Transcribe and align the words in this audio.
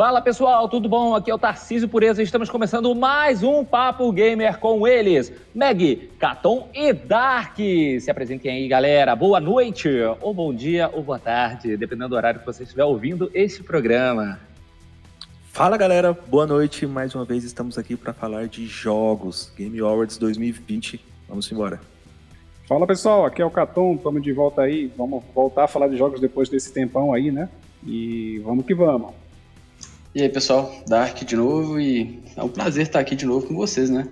Fala 0.00 0.22
pessoal, 0.22 0.66
tudo 0.66 0.88
bom? 0.88 1.14
Aqui 1.14 1.30
é 1.30 1.34
o 1.34 1.38
Tarcísio 1.38 1.86
Pureza. 1.86 2.22
Estamos 2.22 2.48
começando 2.48 2.94
mais 2.94 3.42
um 3.42 3.62
Papo 3.62 4.10
Gamer 4.10 4.58
com 4.58 4.88
eles, 4.88 5.30
Meg, 5.54 6.10
Caton 6.18 6.70
e 6.72 6.90
Dark. 6.90 7.58
Se 7.58 8.10
apresentem 8.10 8.50
aí, 8.50 8.66
galera. 8.66 9.14
Boa 9.14 9.38
noite, 9.38 9.90
ou 10.22 10.32
bom 10.32 10.54
dia, 10.54 10.88
ou 10.90 11.02
boa 11.02 11.18
tarde, 11.18 11.76
dependendo 11.76 12.08
do 12.08 12.16
horário 12.16 12.40
que 12.40 12.46
você 12.46 12.62
estiver 12.62 12.82
ouvindo 12.82 13.30
este 13.34 13.62
programa. 13.62 14.40
Fala 15.52 15.76
galera, 15.76 16.14
boa 16.14 16.46
noite. 16.46 16.86
Mais 16.86 17.14
uma 17.14 17.26
vez 17.26 17.44
estamos 17.44 17.76
aqui 17.76 17.94
para 17.94 18.14
falar 18.14 18.48
de 18.48 18.66
jogos. 18.66 19.52
Game 19.54 19.78
Awards 19.80 20.16
2020. 20.16 20.98
Vamos 21.28 21.52
embora. 21.52 21.78
Fala 22.66 22.86
pessoal, 22.86 23.26
aqui 23.26 23.42
é 23.42 23.44
o 23.44 23.50
Caton, 23.50 23.96
estamos 23.96 24.22
de 24.22 24.32
volta 24.32 24.62
aí. 24.62 24.90
Vamos 24.96 25.22
voltar 25.34 25.64
a 25.64 25.68
falar 25.68 25.88
de 25.88 25.98
jogos 25.98 26.22
depois 26.22 26.48
desse 26.48 26.72
tempão 26.72 27.12
aí, 27.12 27.30
né? 27.30 27.50
E 27.86 28.38
vamos 28.38 28.64
que 28.64 28.74
vamos. 28.74 29.19
E 30.12 30.22
aí, 30.22 30.28
pessoal, 30.28 30.72
Dark 30.88 31.22
de 31.22 31.36
novo 31.36 31.78
e 31.78 32.20
é 32.36 32.42
um 32.42 32.48
prazer 32.48 32.82
estar 32.82 32.98
aqui 32.98 33.14
de 33.14 33.24
novo 33.24 33.46
com 33.46 33.54
vocês, 33.54 33.88
né? 33.88 34.08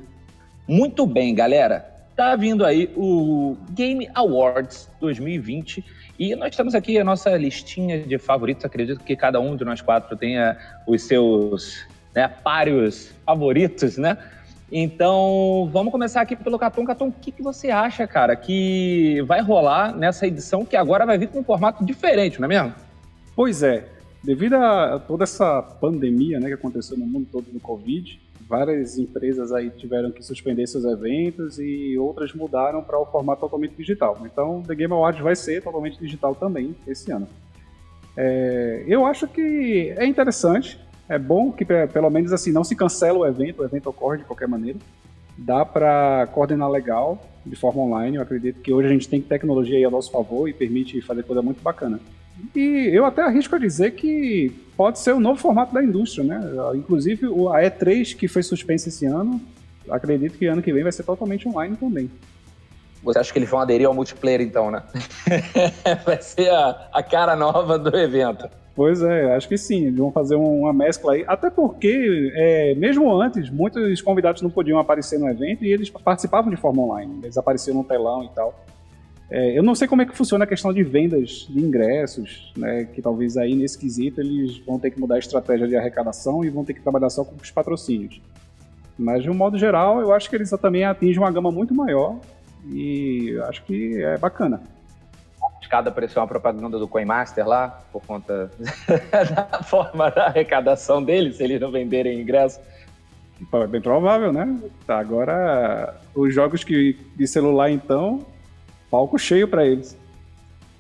Muito 0.69 1.05
bem, 1.05 1.35
galera. 1.35 1.93
Tá 2.15 2.37
vindo 2.37 2.65
aí 2.65 2.89
o 2.97 3.57
Game 3.73 4.09
Awards 4.15 4.89
2020 5.01 5.85
e 6.17 6.37
nós 6.37 6.55
temos 6.55 6.77
aqui 6.77 7.01
a 7.01 7.05
nossa 7.05 7.37
listinha 7.37 7.99
de 7.99 8.17
favoritos. 8.17 8.65
Acredito 8.65 9.03
que 9.03 9.17
cada 9.17 9.41
um 9.41 9.57
de 9.57 9.65
nós 9.65 9.81
quatro 9.81 10.17
tenha 10.17 10.57
os 10.87 11.03
seus 11.03 11.85
né, 12.15 12.29
páreos 12.29 13.13
favoritos, 13.27 13.99
né? 13.99 14.17
Então, 14.71 15.69
vamos 15.73 15.91
começar 15.91 16.21
aqui 16.21 16.37
pelo 16.37 16.61
Caton. 16.61 16.85
Caton, 16.85 17.09
o 17.09 17.13
que, 17.13 17.33
que 17.33 17.43
você 17.43 17.71
acha, 17.71 18.07
cara, 18.07 18.37
que 18.37 19.21
vai 19.27 19.41
rolar 19.41 19.97
nessa 19.97 20.29
edição 20.29 20.65
que 20.65 20.77
agora 20.77 21.05
vai 21.05 21.19
vir 21.19 21.29
com 21.29 21.41
um 21.41 21.45
formato 21.45 21.85
diferente, 21.85 22.39
não 22.39 22.47
é 22.47 22.49
mesmo? 22.49 22.75
Pois 23.35 23.65
é. 23.65 23.98
Devido 24.29 24.57
a 24.57 24.99
toda 24.99 25.25
essa 25.25 25.63
pandemia 25.63 26.39
né, 26.39 26.49
que 26.49 26.53
aconteceu 26.53 26.99
no 26.99 27.07
mundo 27.07 27.27
todo 27.33 27.51
do 27.51 27.59
Covid, 27.59 28.21
várias 28.47 28.99
empresas 28.99 29.53
aí 29.53 29.71
tiveram 29.71 30.11
que 30.11 30.23
suspender 30.23 30.67
seus 30.67 30.85
eventos 30.85 31.59
e 31.59 31.97
outras 31.97 32.35
mudaram 32.35 32.83
para 32.83 33.01
o 33.01 33.07
formato 33.07 33.41
totalmente 33.41 33.75
digital. 33.75 34.19
Então, 34.27 34.63
The 34.67 34.75
Game 34.75 34.93
Awards 34.93 35.23
vai 35.23 35.35
ser 35.35 35.63
totalmente 35.63 35.99
digital 35.99 36.35
também 36.35 36.77
esse 36.87 37.11
ano. 37.11 37.27
É, 38.15 38.85
eu 38.87 39.07
acho 39.07 39.27
que 39.27 39.95
é 39.97 40.05
interessante, 40.05 40.79
é 41.09 41.19
bom 41.19 41.51
que 41.51 41.65
pelo 41.65 42.11
menos 42.11 42.31
assim 42.31 42.53
não 42.53 42.65
se 42.65 42.77
cancela 42.77 43.21
o 43.21 43.27
evento, 43.27 43.63
o 43.63 43.65
evento 43.65 43.89
ocorre 43.89 44.19
de 44.19 44.25
qualquer 44.25 44.47
maneira. 44.47 44.79
Dá 45.39 45.65
para 45.65 46.29
coordenar 46.35 46.71
legal 46.71 47.19
de 47.47 47.57
forma 47.57 47.81
online. 47.81 48.19
Eu 48.19 48.23
acredito 48.25 48.61
que 48.61 48.75
hoje 48.75 48.89
a 48.89 48.93
gente 48.93 49.09
tem 49.09 49.23
tecnologia 49.23 49.79
aí 49.79 49.87
a 49.87 49.91
nosso 49.91 50.11
favor 50.11 50.47
e 50.51 50.53
permite 50.53 51.01
fazer 51.01 51.23
coisa 51.23 51.41
muito 51.41 51.63
bacana. 51.63 51.99
E 52.55 52.91
eu 52.93 53.05
até 53.05 53.23
arrisco 53.23 53.55
a 53.55 53.59
dizer 53.59 53.93
que 53.93 54.53
pode 54.77 54.99
ser 54.99 55.13
o 55.13 55.21
novo 55.21 55.41
formato 55.41 55.75
da 55.75 55.83
indústria, 55.83 56.25
né? 56.25 56.41
Inclusive 56.75 57.27
a 57.27 57.63
E3 57.63 58.17
que 58.17 58.29
foi 58.29 58.43
suspensa 58.43 58.89
esse 58.89 59.07
ano, 59.07 59.41
acredito 59.91 60.39
que 60.39 60.47
ano 60.47 60.63
que 60.63 60.73
vem 60.73 60.83
vai 60.83 60.93
ser 60.93 61.03
totalmente 61.03 61.49
online 61.49 61.77
também. 61.77 62.11
Você 63.03 63.19
acha 63.19 63.33
que 63.33 63.39
eles 63.39 63.49
vão 63.49 63.61
aderir 63.61 63.87
ao 63.87 63.95
multiplayer 63.95 64.41
então, 64.41 64.71
né? 64.71 64.83
vai 66.05 66.21
ser 66.21 66.51
a, 66.51 66.89
a 66.93 67.03
cara 67.03 67.37
nova 67.37 67.79
do 67.79 67.97
evento. 67.97 68.49
Pois 68.75 69.03
é, 69.03 69.35
acho 69.35 69.49
que 69.49 69.59
sim, 69.59 69.87
eles 69.87 69.99
vão 69.99 70.13
fazer 70.13 70.37
uma 70.37 70.73
mescla 70.73 71.15
aí. 71.15 71.25
Até 71.27 71.51
porque, 71.51 72.33
é, 72.35 72.75
mesmo 72.77 73.13
antes, 73.21 73.51
muitos 73.51 74.01
convidados 74.01 74.41
não 74.41 74.51
podiam 74.51 74.79
aparecer 74.79 75.19
no 75.19 75.29
evento 75.29 75.65
e 75.65 75.73
eles 75.73 75.91
participavam 75.91 76.49
de 76.49 76.57
forma 76.57 76.83
online. 76.83 77.19
Eles 77.25 77.37
apareciam 77.37 77.77
no 77.77 77.83
telão 77.83 78.23
e 78.23 78.29
tal. 78.29 78.55
É, 79.31 79.59
eu 79.59 79.63
não 79.63 79.75
sei 79.75 79.87
como 79.87 80.01
é 80.01 80.07
que 80.07 80.17
funciona 80.17 80.45
a 80.45 80.47
questão 80.47 80.73
de 80.73 80.83
vendas 80.83 81.47
de 81.51 81.59
ingressos, 81.59 82.51
né, 82.57 82.85
que 82.87 83.03
talvez 83.03 83.37
aí 83.37 83.55
nesse 83.55 83.79
quesito 83.79 84.21
eles 84.21 84.59
vão 84.59 84.79
ter 84.79 84.91
que 84.91 84.99
mudar 84.99 85.17
a 85.17 85.19
estratégia 85.19 85.69
de 85.69 85.77
arrecadação 85.77 86.43
e 86.45 86.49
vão 86.49 86.65
ter 86.65 86.73
que 86.73 86.81
trabalhar 86.81 87.11
só 87.11 87.25
com 87.25 87.35
os 87.37 87.51
patrocínios. 87.51 88.21
Mas 88.99 89.23
de 89.23 89.31
um 89.31 89.35
modo 89.35 89.59
geral, 89.59 90.01
eu 90.01 90.13
acho 90.13 90.31
que 90.31 90.37
eles 90.37 90.51
também 90.51 90.85
atingem 90.85 91.19
uma 91.19 91.31
gama 91.31 91.53
muito 91.53 91.75
maior 91.75 92.19
e 92.67 93.39
acho 93.49 93.63
que 93.65 94.03
é 94.03 94.17
bacana. 94.17 94.61
Cada 95.69 95.91
apareceu 95.91 96.23
uma 96.23 96.27
propaganda 96.27 96.79
do 96.79 96.89
Coinmaster 96.89 97.47
lá, 97.47 97.83
por 97.93 98.03
conta 98.07 98.51
da 99.53 99.63
forma 99.63 100.11
da 100.11 100.25
arrecadação 100.29 101.03
deles, 101.03 101.37
se 101.37 101.45
eles 101.45 101.61
não 101.61 101.71
venderem 101.71 102.19
ingresso. 102.19 102.59
É 103.53 103.67
bem 103.67 103.81
provável, 103.81 104.33
né? 104.33 104.59
Tá, 104.87 104.99
agora, 104.99 105.95
os 106.15 106.35
jogos 106.35 106.65
que, 106.65 106.99
de 107.15 107.27
celular, 107.27 107.71
então, 107.71 108.25
palco 108.91 109.19
cheio 109.19 109.49
para 109.49 109.67
eles. 109.67 109.97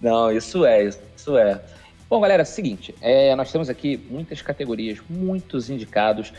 Não, 0.00 0.30
isso 0.30 0.64
é, 0.64 0.84
isso 0.84 1.36
é. 1.36 1.60
Bom, 2.08 2.20
galera, 2.20 2.42
é 2.42 2.44
o 2.44 2.46
seguinte, 2.46 2.94
é, 3.02 3.34
nós 3.34 3.52
temos 3.52 3.68
aqui 3.68 4.00
muitas 4.10 4.40
categorias, 4.40 4.98
muitos 5.10 5.68
indicados, 5.68 6.32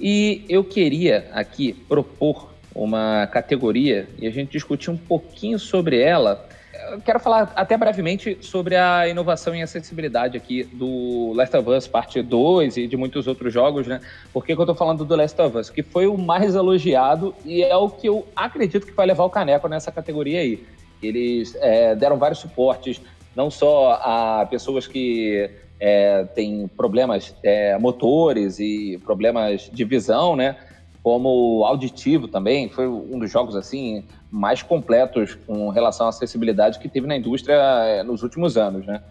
e 0.00 0.44
eu 0.48 0.64
queria 0.64 1.28
aqui 1.32 1.72
propor 1.72 2.52
uma 2.74 3.26
categoria 3.28 4.08
e 4.18 4.26
a 4.26 4.30
gente 4.30 4.50
discutir 4.50 4.90
um 4.90 4.96
pouquinho 4.96 5.58
sobre 5.58 6.00
ela. 6.00 6.48
Eu 6.90 7.00
quero 7.00 7.20
falar 7.20 7.52
até 7.54 7.76
brevemente 7.76 8.36
sobre 8.40 8.74
a 8.74 9.06
inovação 9.06 9.54
em 9.54 9.62
acessibilidade 9.62 10.36
aqui 10.36 10.64
do 10.64 11.32
Last 11.34 11.56
of 11.56 11.70
Us 11.70 11.86
Parte 11.86 12.20
2 12.20 12.78
e 12.78 12.86
de 12.88 12.96
muitos 12.96 13.28
outros 13.28 13.52
jogos, 13.52 13.86
né? 13.86 14.00
Por 14.32 14.44
que, 14.44 14.56
que 14.56 14.60
eu 14.60 14.66
tô 14.66 14.74
falando 14.74 15.04
do 15.04 15.14
Last 15.14 15.40
of 15.40 15.56
Us? 15.56 15.70
Que 15.70 15.82
foi 15.82 16.06
o 16.06 16.18
mais 16.18 16.56
elogiado 16.56 17.34
e 17.44 17.62
é 17.62 17.76
o 17.76 17.88
que 17.88 18.08
eu 18.08 18.26
acredito 18.34 18.86
que 18.86 18.92
vai 18.92 19.06
levar 19.06 19.24
o 19.24 19.30
caneco 19.30 19.68
nessa 19.68 19.92
categoria 19.92 20.40
aí. 20.40 20.66
Eles 21.02 21.56
é, 21.60 21.94
deram 21.94 22.16
vários 22.16 22.38
suportes, 22.40 23.00
não 23.34 23.50
só 23.50 24.00
a 24.02 24.46
pessoas 24.50 24.86
que 24.86 25.50
é, 25.80 26.24
têm 26.34 26.68
problemas 26.68 27.34
é, 27.42 27.76
motores 27.78 28.58
e 28.60 29.00
problemas 29.04 29.68
de 29.72 29.84
visão, 29.84 30.36
né? 30.36 30.56
Como 31.02 31.64
auditivo 31.64 32.28
também, 32.28 32.68
foi 32.68 32.86
um 32.86 33.18
dos 33.18 33.30
jogos 33.30 33.56
assim 33.56 34.04
mais 34.30 34.62
completos 34.62 35.34
com 35.46 35.68
relação 35.70 36.06
à 36.06 36.08
acessibilidade 36.10 36.78
que 36.78 36.88
teve 36.88 37.06
na 37.06 37.16
indústria 37.16 37.54
é, 37.54 38.02
nos 38.02 38.22
últimos 38.22 38.56
anos, 38.56 38.86
né? 38.86 39.02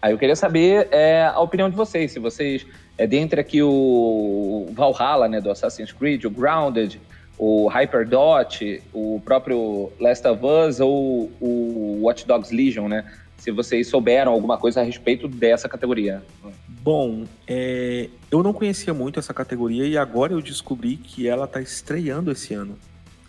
Aí 0.00 0.12
eu 0.12 0.18
queria 0.18 0.36
saber 0.36 0.88
é, 0.90 1.24
a 1.24 1.40
opinião 1.40 1.70
de 1.70 1.76
vocês, 1.76 2.12
se 2.12 2.18
vocês, 2.18 2.66
é, 2.98 3.06
dentre 3.06 3.40
aqui 3.40 3.62
o 3.62 4.66
Valhalla, 4.72 5.26
né, 5.28 5.40
do 5.40 5.50
Assassin's 5.50 5.92
Creed, 5.92 6.24
o 6.24 6.30
Grounded, 6.30 7.00
o 7.38 7.68
Hyperdot, 7.68 8.82
o 8.92 9.20
próprio 9.24 9.92
Last 10.00 10.26
of 10.26 10.40
Us 10.44 10.80
ou 10.80 11.30
o 11.40 12.00
Watch 12.02 12.26
Dogs 12.26 12.54
Legion, 12.54 12.88
né? 12.88 13.10
Se 13.36 13.50
vocês 13.50 13.88
souberam 13.88 14.32
alguma 14.32 14.56
coisa 14.56 14.80
a 14.80 14.84
respeito 14.84 15.28
dessa 15.28 15.68
categoria. 15.68 16.22
Bom, 16.68 17.24
é, 17.46 18.08
eu 18.30 18.42
não 18.42 18.52
conhecia 18.52 18.94
muito 18.94 19.18
essa 19.18 19.34
categoria 19.34 19.86
e 19.86 19.98
agora 19.98 20.32
eu 20.32 20.40
descobri 20.40 20.96
que 20.96 21.28
ela 21.28 21.44
está 21.44 21.60
estreando 21.60 22.30
esse 22.30 22.54
ano. 22.54 22.78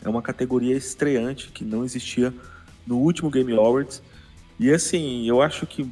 É 0.03 0.09
uma 0.09 0.21
categoria 0.21 0.75
estreante 0.75 1.49
que 1.49 1.65
não 1.65 1.83
existia 1.83 2.33
no 2.85 2.97
último 2.97 3.29
Game 3.29 3.51
Awards. 3.53 4.01
E 4.59 4.71
assim, 4.71 5.27
eu 5.27 5.41
acho 5.41 5.65
que 5.65 5.89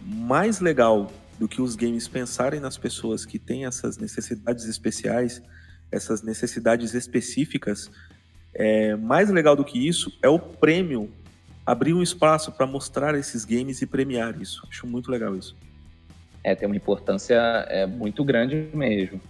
mais 0.00 0.60
legal 0.60 1.10
do 1.38 1.48
que 1.48 1.62
os 1.62 1.76
games 1.76 2.08
pensarem 2.08 2.60
nas 2.60 2.76
pessoas 2.76 3.24
que 3.24 3.38
têm 3.38 3.64
essas 3.64 3.96
necessidades 3.96 4.64
especiais 4.64 5.40
essas 5.92 6.22
necessidades 6.22 6.94
específicas, 6.94 7.90
é, 8.54 8.96
mais 8.96 9.30
legal 9.30 9.54
do 9.54 9.64
que 9.64 9.86
isso 9.86 10.12
é 10.22 10.28
o 10.28 10.38
prêmio 10.38 11.10
abrir 11.64 11.94
um 11.94 12.02
espaço 12.02 12.50
para 12.50 12.66
mostrar 12.66 13.14
esses 13.14 13.44
games 13.44 13.82
e 13.82 13.86
premiar 13.86 14.40
isso. 14.40 14.66
Acho 14.68 14.86
muito 14.86 15.10
legal 15.10 15.36
isso. 15.36 15.56
É, 16.42 16.54
tem 16.54 16.66
uma 16.66 16.76
importância 16.76 17.36
é, 17.68 17.86
muito 17.86 18.24
grande 18.24 18.68
mesmo. 18.74 19.20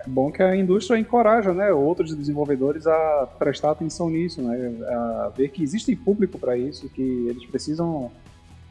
É 0.00 0.08
bom 0.08 0.32
que 0.32 0.42
a 0.42 0.56
indústria 0.56 0.98
encoraja 0.98 1.52
né, 1.52 1.70
outros 1.72 2.14
desenvolvedores 2.16 2.86
a 2.86 3.28
prestar 3.38 3.72
atenção 3.72 4.08
nisso, 4.08 4.40
né, 4.40 4.72
a 4.88 5.30
ver 5.36 5.48
que 5.50 5.62
existe 5.62 5.94
público 5.94 6.38
para 6.38 6.56
isso, 6.56 6.88
que 6.88 7.02
eles 7.02 7.44
precisam, 7.44 8.10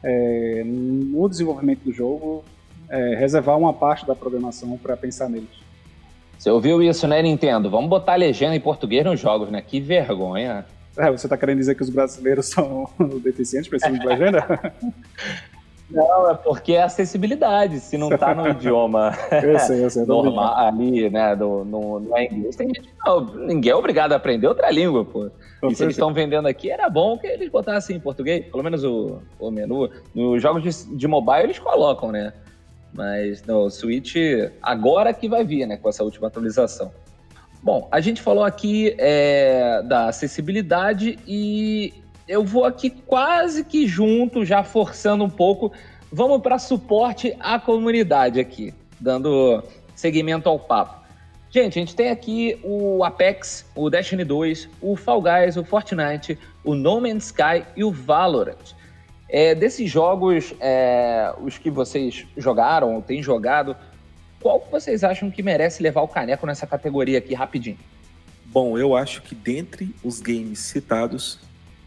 é, 0.02 0.64
no 0.64 1.28
desenvolvimento 1.28 1.84
do 1.84 1.92
jogo, 1.92 2.44
é, 2.88 3.14
reservar 3.14 3.56
uma 3.56 3.72
parte 3.72 4.04
da 4.04 4.16
programação 4.16 4.76
para 4.76 4.96
pensar 4.96 5.28
neles. 5.28 5.69
Você 6.40 6.50
ouviu 6.50 6.82
isso, 6.82 7.06
né, 7.06 7.20
Nintendo? 7.20 7.68
Vamos 7.68 7.90
botar 7.90 8.14
legenda 8.14 8.56
em 8.56 8.60
português 8.60 9.04
nos 9.04 9.20
jogos, 9.20 9.50
né? 9.50 9.60
Que 9.60 9.78
vergonha. 9.78 10.64
É, 10.96 11.10
você 11.10 11.28
tá 11.28 11.36
querendo 11.36 11.58
dizer 11.58 11.74
que 11.74 11.82
os 11.82 11.90
brasileiros 11.90 12.46
são 12.46 12.88
deficientes, 13.22 13.68
precisam 13.68 13.98
de 13.98 14.06
legenda? 14.06 14.72
Não, 15.90 16.30
é 16.30 16.34
porque 16.34 16.72
é 16.72 16.82
acessibilidade. 16.82 17.80
Se 17.80 17.98
não 17.98 18.08
tá 18.16 18.32
no 18.32 18.46
idioma 18.48 19.12
eu 19.42 19.58
sei, 19.58 19.84
eu 19.84 19.90
sei, 19.90 20.06
normal 20.06 20.56
ali, 20.56 21.10
né, 21.10 21.34
no, 21.34 21.64
no, 21.64 21.98
no 21.98 22.16
inglês, 22.16 22.54
tem 22.54 22.68
gente, 22.68 22.88
não, 23.04 23.24
ninguém 23.24 23.72
é 23.72 23.74
obrigado 23.74 24.12
a 24.12 24.16
aprender 24.16 24.46
outra 24.46 24.70
língua, 24.70 25.04
pô. 25.04 25.28
E 25.64 25.74
se 25.74 25.82
eles 25.82 25.96
estão 25.96 26.14
vendendo 26.14 26.46
aqui, 26.46 26.70
era 26.70 26.88
bom 26.88 27.18
que 27.18 27.26
eles 27.26 27.50
botassem 27.50 27.96
em 27.96 28.00
português, 28.00 28.46
pelo 28.46 28.62
menos 28.62 28.84
o, 28.84 29.20
o 29.36 29.50
menu. 29.50 29.90
Nos 30.14 30.40
jogos 30.40 30.62
de, 30.62 30.96
de 30.96 31.08
mobile 31.08 31.42
eles 31.42 31.58
colocam, 31.58 32.12
né? 32.12 32.32
Mas 33.00 33.42
no 33.44 33.70
Switch, 33.70 34.14
agora 34.60 35.14
que 35.14 35.26
vai 35.26 35.42
vir, 35.42 35.64
né, 35.64 35.78
com 35.78 35.88
essa 35.88 36.04
última 36.04 36.26
atualização. 36.26 36.92
Bom, 37.62 37.88
a 37.90 37.98
gente 37.98 38.20
falou 38.20 38.44
aqui 38.44 38.94
é, 38.98 39.82
da 39.84 40.08
acessibilidade 40.08 41.18
e 41.26 41.94
eu 42.28 42.44
vou 42.44 42.66
aqui 42.66 42.90
quase 42.90 43.64
que 43.64 43.86
junto, 43.86 44.44
já 44.44 44.62
forçando 44.62 45.24
um 45.24 45.30
pouco. 45.30 45.72
Vamos 46.12 46.42
para 46.42 46.58
suporte 46.58 47.34
à 47.40 47.58
comunidade 47.58 48.38
aqui. 48.38 48.74
dando 49.00 49.64
seguimento 49.94 50.46
ao 50.46 50.58
papo. 50.58 51.00
Gente, 51.50 51.78
a 51.78 51.80
gente 51.80 51.96
tem 51.96 52.10
aqui 52.10 52.60
o 52.62 53.02
Apex, 53.02 53.64
o 53.74 53.88
Destiny 53.88 54.24
2, 54.24 54.68
o 54.82 54.94
Fall 54.94 55.22
Guys, 55.22 55.56
o 55.56 55.64
Fortnite, 55.64 56.38
o 56.62 56.74
No 56.74 57.00
Man's 57.00 57.26
Sky 57.26 57.64
e 57.74 57.82
o 57.82 57.90
Valorant. 57.90 58.74
É, 59.32 59.54
desses 59.54 59.88
jogos, 59.88 60.52
é, 60.58 61.32
os 61.40 61.56
que 61.56 61.70
vocês 61.70 62.26
jogaram 62.36 62.96
ou 62.96 63.02
têm 63.02 63.22
jogado, 63.22 63.76
qual 64.40 64.66
vocês 64.70 65.04
acham 65.04 65.30
que 65.30 65.40
merece 65.40 65.82
levar 65.82 66.02
o 66.02 66.08
caneco 66.08 66.44
nessa 66.46 66.66
categoria 66.66 67.18
aqui 67.18 67.32
rapidinho? 67.32 67.78
Bom, 68.46 68.76
eu 68.76 68.96
acho 68.96 69.22
que 69.22 69.32
dentre 69.32 69.94
os 70.02 70.20
games 70.20 70.58
citados, 70.58 71.38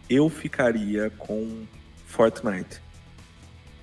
eu 0.10 0.30
ficaria 0.30 1.10
com 1.18 1.64
Fortnite. 2.06 2.82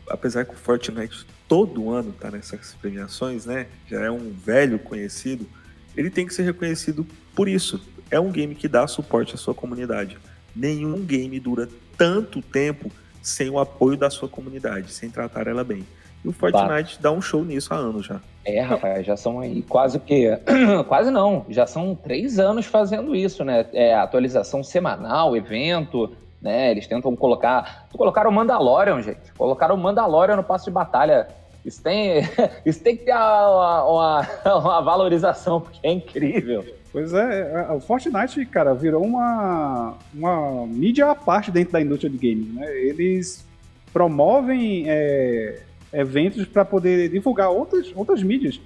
Apesar 0.08 0.46
que 0.46 0.54
o 0.54 0.56
Fortnite 0.56 1.26
todo 1.46 1.90
ano 1.90 2.12
tá 2.12 2.30
nessas 2.30 2.74
premiações, 2.80 3.44
né? 3.44 3.66
Já 3.86 4.00
é 4.00 4.10
um 4.10 4.30
velho 4.30 4.78
conhecido. 4.78 5.46
Ele 5.94 6.08
tem 6.08 6.26
que 6.26 6.32
ser 6.32 6.44
reconhecido 6.44 7.06
por 7.34 7.46
isso. 7.46 7.78
É 8.10 8.18
um 8.18 8.30
game 8.30 8.54
que 8.54 8.68
dá 8.68 8.86
suporte 8.86 9.34
à 9.34 9.36
sua 9.36 9.52
comunidade. 9.52 10.16
Nenhum 10.56 11.04
game 11.04 11.38
dura 11.38 11.68
tanto 11.98 12.40
tempo 12.40 12.90
sem 13.22 13.50
o 13.50 13.58
apoio 13.58 13.96
da 13.96 14.10
sua 14.10 14.28
comunidade, 14.28 14.92
sem 14.92 15.10
tratar 15.10 15.46
ela 15.46 15.64
bem. 15.64 15.86
E 16.24 16.28
o 16.28 16.32
Fortnite 16.32 17.00
dá 17.00 17.10
um 17.10 17.20
show 17.20 17.44
nisso 17.44 17.72
há 17.72 17.76
anos 17.76 18.06
já. 18.06 18.20
É, 18.44 18.60
rapaz, 18.60 19.06
já 19.06 19.16
são 19.16 19.40
aí 19.40 19.62
quase 19.62 19.96
o 19.96 20.00
quê? 20.00 20.38
quase 20.88 21.10
não, 21.10 21.44
já 21.48 21.66
são 21.66 21.94
três 21.94 22.38
anos 22.38 22.66
fazendo 22.66 23.14
isso, 23.14 23.44
né? 23.44 23.66
É, 23.72 23.94
atualização 23.94 24.62
semanal, 24.62 25.36
evento, 25.36 26.14
né? 26.40 26.70
Eles 26.70 26.86
tentam 26.86 27.14
colocar. 27.16 27.88
Colocaram 27.92 28.30
o 28.30 28.32
Mandalorian, 28.32 29.02
gente. 29.02 29.32
Colocaram 29.36 29.74
o 29.74 29.78
Mandalorian 29.78 30.36
no 30.36 30.44
passo 30.44 30.66
de 30.66 30.70
batalha. 30.70 31.28
Isso 31.64 31.82
tem, 31.82 32.22
isso 32.64 32.82
tem 32.82 32.96
que 32.96 33.04
ter 33.04 33.12
uma, 33.14 33.84
uma, 33.84 34.28
uma 34.58 34.80
valorização, 34.80 35.60
porque 35.60 35.78
é 35.82 35.92
incrível. 35.92 36.64
Pois 36.92 37.12
é, 37.12 37.52
é, 37.52 37.72
o 37.72 37.80
Fortnite, 37.80 38.44
cara, 38.46 38.74
virou 38.74 39.04
uma, 39.04 39.96
uma 40.12 40.66
mídia 40.66 41.10
à 41.10 41.14
parte 41.14 41.50
dentro 41.50 41.72
da 41.72 41.80
indústria 41.80 42.10
de 42.10 42.18
games, 42.18 42.52
né? 42.52 42.66
Eles 42.78 43.46
promovem 43.92 44.84
é, 44.88 45.60
eventos 45.92 46.46
para 46.46 46.64
poder 46.64 47.08
divulgar 47.08 47.50
outras, 47.50 47.92
outras 47.94 48.22
mídias. 48.22 48.60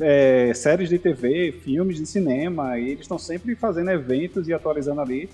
É, 0.00 0.52
séries 0.54 0.88
de 0.88 0.98
TV, 0.98 1.52
filmes 1.52 1.98
de 1.98 2.06
cinema, 2.06 2.78
e 2.78 2.90
eles 2.90 3.00
estão 3.00 3.18
sempre 3.18 3.54
fazendo 3.54 3.90
eventos 3.90 4.48
e 4.48 4.54
atualizando 4.54 5.00
ali 5.02 5.28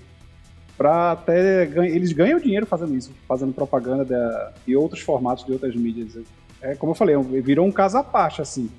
para 0.81 1.13
até 1.13 1.65
eles 1.65 2.11
ganham 2.11 2.41
dinheiro 2.41 2.65
fazendo 2.65 2.97
isso, 2.97 3.13
fazendo 3.29 3.53
propaganda 3.53 4.03
de, 4.03 4.67
de 4.67 4.75
outros 4.75 5.03
formatos 5.03 5.45
de 5.45 5.53
outras 5.53 5.77
mídias. 5.77 6.17
É 6.63 6.75
como 6.75 6.93
eu 6.93 6.97
falei, 6.97 7.15
virou 7.43 7.67
um 7.67 7.71
caso 7.71 7.99
à 7.99 8.03
parte 8.03 8.41
assim. 8.41 8.71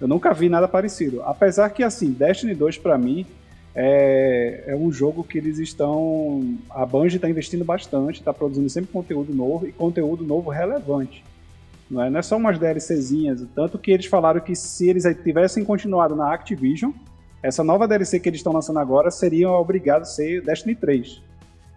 Eu 0.00 0.08
nunca 0.08 0.32
vi 0.32 0.48
nada 0.48 0.68
parecido. 0.68 1.22
Apesar 1.22 1.70
que 1.70 1.82
assim, 1.82 2.10
Destiny 2.12 2.54
2 2.54 2.78
para 2.78 2.98
mim 2.98 3.26
é, 3.74 4.64
é, 4.68 4.76
um 4.76 4.92
jogo 4.92 5.24
que 5.24 5.38
eles 5.38 5.58
estão 5.58 6.56
a 6.70 6.86
Bungie 6.86 7.16
está 7.16 7.28
investindo 7.28 7.64
bastante, 7.64 8.20
está 8.20 8.32
produzindo 8.32 8.68
sempre 8.70 8.92
conteúdo 8.92 9.34
novo 9.34 9.66
e 9.66 9.72
conteúdo 9.72 10.24
novo 10.24 10.50
relevante. 10.50 11.24
Não 11.90 12.02
é, 12.02 12.08
não 12.08 12.18
é 12.18 12.22
só 12.22 12.36
umas 12.36 12.58
DLCzinhas. 12.58 13.44
Tanto 13.54 13.78
que 13.78 13.90
eles 13.90 14.06
falaram 14.06 14.40
que 14.40 14.54
se 14.54 14.88
eles 14.88 15.04
tivessem 15.22 15.64
continuado 15.64 16.14
na 16.14 16.32
Activision, 16.32 16.92
essa 17.42 17.62
nova 17.62 17.86
DLC 17.86 18.20
que 18.20 18.28
eles 18.28 18.40
estão 18.40 18.52
lançando 18.52 18.78
agora 18.78 19.10
seriam 19.10 19.52
obrigados 19.52 20.10
a 20.10 20.12
ser 20.12 20.42
Destiny 20.42 20.74
3. 20.74 21.20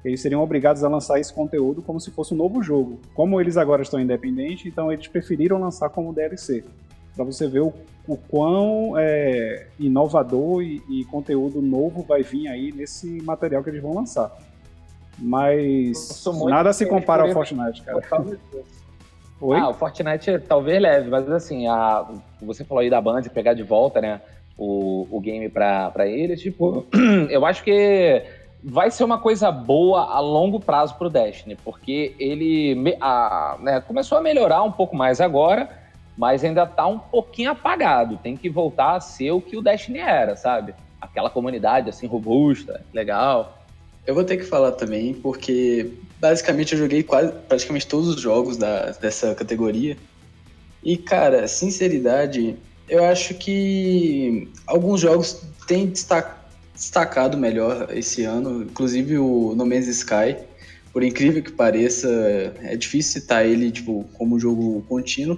Eles 0.06 0.22
seriam 0.22 0.42
obrigados 0.42 0.84
a 0.84 0.88
lançar 0.88 1.19
esse 1.19 1.34
conteúdo 1.34 1.81
como 1.81 2.00
se 2.00 2.12
fosse 2.12 2.34
um 2.34 2.38
novo 2.38 2.62
jogo. 2.64 3.00
Como 3.14 3.42
eles 3.42 3.58
agora 3.58 3.81
estão 3.81 4.00
independentes, 4.00 4.66
então 4.66 4.92
eles 4.92 5.08
preferiram 5.08 5.60
lançar 5.60 5.90
como 5.90 6.14
DLC. 6.14 6.64
Para 7.18 7.25
você 7.25 7.48
ver 7.48 7.60
o, 7.60 7.74
o 8.08 8.16
quão 8.16 8.94
é, 8.98 9.68
inovador 9.78 10.62
e, 10.62 10.81
e 10.90 11.04
conteúdo 11.06 11.62
novo 11.62 12.04
vai 12.04 12.24
vir 12.24 12.48
aí 12.48 12.72
nesse 12.72 13.22
material 13.24 13.62
que 13.62 13.69
eles 13.69 13.81
vão 13.81 13.94
lançar. 13.94 14.31
Mas 15.19 16.24
nada 16.46 16.72
se 16.72 16.86
compara 16.86 17.24
ao 17.24 17.31
Fortnite, 17.31 17.81
cara. 17.81 18.02
Oi? 19.42 19.58
Ah, 19.58 19.69
o 19.69 19.74
Fortnite 19.74 20.40
talvez 20.48 20.81
leve, 20.81 21.10
mas 21.10 21.30
assim, 21.30 21.68
a, 21.68 22.08
você 22.42 22.64
falou 22.64 22.81
aí 22.81 22.90
da 22.90 23.02
Band 23.02 23.22
pegar 23.34 23.54
de 23.54 23.62
volta, 23.62 24.02
né, 24.02 24.19
o, 24.58 25.08
o 25.12 25.19
game 25.19 25.48
pra, 25.48 25.92
pra 25.92 26.08
eles, 26.08 26.42
tipo, 26.42 26.86
eu 27.30 27.46
acho 27.46 27.64
que 27.64 28.24
vai 28.64 28.90
ser 28.90 29.04
uma 29.04 29.19
coisa 29.19 29.52
boa 29.52 30.06
a 30.06 30.19
longo 30.19 30.60
prazo 30.60 30.96
pro 30.96 31.10
Destiny, 31.10 31.56
porque 31.64 32.16
ele 32.19 32.96
a, 33.00 33.58
né, 33.60 33.81
começou 33.81 34.18
a 34.18 34.22
melhorar 34.22 34.64
um 34.64 34.72
pouco 34.72 34.96
mais 34.96 35.22
agora, 35.22 35.69
mas 36.18 36.44
ainda 36.44 36.66
tá 36.66 36.88
um 36.88 36.98
pouquinho 36.98 37.52
apagado, 37.52 38.18
tem 38.18 38.36
que 38.36 38.50
voltar 38.50 38.96
a 38.96 39.00
ser 39.00 39.31
o 39.31 39.40
que 39.40 39.56
o 39.56 39.62
Destiny 39.62 40.00
era, 40.00 40.36
sabe? 40.36 40.74
Aquela 41.00 41.30
comunidade 41.30 41.90
assim 41.90 42.08
robusta, 42.08 42.84
legal. 42.92 43.64
Eu 44.06 44.16
vou 44.16 44.24
ter 44.24 44.38
que 44.38 44.44
falar 44.44 44.72
também, 44.72 45.14
porque 45.14 45.92
basicamente 46.19 46.74
eu 46.74 46.80
joguei 46.80 47.04
quase 47.04 47.31
praticamente 47.48 47.86
todos 47.86 48.08
os 48.08 48.22
jogos 48.22 48.58
da, 48.58 48.92
dessa 48.92 49.36
categoria. 49.36 49.96
E, 50.84 50.98
cara, 50.98 51.48
sinceridade, 51.48 52.56
eu 52.90 53.04
acho 53.04 53.34
que 53.36 54.50
alguns 54.66 55.02
jogos 55.02 55.42
têm 55.68 55.94
destacado 56.74 57.38
melhor 57.38 57.90
esse 57.92 58.24
ano, 58.24 58.64
inclusive 58.64 59.18
o 59.18 59.54
No 59.56 59.66
Man's 59.66 59.88
Sky. 59.88 60.38
Por 60.94 61.04
incrível 61.04 61.44
que 61.44 61.52
pareça, 61.52 62.10
é 62.64 62.75
difícil 62.75 63.22
citar 63.22 63.46
ele 63.46 63.69
tipo, 63.69 64.10
como 64.14 64.40
jogo 64.40 64.84
contínuo, 64.88 65.38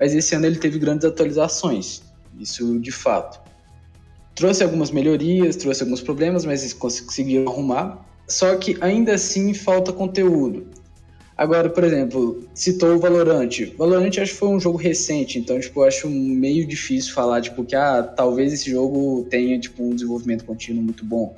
mas 0.00 0.14
esse 0.14 0.34
ano 0.34 0.46
ele 0.46 0.56
teve 0.56 0.78
grandes 0.78 1.04
atualizações, 1.04 2.02
isso 2.38 2.78
de 2.80 2.90
fato. 2.90 3.38
Trouxe 4.34 4.64
algumas 4.64 4.90
melhorias, 4.90 5.56
trouxe 5.56 5.82
alguns 5.82 6.00
problemas, 6.00 6.46
mas 6.46 6.72
conseguiram 6.72 7.52
arrumar. 7.52 8.06
Só 8.26 8.56
que 8.56 8.78
ainda 8.80 9.14
assim 9.14 9.52
falta 9.52 9.92
conteúdo. 9.92 10.66
Agora, 11.36 11.68
por 11.68 11.84
exemplo, 11.84 12.44
citou 12.54 12.94
o 12.94 12.98
Valorant. 12.98 13.50
Valorant 13.76 14.18
acho 14.18 14.32
que 14.32 14.38
foi 14.38 14.48
um 14.48 14.60
jogo 14.60 14.78
recente, 14.78 15.38
então 15.38 15.58
tipo, 15.58 15.82
acho 15.82 16.08
meio 16.08 16.66
difícil 16.66 17.12
falar 17.12 17.40
tipo 17.40 17.64
que 17.64 17.74
ah, 17.74 18.02
talvez 18.02 18.52
esse 18.52 18.70
jogo 18.70 19.26
tenha 19.28 19.58
tipo 19.58 19.82
um 19.82 19.94
desenvolvimento 19.94 20.44
contínuo 20.44 20.82
muito 20.82 21.04
bom. 21.04 21.34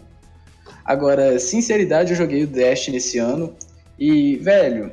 Agora, 0.85 1.38
sinceridade, 1.38 2.11
eu 2.12 2.17
joguei 2.17 2.43
o 2.43 2.47
Destiny 2.47 2.97
esse 2.97 3.19
ano 3.19 3.55
e, 3.99 4.37
velho, 4.37 4.93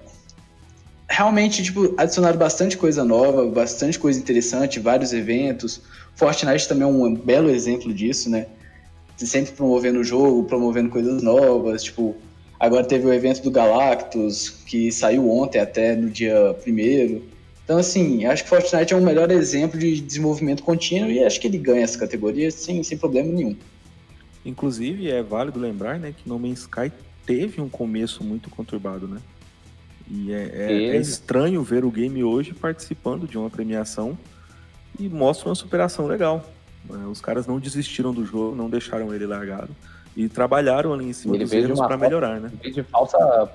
realmente 1.09 1.63
tipo 1.63 1.93
adicionaram 1.97 2.37
bastante 2.37 2.77
coisa 2.77 3.03
nova, 3.03 3.45
bastante 3.47 3.97
coisa 3.97 4.19
interessante, 4.19 4.79
vários 4.79 5.11
eventos. 5.11 5.81
Fortnite 6.15 6.67
também 6.67 6.83
é 6.83 6.87
um 6.87 7.15
belo 7.15 7.49
exemplo 7.49 7.93
disso, 7.93 8.29
né? 8.29 8.45
sempre 9.25 9.51
promovendo 9.51 9.99
o 9.99 10.03
jogo, 10.03 10.43
promovendo 10.45 10.89
coisas 10.89 11.21
novas, 11.21 11.83
tipo, 11.83 12.15
agora 12.59 12.85
teve 12.85 13.05
o 13.05 13.13
evento 13.13 13.41
do 13.41 13.51
Galactus, 13.51 14.49
que 14.65 14.91
saiu 14.91 15.29
ontem 15.29 15.59
até 15.59 15.95
no 15.95 16.09
dia 16.09 16.55
primeiro. 16.61 17.23
Então, 17.63 17.77
assim, 17.77 18.25
acho 18.25 18.43
que 18.43 18.49
Fortnite 18.49 18.93
é 18.93 18.97
um 18.97 19.01
melhor 19.01 19.29
exemplo 19.31 19.79
de 19.79 19.99
desenvolvimento 20.01 20.63
contínuo 20.63 21.11
e 21.11 21.23
acho 21.23 21.39
que 21.39 21.47
ele 21.47 21.57
ganha 21.57 21.83
essa 21.83 21.99
categoria 21.99 22.49
sem, 22.49 22.81
sem 22.83 22.97
problema 22.97 23.31
nenhum. 23.31 23.55
Inclusive, 24.45 25.11
é 25.11 25.21
válido 25.21 25.59
lembrar 25.59 25.99
né, 25.99 26.13
que 26.15 26.27
No 26.27 26.39
Man's 26.39 26.61
Sky 26.61 26.91
teve 27.25 27.61
um 27.61 27.69
começo 27.69 28.23
muito 28.23 28.49
conturbado, 28.49 29.07
né? 29.07 29.19
E 30.09 30.33
é, 30.33 30.51
é, 30.53 30.73
é 30.95 30.97
estranho 30.97 31.61
ver 31.63 31.85
o 31.85 31.91
game 31.91 32.23
hoje 32.23 32.53
participando 32.53 33.27
de 33.27 33.37
uma 33.37 33.49
premiação 33.49 34.17
e 34.99 35.07
mostra 35.07 35.49
uma 35.49 35.55
superação 35.55 36.07
legal. 36.07 36.43
Né? 36.89 37.05
Os 37.05 37.21
caras 37.21 37.45
não 37.45 37.59
desistiram 37.59 38.13
do 38.13 38.25
jogo, 38.25 38.55
não 38.55 38.69
deixaram 38.69 39.13
ele 39.13 39.25
largado 39.25 39.69
e 40.15 40.27
trabalharam 40.27 40.93
ali 40.93 41.05
em 41.05 41.13
cima 41.13 41.35
ele 41.35 41.43
dos 41.43 41.53
erros 41.53 41.79
para 41.79 41.97
melhorar, 41.97 42.39
né? 42.39 42.51
Veio 42.61 42.73
de 42.73 42.83
falsa 42.83 43.49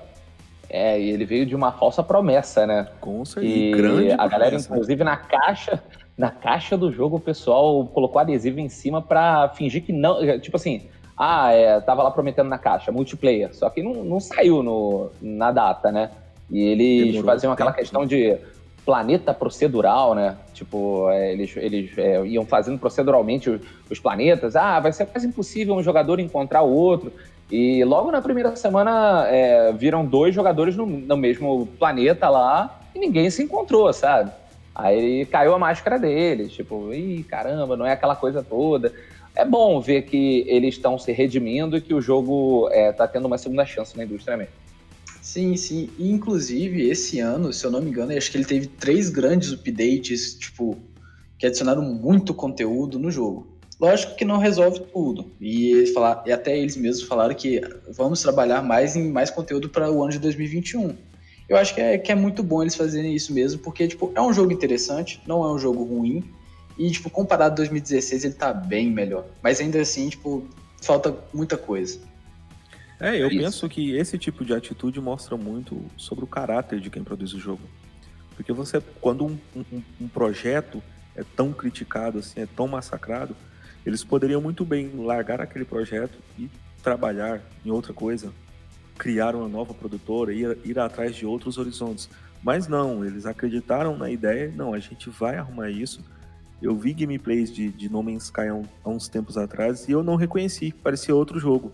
é, 0.69 0.99
ele 0.99 1.25
veio 1.25 1.45
de 1.45 1.55
uma 1.55 1.71
falsa 1.71 2.03
promessa, 2.03 2.65
né? 2.65 2.87
Com 2.99 3.23
certeza. 3.23 3.55
E 3.55 3.71
grande 3.71 4.11
a 4.11 4.27
galera, 4.27 4.55
inclusive, 4.55 5.03
na 5.03 5.15
caixa, 5.15 5.81
na 6.17 6.31
caixa 6.31 6.77
do 6.77 6.91
jogo, 6.91 7.17
o 7.17 7.19
pessoal 7.19 7.85
colocou 7.87 8.19
adesivo 8.19 8.59
em 8.59 8.69
cima 8.69 9.01
para 9.01 9.49
fingir 9.49 9.83
que 9.83 9.93
não. 9.93 10.39
Tipo 10.39 10.57
assim, 10.57 10.89
ah, 11.17 11.51
é, 11.51 11.79
tava 11.81 12.03
lá 12.03 12.11
prometendo 12.11 12.49
na 12.49 12.57
caixa, 12.57 12.91
multiplayer. 12.91 13.55
Só 13.55 13.69
que 13.69 13.83
não, 13.83 14.03
não 14.03 14.19
saiu 14.19 14.63
no, 14.63 15.11
na 15.21 15.51
data, 15.51 15.91
né? 15.91 16.11
E 16.51 16.59
eles 16.59 17.07
Demorou 17.07 17.25
faziam 17.25 17.53
aquela 17.53 17.73
questão 17.73 18.05
de 18.05 18.37
planeta 18.85 19.33
procedural, 19.33 20.13
né? 20.13 20.37
Tipo, 20.53 21.09
é, 21.09 21.33
eles, 21.33 21.57
eles 21.57 21.97
é, 21.97 22.23
iam 22.25 22.45
fazendo 22.45 22.77
proceduralmente 22.77 23.49
os, 23.49 23.61
os, 23.89 23.99
planetas. 23.99 24.55
Ah, 24.55 24.79
vai 24.79 24.93
ser 24.93 25.07
quase 25.07 25.27
impossível 25.27 25.73
um 25.73 25.81
jogador 25.81 26.19
encontrar 26.19 26.61
o 26.61 26.71
outro. 26.71 27.11
E 27.51 27.83
logo 27.83 28.11
na 28.11 28.21
primeira 28.21 28.55
semana 28.55 29.25
é, 29.27 29.71
viram 29.73 30.05
dois 30.05 30.33
jogadores 30.33 30.75
no, 30.75 30.85
no, 30.85 31.17
mesmo 31.17 31.67
planeta 31.79 32.29
lá 32.29 32.79
e 32.93 32.99
ninguém 32.99 33.29
se 33.29 33.43
encontrou, 33.43 33.91
sabe? 33.91 34.31
Aí 34.73 35.25
caiu 35.25 35.53
a 35.53 35.59
máscara 35.59 35.97
deles, 35.97 36.51
tipo, 36.51 36.93
ih, 36.93 37.23
caramba, 37.23 37.77
não 37.77 37.85
é 37.85 37.91
aquela 37.91 38.15
coisa 38.15 38.43
toda. 38.43 38.93
É 39.35 39.45
bom 39.45 39.79
ver 39.79 40.03
que 40.03 40.45
eles 40.47 40.75
estão 40.75 40.97
se 40.97 41.11
redimindo 41.11 41.77
e 41.77 41.81
que 41.81 41.93
o 41.93 42.01
jogo 42.01 42.69
está 42.71 43.03
é, 43.03 43.07
tendo 43.07 43.25
uma 43.25 43.37
segunda 43.37 43.65
chance 43.65 43.97
na 43.97 44.03
indústria 44.03 44.37
mesmo. 44.37 44.64
Sim, 45.35 45.57
sim. 45.57 45.89
E, 45.99 46.09
inclusive, 46.09 46.89
esse 46.89 47.19
ano, 47.19 47.51
se 47.51 47.65
eu 47.65 47.69
não 47.69 47.81
me 47.81 47.89
engano, 47.89 48.13
acho 48.13 48.31
que 48.31 48.37
ele 48.37 48.45
teve 48.45 48.67
três 48.67 49.09
grandes 49.09 49.51
updates, 49.51 50.33
tipo, 50.35 50.77
que 51.37 51.45
adicionaram 51.45 51.81
muito 51.81 52.33
conteúdo 52.33 52.97
no 52.97 53.11
jogo. 53.11 53.45
Lógico 53.77 54.15
que 54.15 54.23
não 54.23 54.37
resolve 54.37 54.79
tudo. 54.93 55.29
E, 55.41 55.87
falar, 55.87 56.23
e 56.25 56.31
até 56.31 56.57
eles 56.57 56.77
mesmos 56.77 57.05
falaram 57.05 57.35
que 57.35 57.59
vamos 57.89 58.21
trabalhar 58.21 58.63
mais 58.63 58.95
em 58.95 59.11
mais 59.11 59.29
conteúdo 59.29 59.67
para 59.67 59.91
o 59.91 60.01
ano 60.01 60.13
de 60.13 60.19
2021. 60.19 60.95
Eu 61.49 61.57
acho 61.57 61.75
que 61.75 61.81
é, 61.81 61.97
que 61.97 62.13
é 62.13 62.15
muito 62.15 62.41
bom 62.41 62.61
eles 62.61 62.75
fazerem 62.75 63.13
isso 63.13 63.33
mesmo, 63.33 63.59
porque 63.59 63.89
tipo, 63.89 64.13
é 64.15 64.21
um 64.21 64.31
jogo 64.31 64.53
interessante, 64.53 65.21
não 65.27 65.43
é 65.43 65.53
um 65.53 65.59
jogo 65.59 65.83
ruim. 65.83 66.23
E, 66.77 66.89
tipo, 66.89 67.09
comparado 67.09 67.51
a 67.51 67.55
2016, 67.57 68.23
ele 68.23 68.33
tá 68.35 68.53
bem 68.53 68.89
melhor. 68.89 69.25
Mas 69.43 69.59
ainda 69.59 69.81
assim, 69.81 70.07
tipo, 70.07 70.47
falta 70.81 71.13
muita 71.33 71.57
coisa. 71.57 71.99
É, 72.99 73.21
eu 73.21 73.27
é 73.27 73.29
penso 73.29 73.67
que 73.67 73.95
esse 73.95 74.17
tipo 74.17 74.45
de 74.45 74.53
atitude 74.53 75.01
mostra 75.01 75.35
muito 75.35 75.83
sobre 75.97 76.23
o 76.23 76.27
caráter 76.27 76.79
de 76.79 76.89
quem 76.89 77.03
produz 77.03 77.33
o 77.33 77.39
jogo. 77.39 77.61
Porque 78.35 78.53
você, 78.53 78.81
quando 79.01 79.25
um, 79.25 79.37
um, 79.55 79.81
um 80.01 80.07
projeto 80.07 80.81
é 81.15 81.23
tão 81.35 81.51
criticado, 81.53 82.19
assim, 82.19 82.41
é 82.41 82.45
tão 82.45 82.67
massacrado, 82.67 83.35
eles 83.85 84.03
poderiam 84.03 84.41
muito 84.41 84.65
bem 84.65 84.91
largar 84.95 85.39
aquele 85.39 85.63
projeto 85.63 86.17
e 86.37 86.49
trabalhar 86.81 87.41
em 87.65 87.71
outra 87.71 87.93
coisa, 87.93 88.31
criar 88.97 89.35
uma 89.35 89.47
nova 89.47 89.73
produtora, 89.73 90.33
ir, 90.33 90.57
ir 90.63 90.79
atrás 90.79 91.15
de 91.15 91.25
outros 91.25 91.57
horizontes. 91.57 92.09
Mas 92.43 92.67
não, 92.67 93.05
eles 93.05 93.25
acreditaram 93.25 93.97
na 93.97 94.09
ideia, 94.09 94.51
não, 94.55 94.73
a 94.73 94.79
gente 94.79 95.09
vai 95.09 95.37
arrumar 95.37 95.69
isso. 95.69 96.03
Eu 96.61 96.75
vi 96.75 96.93
gameplays 96.93 97.53
de, 97.53 97.69
de 97.69 97.89
No 97.89 98.01
Man's 98.01 98.25
Sky 98.25 98.41
há, 98.41 98.61
há 98.83 98.89
uns 98.89 99.07
tempos 99.07 99.37
atrás 99.37 99.87
e 99.87 99.91
eu 99.91 100.03
não 100.03 100.15
reconheci, 100.15 100.71
parecia 100.71 101.15
outro 101.15 101.39
jogo. 101.39 101.71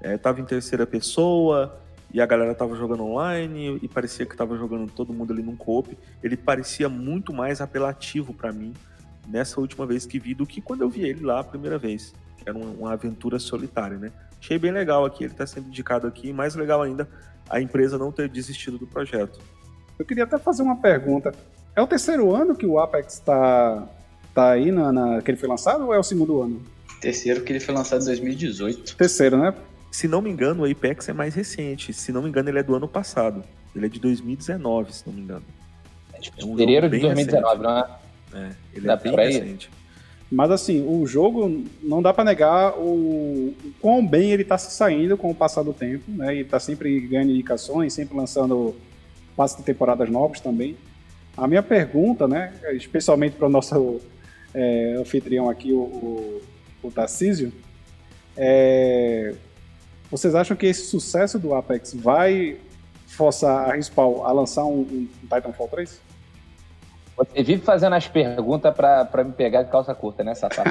É, 0.00 0.16
tava 0.16 0.40
em 0.40 0.44
terceira 0.44 0.86
pessoa 0.86 1.80
e 2.12 2.20
a 2.20 2.26
galera 2.26 2.54
tava 2.54 2.74
jogando 2.76 3.04
online 3.04 3.78
e 3.82 3.88
parecia 3.88 4.24
que 4.24 4.36
tava 4.36 4.56
jogando 4.56 4.90
todo 4.90 5.12
mundo 5.12 5.32
ali 5.32 5.42
num 5.42 5.56
coop. 5.56 5.96
Ele 6.22 6.36
parecia 6.36 6.88
muito 6.88 7.32
mais 7.32 7.60
apelativo 7.60 8.32
para 8.32 8.52
mim 8.52 8.72
nessa 9.26 9.60
última 9.60 9.86
vez 9.86 10.06
que 10.06 10.18
vi 10.18 10.34
do 10.34 10.46
que 10.46 10.60
quando 10.60 10.82
eu 10.82 10.88
vi 10.88 11.02
ele 11.02 11.24
lá 11.24 11.40
a 11.40 11.44
primeira 11.44 11.78
vez. 11.78 12.14
Que 12.38 12.48
era 12.48 12.56
uma, 12.56 12.70
uma 12.70 12.92
aventura 12.92 13.38
solitária, 13.38 13.98
né? 13.98 14.10
Achei 14.40 14.58
bem 14.58 14.70
legal 14.70 15.04
aqui, 15.04 15.24
ele 15.24 15.32
está 15.32 15.46
sendo 15.46 15.68
indicado 15.68 16.06
aqui, 16.06 16.28
e 16.28 16.32
mais 16.32 16.54
legal 16.54 16.80
ainda, 16.80 17.08
a 17.50 17.60
empresa 17.60 17.98
não 17.98 18.12
ter 18.12 18.28
desistido 18.28 18.78
do 18.78 18.86
projeto. 18.86 19.38
Eu 19.98 20.04
queria 20.04 20.24
até 20.24 20.38
fazer 20.38 20.62
uma 20.62 20.76
pergunta. 20.76 21.32
É 21.74 21.82
o 21.82 21.86
terceiro 21.86 22.34
ano 22.34 22.54
que 22.54 22.64
o 22.64 22.78
Apex 22.78 23.14
está 23.14 23.86
tá 24.32 24.50
aí 24.50 24.70
na, 24.70 24.92
na, 24.92 25.22
que 25.22 25.30
ele 25.30 25.38
foi 25.38 25.48
lançado 25.48 25.84
ou 25.84 25.92
é 25.92 25.98
o 25.98 26.02
segundo 26.02 26.40
ano? 26.40 26.62
Terceiro 27.00 27.42
que 27.42 27.52
ele 27.52 27.60
foi 27.60 27.74
lançado 27.74 28.02
em 28.02 28.06
2018. 28.06 28.96
Terceiro, 28.96 29.36
né? 29.36 29.54
Se 29.90 30.06
não 30.06 30.20
me 30.20 30.30
engano, 30.30 30.62
o 30.62 30.70
Apex 30.70 31.08
é 31.08 31.12
mais 31.12 31.34
recente. 31.34 31.92
Se 31.92 32.12
não 32.12 32.22
me 32.22 32.28
engano, 32.28 32.48
ele 32.48 32.58
é 32.58 32.62
do 32.62 32.74
ano 32.74 32.88
passado. 32.88 33.42
Ele 33.74 33.86
é 33.86 33.88
de 33.88 34.00
2019, 34.00 34.92
se 34.92 35.06
não 35.06 35.14
me 35.14 35.22
engano. 35.22 35.44
É, 36.12 36.18
tipo, 36.18 36.40
é 36.40 36.44
um 36.44 36.56
fevereiro 36.56 36.88
de 36.88 36.98
2019, 36.98 37.46
recente. 37.46 37.62
não 37.62 37.78
é? 37.78 37.98
É, 38.34 38.52
ele 38.74 38.86
dá 38.86 38.92
é 38.92 38.96
bem 38.96 39.16
recente. 39.16 39.70
Mas 40.30 40.50
assim, 40.50 40.84
o 40.86 41.06
jogo 41.06 41.64
não 41.82 42.02
dá 42.02 42.12
para 42.12 42.24
negar 42.24 42.78
o, 42.78 43.54
o 43.64 43.72
quão 43.80 44.06
bem 44.06 44.30
ele 44.30 44.42
está 44.42 44.58
se 44.58 44.70
saindo 44.70 45.16
com 45.16 45.30
o 45.30 45.34
passar 45.34 45.62
do 45.62 45.72
tempo, 45.72 46.04
né? 46.08 46.34
E 46.34 46.40
está 46.40 46.60
sempre 46.60 47.00
ganhando 47.00 47.30
indicações, 47.30 47.94
sempre 47.94 48.14
lançando 48.14 48.76
passos 49.34 49.56
de 49.56 49.62
temporadas 49.62 50.10
novos 50.10 50.40
também. 50.40 50.76
A 51.36 51.46
minha 51.46 51.62
pergunta, 51.62 52.26
né, 52.26 52.52
especialmente 52.72 53.36
para 53.36 53.46
o 53.46 53.50
nosso 53.50 54.00
é, 54.52 54.96
anfitrião 54.98 55.48
aqui, 55.48 55.72
o, 55.72 55.78
o, 55.78 56.42
o 56.82 56.90
Tarcísio, 56.90 57.52
é, 58.36 59.34
vocês 60.10 60.34
acham 60.34 60.56
que 60.56 60.66
esse 60.66 60.86
sucesso 60.86 61.38
do 61.38 61.54
Apex 61.54 61.94
vai 61.94 62.56
forçar 63.06 63.68
a 63.68 63.72
Respawn 63.74 64.24
a 64.24 64.32
lançar 64.32 64.64
um, 64.64 64.80
um 64.80 65.08
Titanfall 65.22 65.68
3? 65.68 66.00
Você 67.16 67.42
vive 67.42 67.62
fazendo 67.62 67.94
as 67.94 68.06
perguntas 68.06 68.72
para 68.74 69.24
me 69.24 69.32
pegar 69.32 69.64
de 69.64 69.70
calça 69.70 69.92
curta, 69.94 70.22
né, 70.22 70.34
safado? 70.34 70.70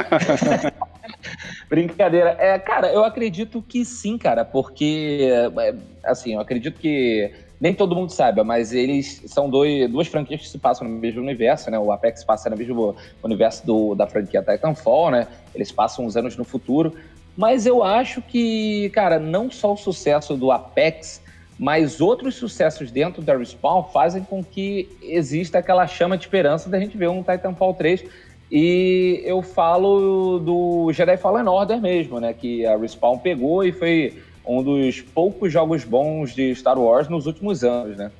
Brincadeira. 1.69 2.37
É, 2.39 2.57
cara, 2.57 2.91
eu 2.91 3.03
acredito 3.03 3.61
que 3.61 3.83
sim, 3.83 4.17
cara, 4.17 4.45
porque, 4.45 5.29
é, 5.29 5.75
assim, 6.05 6.35
eu 6.35 6.39
acredito 6.39 6.79
que 6.79 7.33
nem 7.59 7.73
todo 7.73 7.95
mundo 7.95 8.11
sabe, 8.11 8.41
mas 8.43 8.71
eles 8.71 9.23
são 9.25 9.49
dois, 9.49 9.89
duas 9.89 10.07
franquias 10.07 10.41
que 10.41 10.47
se 10.47 10.57
passam 10.57 10.87
no 10.87 10.93
mesmo 10.97 11.21
universo, 11.21 11.69
né? 11.69 11.77
O 11.77 11.91
Apex 11.91 12.23
passa 12.23 12.49
no 12.49 12.55
mesmo 12.55 12.95
universo 13.21 13.65
do, 13.65 13.93
da 13.93 14.07
franquia 14.07 14.41
Titanfall, 14.41 15.11
né? 15.11 15.27
Eles 15.53 15.71
passam 15.71 16.05
uns 16.05 16.15
anos 16.15 16.37
no 16.37 16.45
futuro. 16.45 16.93
Mas 17.37 17.65
eu 17.65 17.83
acho 17.83 18.21
que, 18.21 18.89
cara, 18.89 19.19
não 19.19 19.49
só 19.49 19.73
o 19.73 19.77
sucesso 19.77 20.35
do 20.35 20.51
Apex 20.51 21.21
mas 21.59 21.99
outros 21.99 22.35
sucessos 22.35 22.91
dentro 22.91 23.21
da 23.21 23.35
Respawn 23.35 23.83
fazem 23.83 24.23
com 24.23 24.43
que 24.43 24.87
exista 25.01 25.57
aquela 25.57 25.87
chama 25.87 26.17
de 26.17 26.25
esperança 26.25 26.69
da 26.69 26.79
gente 26.79 26.95
ver 26.95 27.09
um 27.09 27.23
Titanfall 27.23 27.73
3. 27.73 28.03
E 28.51 29.21
eu 29.25 29.41
falo 29.41 30.39
do 30.39 30.93
Jedi 30.93 31.17
Fallen 31.17 31.47
Order 31.47 31.81
mesmo, 31.81 32.19
né? 32.19 32.33
Que 32.33 32.65
a 32.65 32.77
Respawn 32.77 33.17
pegou 33.17 33.63
e 33.63 33.71
foi 33.71 34.21
um 34.45 34.63
dos 34.63 35.01
poucos 35.01 35.51
jogos 35.51 35.83
bons 35.83 36.33
de 36.33 36.53
Star 36.55 36.79
Wars 36.79 37.09
nos 37.09 37.25
últimos 37.25 37.63
anos, 37.63 37.97
né? 37.97 38.11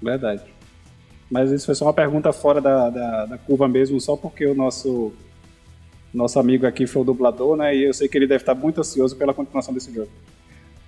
Verdade. 0.00 0.42
Mas 1.30 1.50
isso 1.50 1.64
foi 1.64 1.74
só 1.74 1.86
uma 1.86 1.94
pergunta 1.94 2.32
fora 2.32 2.60
da, 2.60 2.90
da, 2.90 3.26
da 3.26 3.38
curva 3.38 3.66
mesmo, 3.66 3.98
só 3.98 4.14
porque 4.14 4.46
o 4.46 4.54
nosso, 4.54 5.12
nosso 6.12 6.38
amigo 6.38 6.66
aqui 6.66 6.86
foi 6.86 7.02
o 7.02 7.04
dublador, 7.04 7.56
né? 7.56 7.74
E 7.74 7.84
eu 7.84 7.94
sei 7.94 8.08
que 8.08 8.18
ele 8.18 8.26
deve 8.26 8.42
estar 8.42 8.54
muito 8.54 8.80
ansioso 8.80 9.16
pela 9.16 9.32
continuação 9.32 9.72
desse 9.72 9.92
jogo. 9.92 10.10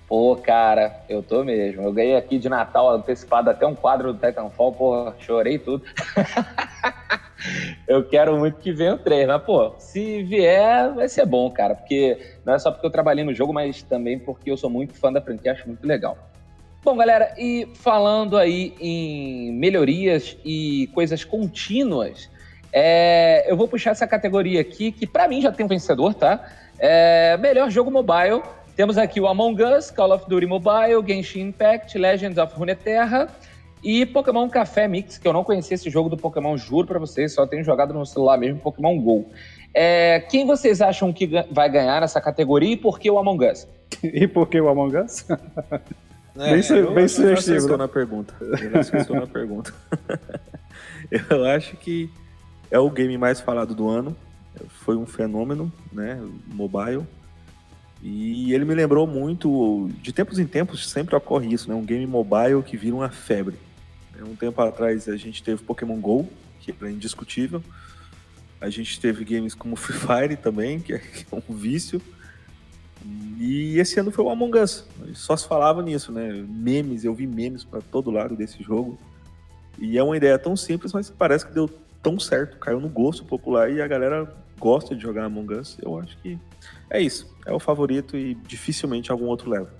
Pô, 0.07 0.35
cara, 0.35 1.03
eu 1.09 1.23
tô 1.23 1.43
mesmo. 1.43 1.81
Eu 1.81 1.91
ganhei 1.91 2.15
aqui 2.15 2.37
de 2.37 2.47
Natal 2.47 2.91
antecipado 2.91 3.49
até 3.49 3.65
um 3.65 3.73
quadro 3.73 4.13
do 4.13 4.19
Titanfall, 4.19 4.71
pô, 4.73 5.11
chorei 5.19 5.57
tudo. 5.57 5.83
eu 7.87 8.03
quero 8.07 8.37
muito 8.37 8.59
que 8.59 8.71
venha 8.71 8.93
o 8.93 8.99
3, 8.99 9.27
mas, 9.27 9.41
pô, 9.41 9.73
se 9.79 10.21
vier, 10.23 10.93
vai 10.93 11.09
ser 11.09 11.25
bom, 11.25 11.49
cara, 11.49 11.73
porque 11.73 12.19
não 12.45 12.53
é 12.53 12.59
só 12.59 12.71
porque 12.71 12.85
eu 12.85 12.91
trabalhei 12.91 13.23
no 13.23 13.33
jogo, 13.33 13.51
mas 13.51 13.81
também 13.81 14.19
porque 14.19 14.51
eu 14.51 14.57
sou 14.57 14.69
muito 14.69 14.93
fã 14.93 15.11
da 15.11 15.21
franquia, 15.21 15.53
acho 15.53 15.67
muito 15.67 15.85
legal. 15.87 16.17
Bom, 16.83 16.95
galera, 16.95 17.33
e 17.35 17.67
falando 17.73 18.37
aí 18.37 18.75
em 18.79 19.51
melhorias 19.53 20.37
e 20.45 20.87
coisas 20.93 21.23
contínuas, 21.23 22.29
é, 22.77 23.49
eu 23.49 23.55
vou 23.55 23.69
puxar 23.69 23.91
essa 23.91 24.05
categoria 24.05 24.59
aqui, 24.59 24.91
que 24.91 25.07
para 25.07 25.29
mim 25.29 25.39
já 25.39 25.49
tem 25.49 25.65
um 25.65 25.69
vencedor, 25.69 26.13
tá? 26.13 26.45
É, 26.77 27.37
melhor 27.37 27.71
jogo 27.71 27.89
mobile 27.89 28.41
temos 28.75 28.97
aqui 28.97 29.21
o 29.21 29.27
Among 29.27 29.63
Us, 29.63 29.89
Call 29.89 30.11
of 30.11 30.27
Duty 30.27 30.45
Mobile, 30.45 31.01
Genshin 31.07 31.43
Impact, 31.43 31.97
Legends 31.97 32.37
of 32.37 32.53
Runeterra 32.53 33.29
e 33.81 34.05
Pokémon 34.05 34.49
Café 34.49 34.89
Mix, 34.89 35.17
que 35.17 35.25
eu 35.25 35.31
não 35.31 35.45
conhecia 35.45 35.75
esse 35.75 35.89
jogo 35.89 36.09
do 36.09 36.17
Pokémon, 36.17 36.57
juro 36.57 36.85
pra 36.85 36.99
vocês, 36.99 37.33
só 37.33 37.47
tenho 37.47 37.63
jogado 37.63 37.93
no 37.93 38.05
celular 38.05 38.37
mesmo, 38.37 38.59
Pokémon 38.59 38.99
GO. 38.99 39.25
É, 39.73 40.19
quem 40.29 40.45
vocês 40.45 40.81
acham 40.81 41.13
que 41.13 41.29
vai 41.49 41.69
ganhar 41.69 42.01
nessa 42.01 42.19
categoria 42.19 42.73
e 42.73 42.77
por 42.77 42.99
que 42.99 43.09
o 43.09 43.17
Among 43.17 43.49
Us? 43.49 43.65
e 44.03 44.27
por 44.27 44.49
que 44.49 44.59
o 44.59 44.67
Among 44.67 44.97
Us? 44.97 45.25
É, 46.37 46.51
bem, 46.51 46.61
su 46.61 46.91
bem 46.91 47.07
sugestivo. 47.07 47.69
Eu 47.69 47.77
na 47.77 47.87
pergunta. 47.87 48.33
Eu 48.41 49.15
na 49.15 49.27
pergunta. 49.27 49.73
eu 51.29 51.45
acho 51.45 51.77
que 51.77 52.09
é 52.75 52.79
o 52.79 52.89
game 52.89 53.17
mais 53.17 53.39
falado 53.39 53.73
do 53.73 53.87
ano. 53.87 54.15
Foi 54.67 54.95
um 54.97 55.05
fenômeno, 55.05 55.71
né? 55.91 56.21
Mobile. 56.47 57.03
E 58.03 58.53
ele 58.53 58.65
me 58.65 58.75
lembrou 58.75 59.07
muito, 59.07 59.89
de 60.01 60.11
tempos 60.11 60.37
em 60.37 60.45
tempos 60.45 60.89
sempre 60.89 61.15
ocorre 61.15 61.51
isso, 61.51 61.69
né? 61.69 61.75
Um 61.75 61.85
game 61.85 62.05
mobile 62.05 62.61
que 62.63 62.75
vira 62.75 62.95
uma 62.95 63.09
febre. 63.09 63.55
Um 64.21 64.35
tempo 64.35 64.61
atrás 64.61 65.07
a 65.07 65.15
gente 65.15 65.41
teve 65.41 65.63
Pokémon 65.63 65.99
GO, 65.99 66.29
que 66.59 66.75
é 66.81 66.89
indiscutível. 66.89 67.63
A 68.59 68.69
gente 68.69 68.99
teve 68.99 69.23
games 69.23 69.53
como 69.53 69.75
Free 69.75 69.97
Fire 69.97 70.37
também, 70.37 70.79
que 70.79 70.93
é 70.93 71.01
um 71.31 71.53
vício. 71.53 72.01
E 73.39 73.79
esse 73.79 73.99
ano 73.99 74.11
foi 74.11 74.25
o 74.25 74.29
Among 74.29 74.59
Us. 74.59 74.85
Só 75.13 75.35
se 75.35 75.47
falava 75.47 75.81
nisso, 75.81 76.11
né? 76.11 76.45
Memes, 76.47 77.05
eu 77.05 77.13
vi 77.13 77.25
memes 77.25 77.63
para 77.63 77.81
todo 77.81 78.11
lado 78.11 78.35
desse 78.35 78.61
jogo. 78.61 78.99
E 79.79 79.97
é 79.97 80.03
uma 80.03 80.17
ideia 80.17 80.37
tão 80.37 80.55
simples, 80.55 80.93
mas 80.93 81.09
parece 81.09 81.45
que 81.45 81.53
deu 81.53 81.69
tão 82.05 82.19
certo, 82.19 82.59
caiu 82.59 82.79
no 82.79 82.87
gosto 82.87 83.25
popular 83.25 83.71
e 83.71 83.81
a 83.81 83.87
galera 83.87 84.31
gosta 84.59 84.95
de 84.95 85.01
jogar 85.01 85.25
Among 85.25 85.55
Us. 85.55 85.75
Eu 85.81 85.97
acho 85.97 86.15
que 86.19 86.37
é 86.87 87.01
isso. 87.01 87.35
É 87.47 87.51
o 87.51 87.59
favorito 87.59 88.15
e 88.15 88.35
dificilmente 88.35 89.11
algum 89.11 89.25
outro 89.25 89.49
leva. 89.49 89.73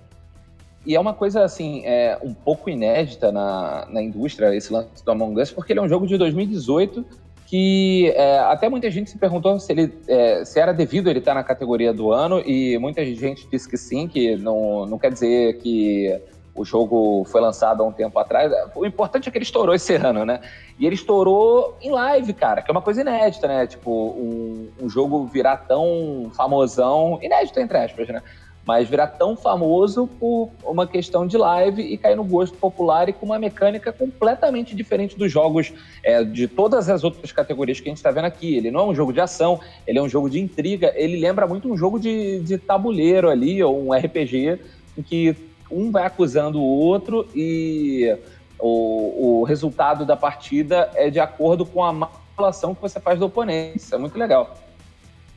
E 0.84 0.96
é 0.96 1.00
uma 1.00 1.14
coisa, 1.14 1.44
assim, 1.44 1.82
é, 1.84 2.18
um 2.20 2.34
pouco 2.34 2.68
inédita 2.68 3.30
na, 3.30 3.86
na 3.88 4.02
indústria, 4.02 4.52
esse 4.56 4.72
lance 4.72 5.04
do 5.04 5.10
Among 5.12 5.40
Us, 5.40 5.52
porque 5.52 5.72
ele 5.72 5.78
é 5.78 5.82
um 5.82 5.88
jogo 5.88 6.04
de 6.04 6.18
2018 6.18 7.06
que 7.46 8.12
é, 8.16 8.40
até 8.40 8.68
muita 8.68 8.90
gente 8.90 9.08
se 9.08 9.18
perguntou 9.18 9.60
se, 9.60 9.72
ele, 9.72 9.94
é, 10.08 10.44
se 10.44 10.58
era 10.58 10.72
devido 10.72 11.08
ele 11.08 11.20
estar 11.20 11.32
na 11.32 11.44
categoria 11.44 11.92
do 11.92 12.10
ano, 12.10 12.40
e 12.40 12.76
muita 12.78 13.04
gente 13.04 13.48
disse 13.48 13.68
que 13.68 13.76
sim, 13.76 14.08
que 14.08 14.34
não, 14.34 14.84
não 14.84 14.98
quer 14.98 15.12
dizer 15.12 15.58
que 15.58 16.20
o 16.56 16.64
jogo 16.64 17.24
foi 17.26 17.40
lançado 17.40 17.82
há 17.82 17.86
um 17.86 17.92
tempo 17.92 18.18
atrás. 18.18 18.52
O 18.74 18.86
importante 18.86 19.28
é 19.28 19.32
que 19.32 19.38
ele 19.38 19.44
estourou 19.44 19.74
esse 19.74 19.94
ano, 19.96 20.24
né? 20.24 20.40
E 20.78 20.86
ele 20.86 20.94
estourou 20.94 21.76
em 21.80 21.90
live, 21.90 22.32
cara, 22.32 22.62
que 22.62 22.70
é 22.70 22.72
uma 22.72 22.82
coisa 22.82 23.00
inédita, 23.00 23.46
né? 23.46 23.66
Tipo, 23.66 23.90
um, 23.90 24.68
um 24.82 24.88
jogo 24.88 25.26
virar 25.26 25.58
tão 25.58 26.30
famosão, 26.34 27.18
inédito 27.22 27.60
entre 27.60 27.78
aspas, 27.78 28.08
né? 28.08 28.22
mas 28.66 28.88
virar 28.88 29.06
tão 29.06 29.36
famoso 29.36 30.08
por 30.18 30.50
uma 30.64 30.88
questão 30.88 31.24
de 31.24 31.38
live 31.38 31.80
e 31.80 31.96
cair 31.96 32.16
no 32.16 32.24
gosto 32.24 32.58
popular 32.58 33.08
e 33.08 33.12
com 33.12 33.24
uma 33.24 33.38
mecânica 33.38 33.92
completamente 33.92 34.74
diferente 34.74 35.16
dos 35.16 35.30
jogos 35.30 35.72
é, 36.02 36.24
de 36.24 36.48
todas 36.48 36.90
as 36.90 37.04
outras 37.04 37.30
categorias 37.30 37.78
que 37.78 37.88
a 37.88 37.90
gente 37.90 37.98
está 37.98 38.10
vendo 38.10 38.24
aqui. 38.24 38.56
Ele 38.56 38.72
não 38.72 38.80
é 38.80 38.84
um 38.86 38.94
jogo 38.94 39.12
de 39.12 39.20
ação, 39.20 39.60
ele 39.86 40.00
é 40.00 40.02
um 40.02 40.08
jogo 40.08 40.28
de 40.28 40.40
intriga, 40.40 40.92
ele 40.96 41.16
lembra 41.20 41.46
muito 41.46 41.72
um 41.72 41.76
jogo 41.76 42.00
de, 42.00 42.40
de 42.40 42.58
tabuleiro 42.58 43.30
ali, 43.30 43.62
ou 43.62 43.86
um 43.86 43.94
RPG, 43.94 44.58
em 44.98 45.02
que 45.02 45.36
um 45.70 45.90
vai 45.90 46.06
acusando 46.06 46.60
o 46.60 46.64
outro 46.64 47.28
e 47.34 48.16
o, 48.58 49.40
o 49.40 49.44
resultado 49.44 50.04
da 50.04 50.16
partida 50.16 50.90
é 50.94 51.10
de 51.10 51.20
acordo 51.20 51.64
com 51.66 51.82
a 51.82 51.92
manipulação 51.92 52.74
que 52.74 52.82
você 52.82 53.00
faz 53.00 53.18
do 53.18 53.26
oponente. 53.26 53.78
Isso 53.78 53.94
é 53.94 53.98
muito 53.98 54.18
legal. 54.18 54.56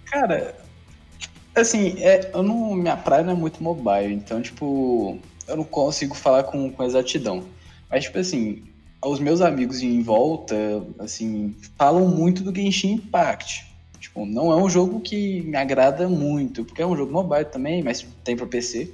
Cara, 0.06 0.56
Assim, 1.56 1.96
é, 2.00 2.32
eu 2.34 2.44
não, 2.44 2.74
minha 2.74 2.96
praia 2.96 3.24
não 3.24 3.34
é 3.34 3.36
muito 3.36 3.62
mobile, 3.62 4.14
então, 4.14 4.42
tipo, 4.42 5.20
eu 5.48 5.58
não 5.58 5.64
consigo 5.64 6.16
falar 6.16 6.44
com, 6.44 6.72
com 6.72 6.84
exatidão. 6.84 7.44
Mas, 7.90 8.06
tipo 8.06 8.18
assim, 8.20 8.64
os 9.04 9.20
meus 9.20 9.42
amigos 9.42 9.82
em 9.82 10.02
volta, 10.02 10.56
assim, 11.00 11.56
falam 11.78 12.08
muito 12.08 12.44
do 12.44 12.56
Genshin 12.56 12.94
Impact. 12.94 13.68
Tipo, 14.00 14.26
não 14.26 14.52
é 14.52 14.56
um 14.56 14.70
jogo 14.70 15.02
que 15.02 15.42
me 15.42 15.58
agrada 15.58 16.08
muito, 16.08 16.64
porque 16.64 16.82
é 16.82 16.88
um 16.88 16.96
jogo 16.96 17.12
mobile 17.12 17.46
também, 17.46 17.84
mas 17.84 18.06
tem 18.24 18.38
para 18.38 18.46
PC. 18.46 18.94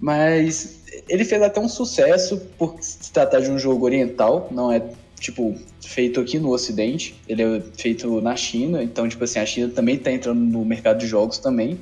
Mas 0.00 0.82
ele 1.08 1.24
fez 1.24 1.40
até 1.42 1.60
um 1.60 1.68
sucesso 1.68 2.40
por 2.58 2.76
se 2.80 3.12
tratar 3.12 3.40
de 3.40 3.50
um 3.50 3.58
jogo 3.58 3.84
oriental, 3.84 4.48
não 4.50 4.72
é 4.72 4.82
tipo 5.18 5.54
feito 5.82 6.20
aqui 6.20 6.38
no 6.38 6.50
Ocidente, 6.50 7.14
ele 7.28 7.42
é 7.42 7.62
feito 7.76 8.20
na 8.20 8.36
China, 8.36 8.82
então, 8.82 9.08
tipo 9.08 9.24
assim, 9.24 9.38
a 9.38 9.46
China 9.46 9.68
também 9.68 9.96
está 9.96 10.12
entrando 10.12 10.40
no 10.40 10.64
mercado 10.64 10.98
de 10.98 11.06
jogos 11.06 11.38
também. 11.38 11.78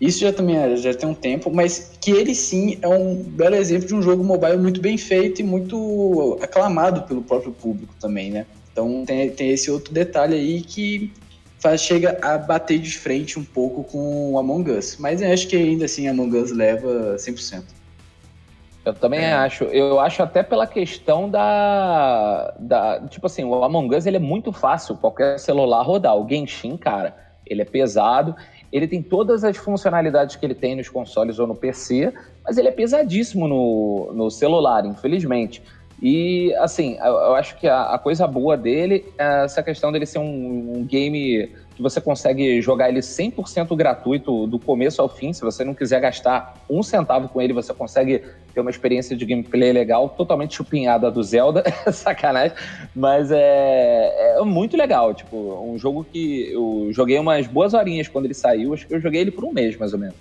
Isso 0.00 0.20
já 0.20 0.32
também 0.32 0.56
é, 0.56 0.76
já 0.76 0.92
tem 0.92 1.08
um 1.08 1.14
tempo, 1.14 1.50
mas 1.50 1.92
que 2.00 2.10
ele 2.10 2.34
sim 2.34 2.78
é 2.82 2.88
um 2.88 3.16
belo 3.16 3.54
exemplo 3.54 3.86
de 3.86 3.94
um 3.94 4.02
jogo 4.02 4.22
mobile 4.22 4.58
muito 4.58 4.80
bem 4.80 4.98
feito 4.98 5.40
e 5.40 5.44
muito 5.44 6.38
aclamado 6.42 7.02
pelo 7.02 7.22
próprio 7.22 7.52
público 7.52 7.94
também, 7.98 8.30
né? 8.30 8.46
Então 8.72 9.04
tem, 9.06 9.30
tem 9.30 9.50
esse 9.50 9.70
outro 9.70 9.92
detalhe 9.94 10.34
aí 10.34 10.60
que 10.60 11.10
faz, 11.58 11.80
chega 11.80 12.18
a 12.22 12.38
bater 12.38 12.78
de 12.78 12.96
frente 12.98 13.38
um 13.38 13.44
pouco 13.44 13.84
com 13.84 14.32
o 14.32 14.38
Among 14.38 14.70
Us. 14.70 14.96
Mas 14.98 15.22
eu 15.22 15.32
acho 15.32 15.48
que 15.48 15.56
ainda 15.56 15.84
assim 15.84 16.08
Among 16.08 16.36
Us 16.36 16.50
leva 16.50 17.16
100%. 17.16 17.62
Eu 18.84 18.94
também 18.94 19.20
é. 19.20 19.32
acho. 19.32 19.64
Eu 19.64 19.98
acho 19.98 20.22
até 20.22 20.44
pela 20.44 20.66
questão 20.66 21.28
da, 21.28 22.54
da. 22.58 23.00
Tipo 23.08 23.26
assim, 23.26 23.42
o 23.42 23.64
Among 23.64 23.96
Us 23.96 24.06
ele 24.06 24.16
é 24.16 24.20
muito 24.20 24.52
fácil, 24.52 24.96
qualquer 24.96 25.40
celular 25.40 25.82
rodar. 25.82 26.16
O 26.16 26.28
Genshin, 26.28 26.76
cara, 26.76 27.16
ele 27.44 27.62
é 27.62 27.64
pesado. 27.64 28.36
Ele 28.72 28.86
tem 28.86 29.02
todas 29.02 29.42
as 29.42 29.56
funcionalidades 29.56 30.36
que 30.36 30.44
ele 30.44 30.54
tem 30.54 30.76
nos 30.76 30.88
consoles 30.88 31.38
ou 31.38 31.46
no 31.46 31.54
PC, 31.54 32.12
mas 32.44 32.58
ele 32.58 32.68
é 32.68 32.72
pesadíssimo 32.72 33.48
no, 33.48 34.12
no 34.12 34.30
celular, 34.30 34.84
infelizmente. 34.84 35.62
E, 36.02 36.54
assim, 36.56 36.98
eu, 36.98 37.34
acho 37.34 37.56
que 37.56 37.66
a, 37.66 37.98
coisa 37.98 38.26
boa 38.26 38.56
dele 38.56 39.06
é 39.16 39.44
essa 39.44 39.62
questão 39.62 39.90
dele 39.90 40.04
ser 40.04 40.18
um, 40.18 40.74
um 40.76 40.84
game 40.84 41.50
que 41.74 41.82
você 41.82 42.00
consegue 42.00 42.60
jogar 42.60 42.88
ele 42.88 43.00
100% 43.00 43.74
gratuito 43.74 44.46
do 44.46 44.58
começo 44.58 45.00
ao 45.00 45.08
fim. 45.08 45.32
Se 45.32 45.42
você 45.42 45.64
não 45.64 45.74
quiser 45.74 46.00
gastar 46.00 46.54
um 46.68 46.82
centavo 46.82 47.28
com 47.28 47.40
ele, 47.40 47.52
você 47.52 47.72
consegue 47.72 48.22
ter 48.52 48.60
uma 48.60 48.70
experiência 48.70 49.16
de 49.16 49.24
gameplay 49.24 49.72
legal, 49.72 50.08
totalmente 50.08 50.54
chupinhada 50.54 51.10
do 51.10 51.22
Zelda, 51.22 51.62
sacanagem, 51.92 52.56
mas 52.94 53.30
é, 53.30 54.36
é 54.38 54.42
muito 54.42 54.76
legal. 54.76 55.14
Tipo, 55.14 55.62
um 55.62 55.78
jogo 55.78 56.04
que 56.04 56.50
eu 56.50 56.88
joguei 56.92 57.18
umas 57.18 57.46
boas 57.46 57.74
horinhas 57.74 58.08
quando 58.08 58.26
ele 58.26 58.34
saiu, 58.34 58.74
acho 58.74 58.86
que 58.86 58.94
eu 58.94 59.00
joguei 59.00 59.22
ele 59.22 59.30
por 59.30 59.44
um 59.44 59.52
mês 59.52 59.76
mais 59.76 59.92
ou 59.92 59.98
menos. 59.98 60.16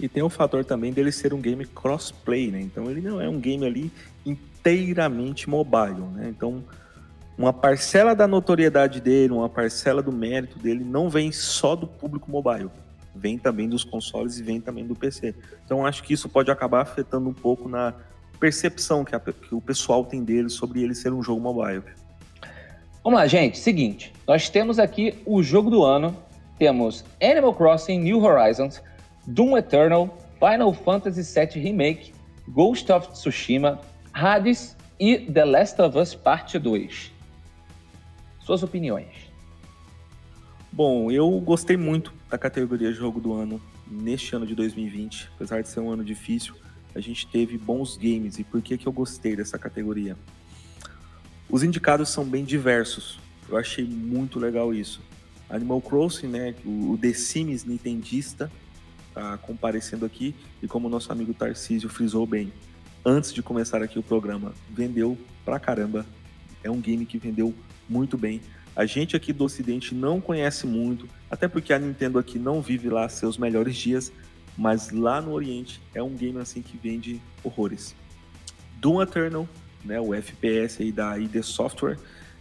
E 0.00 0.08
tem 0.08 0.22
o 0.22 0.28
fator 0.28 0.64
também 0.64 0.92
dele 0.92 1.12
ser 1.12 1.32
um 1.32 1.40
game 1.40 1.64
crossplay, 1.66 2.50
né? 2.50 2.60
Então 2.60 2.90
ele 2.90 3.00
não 3.00 3.20
é 3.20 3.28
um 3.28 3.38
game 3.38 3.64
ali 3.64 3.92
inteiramente 4.64 5.48
mobile, 5.48 6.00
né? 6.14 6.28
Então 6.28 6.64
uma 7.36 7.52
parcela 7.52 8.14
da 8.14 8.28
notoriedade 8.28 9.00
dele, 9.00 9.32
uma 9.32 9.48
parcela 9.48 10.00
do 10.00 10.12
mérito 10.12 10.58
dele 10.58 10.84
não 10.84 11.08
vem 11.08 11.32
só 11.32 11.74
do 11.74 11.86
público 11.86 12.30
mobile, 12.30 12.70
vem 13.14 13.36
também 13.36 13.68
dos 13.68 13.82
consoles 13.82 14.38
e 14.38 14.42
vem 14.42 14.60
também 14.60 14.86
do 14.86 14.94
PC. 14.94 15.34
Então 15.64 15.84
acho 15.84 16.02
que 16.04 16.14
isso 16.14 16.28
pode 16.28 16.50
acabar 16.50 16.82
afetando 16.82 17.28
um 17.28 17.34
pouco 17.34 17.68
na 17.68 17.94
percepção 18.38 19.04
que, 19.04 19.16
a, 19.16 19.20
que 19.20 19.54
o 19.54 19.60
pessoal 19.60 20.04
tem 20.04 20.22
dele 20.22 20.48
sobre 20.48 20.82
ele 20.82 20.94
ser 20.94 21.12
um 21.12 21.22
jogo 21.22 21.40
mobile. 21.40 21.82
Vamos 23.02 23.18
lá, 23.18 23.26
gente. 23.26 23.58
Seguinte, 23.58 24.12
nós 24.26 24.48
temos 24.48 24.78
aqui 24.78 25.14
o 25.26 25.42
jogo 25.42 25.70
do 25.70 25.84
ano. 25.84 26.16
Temos 26.58 27.04
Animal 27.20 27.52
Crossing 27.54 27.98
New 27.98 28.22
Horizons, 28.22 28.80
Doom 29.26 29.58
Eternal, 29.58 30.16
Final 30.38 30.72
Fantasy 30.72 31.22
VII 31.22 31.60
Remake, 31.60 32.14
Ghost 32.48 32.90
of 32.92 33.08
Tsushima, 33.08 33.80
Hades 34.16 34.76
e 34.98 35.18
The 35.18 35.44
Last 35.44 35.82
of 35.82 35.98
Us 35.98 36.14
Parte 36.14 36.56
2. 36.56 37.10
Suas 38.38 38.62
opiniões. 38.62 39.12
Bom, 40.70 41.10
eu 41.10 41.28
gostei 41.40 41.76
muito 41.76 42.14
da 42.30 42.38
categoria 42.38 42.92
Jogo 42.92 43.20
do 43.20 43.32
Ano 43.32 43.60
neste 43.88 44.36
ano 44.36 44.46
de 44.46 44.54
2020. 44.54 45.30
Apesar 45.34 45.62
de 45.62 45.68
ser 45.68 45.80
um 45.80 45.90
ano 45.90 46.04
difícil, 46.04 46.54
a 46.94 47.00
gente 47.00 47.26
teve 47.26 47.58
bons 47.58 47.96
games. 47.96 48.38
E 48.38 48.44
por 48.44 48.62
que, 48.62 48.78
que 48.78 48.86
eu 48.86 48.92
gostei 48.92 49.34
dessa 49.34 49.58
categoria? 49.58 50.16
Os 51.50 51.64
indicados 51.64 52.08
são 52.08 52.24
bem 52.24 52.44
diversos. 52.44 53.18
Eu 53.48 53.56
achei 53.56 53.84
muito 53.84 54.38
legal 54.38 54.72
isso. 54.72 55.02
Animal 55.50 55.80
Crossing, 55.80 56.28
né, 56.28 56.54
o 56.64 56.96
The 57.00 57.12
Sims 57.14 57.64
nintendista, 57.64 58.48
tá 59.12 59.36
comparecendo 59.38 60.06
aqui. 60.06 60.36
E 60.62 60.68
como 60.68 60.88
nosso 60.88 61.10
amigo 61.10 61.34
Tarcísio 61.34 61.88
frisou 61.88 62.24
bem, 62.24 62.52
antes 63.04 63.32
de 63.32 63.42
começar 63.42 63.82
aqui 63.82 63.98
o 63.98 64.02
programa, 64.02 64.54
vendeu 64.70 65.18
pra 65.44 65.60
caramba. 65.60 66.06
É 66.62 66.70
um 66.70 66.80
game 66.80 67.04
que 67.04 67.18
vendeu 67.18 67.54
muito 67.88 68.16
bem. 68.16 68.40
A 68.74 68.86
gente 68.86 69.14
aqui 69.14 69.32
do 69.32 69.44
Ocidente 69.44 69.94
não 69.94 70.20
conhece 70.20 70.66
muito, 70.66 71.08
até 71.30 71.46
porque 71.46 71.72
a 71.72 71.78
Nintendo 71.78 72.18
aqui 72.18 72.38
não 72.38 72.60
vive 72.60 72.88
lá 72.88 73.08
seus 73.08 73.38
melhores 73.38 73.76
dias, 73.76 74.10
mas 74.56 74.90
lá 74.90 75.20
no 75.20 75.32
Oriente 75.32 75.80
é 75.94 76.02
um 76.02 76.14
game 76.14 76.38
assim 76.38 76.62
que 76.62 76.76
vende 76.76 77.20
horrores. 77.42 77.94
Doom 78.80 79.02
Eternal, 79.02 79.48
né, 79.84 80.00
o 80.00 80.14
FPS 80.14 80.82
aí 80.82 80.90
da 80.90 81.18
ID 81.18 81.42
Software, 81.42 81.98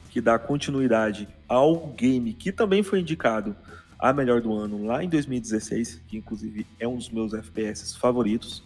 que 0.10 0.21
dá 0.21 0.39
continuidade 0.39 1.28
ao 1.47 1.88
game 1.88 2.34
que 2.34 2.52
também 2.52 2.84
foi 2.84 2.99
indicado 2.99 3.56
a 3.99 4.12
melhor 4.12 4.41
do 4.41 4.54
ano 4.54 4.86
lá 4.86 5.04
em 5.04 5.10
2016, 5.10 6.02
que 6.08 6.17
inclusive 6.17 6.65
é 6.80 6.88
um 6.88 6.97
dos 6.97 7.10
meus 7.10 7.34
FPS 7.34 7.95
favoritos. 7.97 8.63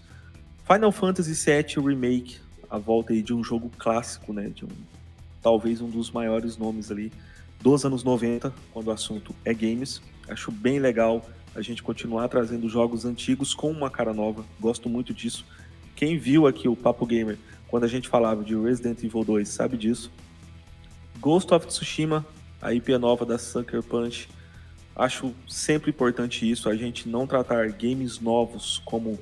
Final 0.67 0.91
Fantasy 0.91 1.34
VII 1.34 1.82
Remake, 1.82 2.39
a 2.69 2.77
volta 2.77 3.13
aí 3.13 3.21
de 3.21 3.34
um 3.34 3.41
jogo 3.41 3.71
clássico, 3.77 4.34
né, 4.34 4.49
de 4.49 4.65
um 4.65 4.69
talvez 5.41 5.80
um 5.80 5.89
dos 5.89 6.12
maiores 6.12 6.58
nomes 6.58 6.91
ali 6.91 7.10
dos 7.62 7.86
anos 7.86 8.03
90, 8.03 8.53
quando 8.73 8.88
o 8.88 8.91
assunto 8.91 9.34
é 9.45 9.53
games. 9.53 10.01
Acho 10.27 10.51
bem 10.51 10.77
legal 10.77 11.25
a 11.56 11.62
gente 11.62 11.82
continuar 11.82 12.27
trazendo 12.27 12.67
jogos 12.67 13.06
antigos 13.06 13.53
com 13.53 13.71
uma 13.71 13.89
cara 13.89 14.13
nova. 14.13 14.43
Gosto 14.60 14.89
muito 14.89 15.13
disso. 15.13 15.45
Quem 15.95 16.17
viu 16.17 16.45
aqui 16.45 16.67
o 16.67 16.75
Papo 16.75 17.06
Gamer 17.06 17.38
quando 17.69 17.86
a 17.86 17.88
gente 17.88 18.10
falava 18.10 18.43
de 18.43 18.53
Resident 18.53 19.01
Evil 19.01 19.23
2 19.23 19.47
sabe 19.47 19.77
disso. 19.77 20.12
Ghost 21.21 21.53
of 21.53 21.65
Tsushima, 21.65 22.25
a 22.62 22.73
IP 22.73 22.97
nova 22.97 23.25
da 23.25 23.38
Sucker 23.38 23.82
Punch. 23.82 24.27
Acho 24.93 25.34
sempre 25.47 25.91
importante 25.91 26.49
isso, 26.49 26.67
a 26.67 26.75
gente 26.75 27.08
não 27.08 27.25
tratar 27.25 27.69
games 27.69 28.19
novos 28.19 28.82
como 28.84 29.17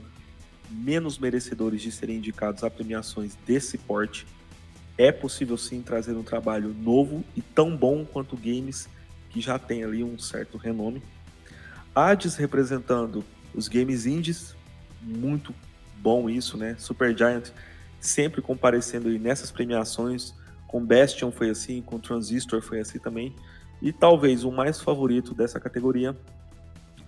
menos 0.70 1.18
merecedores 1.18 1.82
de 1.82 1.92
serem 1.92 2.18
indicados 2.18 2.64
a 2.64 2.70
premiações 2.70 3.38
desse 3.46 3.78
porte 3.78 4.26
é 4.98 5.12
possível 5.12 5.58
sim 5.58 5.82
trazer 5.82 6.14
um 6.14 6.24
trabalho 6.24 6.74
novo 6.74 7.24
e 7.36 7.42
tão 7.42 7.76
bom 7.76 8.06
quanto 8.06 8.38
games 8.38 8.88
que 9.30 9.42
já 9.42 9.60
tem 9.60 9.84
ali 9.84 10.04
um 10.04 10.18
certo 10.18 10.58
renome. 10.58 11.02
Hades 11.94 12.36
representando 12.36 13.24
os 13.54 13.68
games 13.68 14.06
indies, 14.06 14.56
muito 15.02 15.54
bom 15.98 16.30
isso, 16.30 16.58
né? 16.58 16.76
Super 16.78 17.16
Giant 17.18 17.50
sempre 18.00 18.42
comparecendo 18.42 19.10
aí 19.10 19.20
nessas 19.20 19.52
premiações, 19.52 20.34
com 20.68 20.86
Bastion 20.86 21.32
foi 21.32 21.50
assim, 21.50 21.82
com 21.82 22.00
Transistor 22.00 22.62
foi 22.62 22.80
assim 22.80 23.00
também. 23.00 23.36
E 23.82 23.92
talvez 23.92 24.44
o 24.44 24.52
mais 24.52 24.80
favorito 24.80 25.34
dessa 25.34 25.60
categoria, 25.60 26.16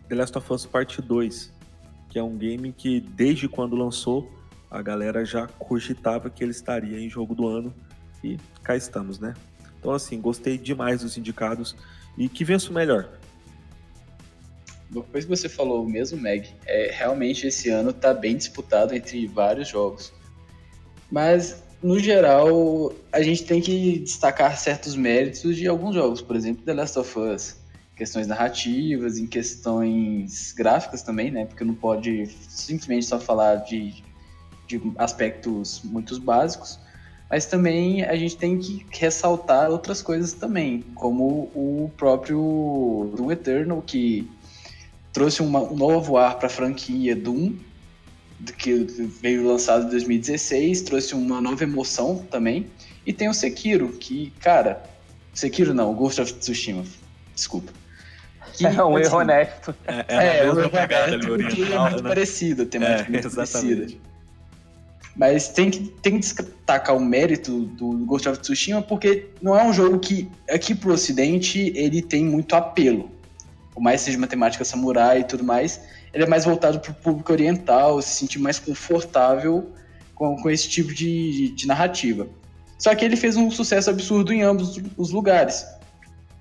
The 0.10 0.16
Last 0.16 0.38
of 0.38 0.54
Us 0.54 0.66
Part 0.66 1.02
2, 1.02 1.54
que 2.18 2.20
é 2.20 2.24
um 2.24 2.36
game 2.36 2.74
que 2.74 3.00
desde 3.00 3.48
quando 3.48 3.76
lançou 3.76 4.28
a 4.72 4.82
galera 4.82 5.24
já 5.24 5.46
cogitava 5.46 6.32
que 6.32 6.44
ele 6.44 6.50
estaria 6.50 7.00
em 7.00 7.08
jogo 7.08 7.36
do 7.36 7.48
ano 7.48 7.72
e 8.24 8.38
cá 8.64 8.76
estamos, 8.76 9.20
né? 9.20 9.36
Então, 9.80 9.92
assim, 9.92 10.20
gostei 10.20 10.58
demais 10.58 11.02
dos 11.02 11.16
indicados 11.16 11.76
e 12.18 12.28
que 12.28 12.44
vença 12.44 12.72
o 12.72 12.74
melhor. 12.74 13.08
Depois 14.90 15.26
que 15.26 15.30
você 15.30 15.48
falou 15.48 15.88
mesmo, 15.88 16.20
Meg, 16.20 16.50
é, 16.66 16.90
realmente 16.92 17.46
esse 17.46 17.70
ano 17.70 17.92
está 17.92 18.16
bem 18.16 18.36
disputado 18.36 18.96
entre 18.96 19.28
vários 19.28 19.68
jogos. 19.68 20.12
Mas, 21.12 21.62
no 21.84 22.00
geral, 22.00 22.96
a 23.12 23.22
gente 23.22 23.44
tem 23.44 23.62
que 23.62 24.00
destacar 24.00 24.58
certos 24.58 24.96
méritos 24.96 25.56
de 25.56 25.68
alguns 25.68 25.94
jogos. 25.94 26.20
Por 26.20 26.36
exemplo, 26.36 26.64
The 26.66 26.74
Last 26.74 26.98
of 26.98 27.20
Us, 27.20 27.58
questões 27.98 28.28
narrativas, 28.28 29.18
em 29.18 29.26
questões 29.26 30.54
gráficas 30.56 31.02
também, 31.02 31.32
né? 31.32 31.46
Porque 31.46 31.64
não 31.64 31.74
pode 31.74 32.28
simplesmente 32.48 33.06
só 33.08 33.20
falar 33.20 33.56
de, 33.56 34.04
de 34.68 34.80
aspectos 34.98 35.82
muito 35.84 36.20
básicos, 36.22 36.80
mas 37.30 37.48
também 37.48 38.04
a 38.04 38.16
gente 38.16 38.38
tem 38.38 38.58
que 38.60 38.86
ressaltar 38.92 39.70
outras 39.72 40.02
coisas 40.02 40.32
também, 40.32 40.82
como 40.94 41.50
o 41.56 41.92
próprio 41.98 43.12
Doom 43.18 43.32
Eternal, 43.32 43.82
que 43.82 44.30
trouxe 45.12 45.42
uma, 45.42 45.60
um 45.62 45.76
novo 45.76 46.18
ar 46.18 46.38
para 46.38 46.46
a 46.46 46.50
franquia 46.50 47.16
Doom, 47.16 47.56
que 48.60 48.74
veio 49.22 49.48
lançado 49.48 49.88
em 49.88 49.90
2016, 49.90 50.82
trouxe 50.82 51.16
uma 51.16 51.42
nova 51.42 51.64
emoção 51.64 52.24
também. 52.30 52.68
E 53.06 53.12
tem 53.12 53.28
o 53.28 53.34
Sekiro, 53.34 53.90
que, 53.94 54.32
cara, 54.40 54.84
Sekiro 55.34 55.74
não, 55.74 55.94
Ghost 55.96 56.22
of 56.22 56.34
Tsushima, 56.34 56.84
desculpa. 57.34 57.72
Que, 58.58 58.66
é 58.66 58.84
um 58.84 58.98
erro 58.98 58.98
assim, 58.98 59.16
honesto. 59.16 59.76
É, 59.86 59.94
é, 59.94 60.06
é, 60.08 60.46
é 60.46 60.52
um 60.52 60.60
erro 60.60 60.72
honesto, 60.74 61.28
porque 61.28 61.74
é 61.74 61.80
muito 61.80 62.04
né? 62.04 62.10
parecido, 62.10 62.66
tem 62.66 62.84
é, 62.84 63.08
muito 63.08 63.30
parecida. 63.30 63.88
Mas 65.16 65.50
tem 65.50 65.70
que, 65.70 65.80
tem 65.80 66.14
que 66.14 66.20
destacar 66.20 66.96
o 66.96 67.00
mérito 67.00 67.62
do 67.62 68.06
Ghost 68.06 68.30
of 68.30 68.40
Tsushima, 68.40 68.82
porque 68.82 69.28
não 69.42 69.58
é 69.58 69.64
um 69.64 69.74
jogo 69.74 70.00
que, 70.00 70.30
aqui 70.50 70.74
pro 70.74 70.94
ocidente, 70.94 71.72
ele 71.76 72.02
tem 72.02 72.26
muito 72.26 72.56
apelo. 72.56 73.10
Por 73.74 73.82
mais 73.82 74.02
seja 74.02 74.18
uma 74.18 74.28
temática 74.28 74.66
samurai 74.66 75.20
e 75.20 75.24
tudo 75.24 75.44
mais, 75.44 75.82
ele 76.14 76.24
é 76.24 76.28
mais 76.28 76.46
voltado 76.46 76.80
pro 76.80 76.94
público 76.94 77.32
oriental, 77.32 78.02
se 78.02 78.10
sentir 78.10 78.40
mais 78.40 78.58
confortável 78.58 79.72
com, 80.16 80.36
com 80.36 80.50
esse 80.50 80.68
tipo 80.68 80.94
de, 80.94 81.50
de 81.50 81.68
narrativa. 81.68 82.28
Só 82.78 82.94
que 82.94 83.04
ele 83.04 83.16
fez 83.16 83.36
um 83.36 83.50
sucesso 83.50 83.90
absurdo 83.90 84.32
em 84.32 84.42
ambos 84.42 84.80
os 84.98 85.12
lugares. 85.12 85.66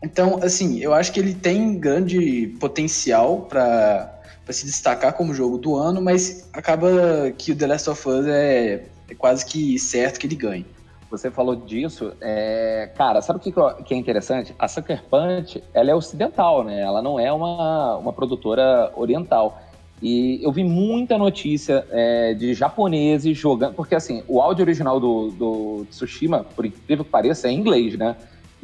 Então, 0.02 0.38
assim, 0.42 0.78
eu 0.78 0.92
acho 0.92 1.12
que 1.12 1.20
ele 1.20 1.34
tem 1.34 1.78
grande 1.78 2.54
potencial 2.60 3.42
para 3.42 4.20
se 4.50 4.66
destacar 4.66 5.14
como 5.14 5.34
jogo 5.34 5.58
do 5.58 5.76
ano, 5.76 6.00
mas 6.00 6.48
acaba 6.52 6.88
que 7.36 7.52
o 7.52 7.56
The 7.56 7.66
Last 7.66 7.90
of 7.90 8.08
Us 8.08 8.26
é, 8.26 8.84
é 9.08 9.14
quase 9.14 9.44
que 9.44 9.78
certo 9.78 10.20
que 10.20 10.26
ele 10.26 10.36
ganhe. 10.36 10.66
Você 11.10 11.30
falou 11.30 11.54
disso, 11.54 12.12
é... 12.20 12.90
cara, 12.96 13.22
sabe 13.22 13.38
o 13.38 13.42
que, 13.42 13.52
que 13.84 13.94
é 13.94 13.96
interessante? 13.96 14.54
A 14.58 14.66
Sucker 14.66 15.02
Punch, 15.08 15.62
ela 15.72 15.90
é 15.90 15.94
ocidental, 15.94 16.64
né? 16.64 16.80
Ela 16.80 17.00
não 17.00 17.18
é 17.18 17.32
uma, 17.32 17.96
uma 17.96 18.12
produtora 18.12 18.92
oriental. 18.96 19.62
E 20.02 20.40
eu 20.42 20.52
vi 20.52 20.62
muita 20.62 21.16
notícia 21.16 21.86
é, 21.90 22.34
de 22.34 22.52
japoneses 22.52 23.36
jogando, 23.36 23.74
porque 23.74 23.94
assim, 23.94 24.22
o 24.28 24.42
áudio 24.42 24.64
original 24.64 25.00
do, 25.00 25.30
do 25.30 25.86
Tsushima, 25.88 26.44
por 26.44 26.66
incrível 26.66 27.04
que 27.04 27.10
pareça, 27.10 27.48
é 27.48 27.52
em 27.52 27.58
inglês, 27.58 27.96
né? 27.96 28.14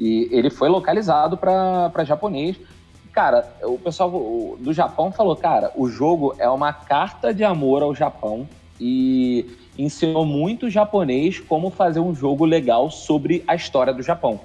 E 0.03 0.29
ele 0.33 0.51
foi 0.51 0.69
localizado 0.69 1.37
para 1.37 2.03
japonês. 2.03 2.59
Cara, 3.13 3.49
o 3.63 3.79
pessoal 3.79 4.11
do 4.59 4.73
Japão 4.73 5.13
falou, 5.13 5.37
cara, 5.37 5.71
o 5.77 5.89
jogo 5.89 6.35
é 6.41 6.49
uma 6.49 6.73
carta 6.73 7.33
de 7.33 7.45
amor 7.45 7.85
ao 7.85 7.95
Japão 7.95 8.49
e 8.81 9.49
ensinou 9.79 10.27
muito 10.27 10.69
japonês 10.69 11.39
como 11.39 11.71
fazer 11.71 12.01
um 12.01 12.13
jogo 12.13 12.45
legal 12.45 12.91
sobre 12.91 13.45
a 13.47 13.55
história 13.55 13.95
do 13.95 14.03
Japão. 14.03 14.41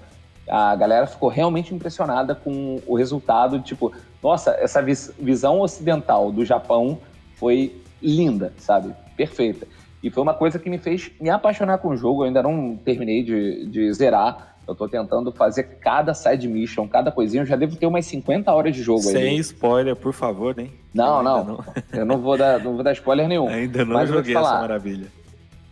A 0.48 0.76
galera 0.76 1.08
ficou 1.08 1.28
realmente 1.28 1.74
impressionada 1.74 2.36
com 2.36 2.80
o 2.86 2.96
resultado, 2.96 3.60
tipo, 3.60 3.92
nossa, 4.22 4.52
essa 4.60 4.80
vis 4.80 5.12
visão 5.18 5.60
ocidental 5.62 6.32
do 6.32 6.46
Japão 6.46 7.00
foi 7.34 7.82
linda, 8.00 8.54
sabe? 8.60 8.94
Perfeita. 9.16 9.68
E 10.04 10.12
foi 10.12 10.22
uma 10.22 10.36
coisa 10.36 10.60
que 10.60 10.70
me 10.70 10.78
fez 10.78 11.10
me 11.20 11.32
apaixonar 11.32 11.80
com 11.80 11.88
o 11.88 11.98
jogo. 11.98 12.22
Eu 12.22 12.28
ainda 12.28 12.44
não 12.44 12.78
terminei 12.78 13.24
de, 13.24 13.66
de 13.66 13.92
zerar, 13.92 14.57
eu 14.68 14.76
tô 14.76 14.88
tentando 14.88 15.32
fazer 15.32 15.64
cada 15.80 16.14
side 16.14 16.48
mission, 16.48 16.88
cada 16.88 17.12
coisinha. 17.12 17.44
Eu 17.44 17.46
já 17.48 17.56
devo 17.56 17.76
ter 17.76 17.86
umas 17.86 18.06
50 18.06 18.52
horas 18.52 18.76
de 18.76 18.84
jogo 18.84 19.02
Sem 19.02 19.16
aí. 19.16 19.24
Sem 19.30 19.38
spoiler, 19.38 19.96
por 19.96 20.14
favor, 20.14 20.56
nem. 20.56 20.74
Não, 20.94 21.24
não, 21.24 21.44
não. 21.44 21.64
eu 21.94 22.06
não 22.06 22.20
vou, 22.20 22.38
dar, 22.38 22.60
não 22.60 22.74
vou 22.74 22.84
dar 22.84 22.92
spoiler 22.92 23.28
nenhum. 23.28 23.48
Ainda 23.48 23.86
não 23.86 23.94
Mas 23.94 24.10
joguei 24.10 24.36
essa 24.36 24.60
maravilha. 24.60 25.08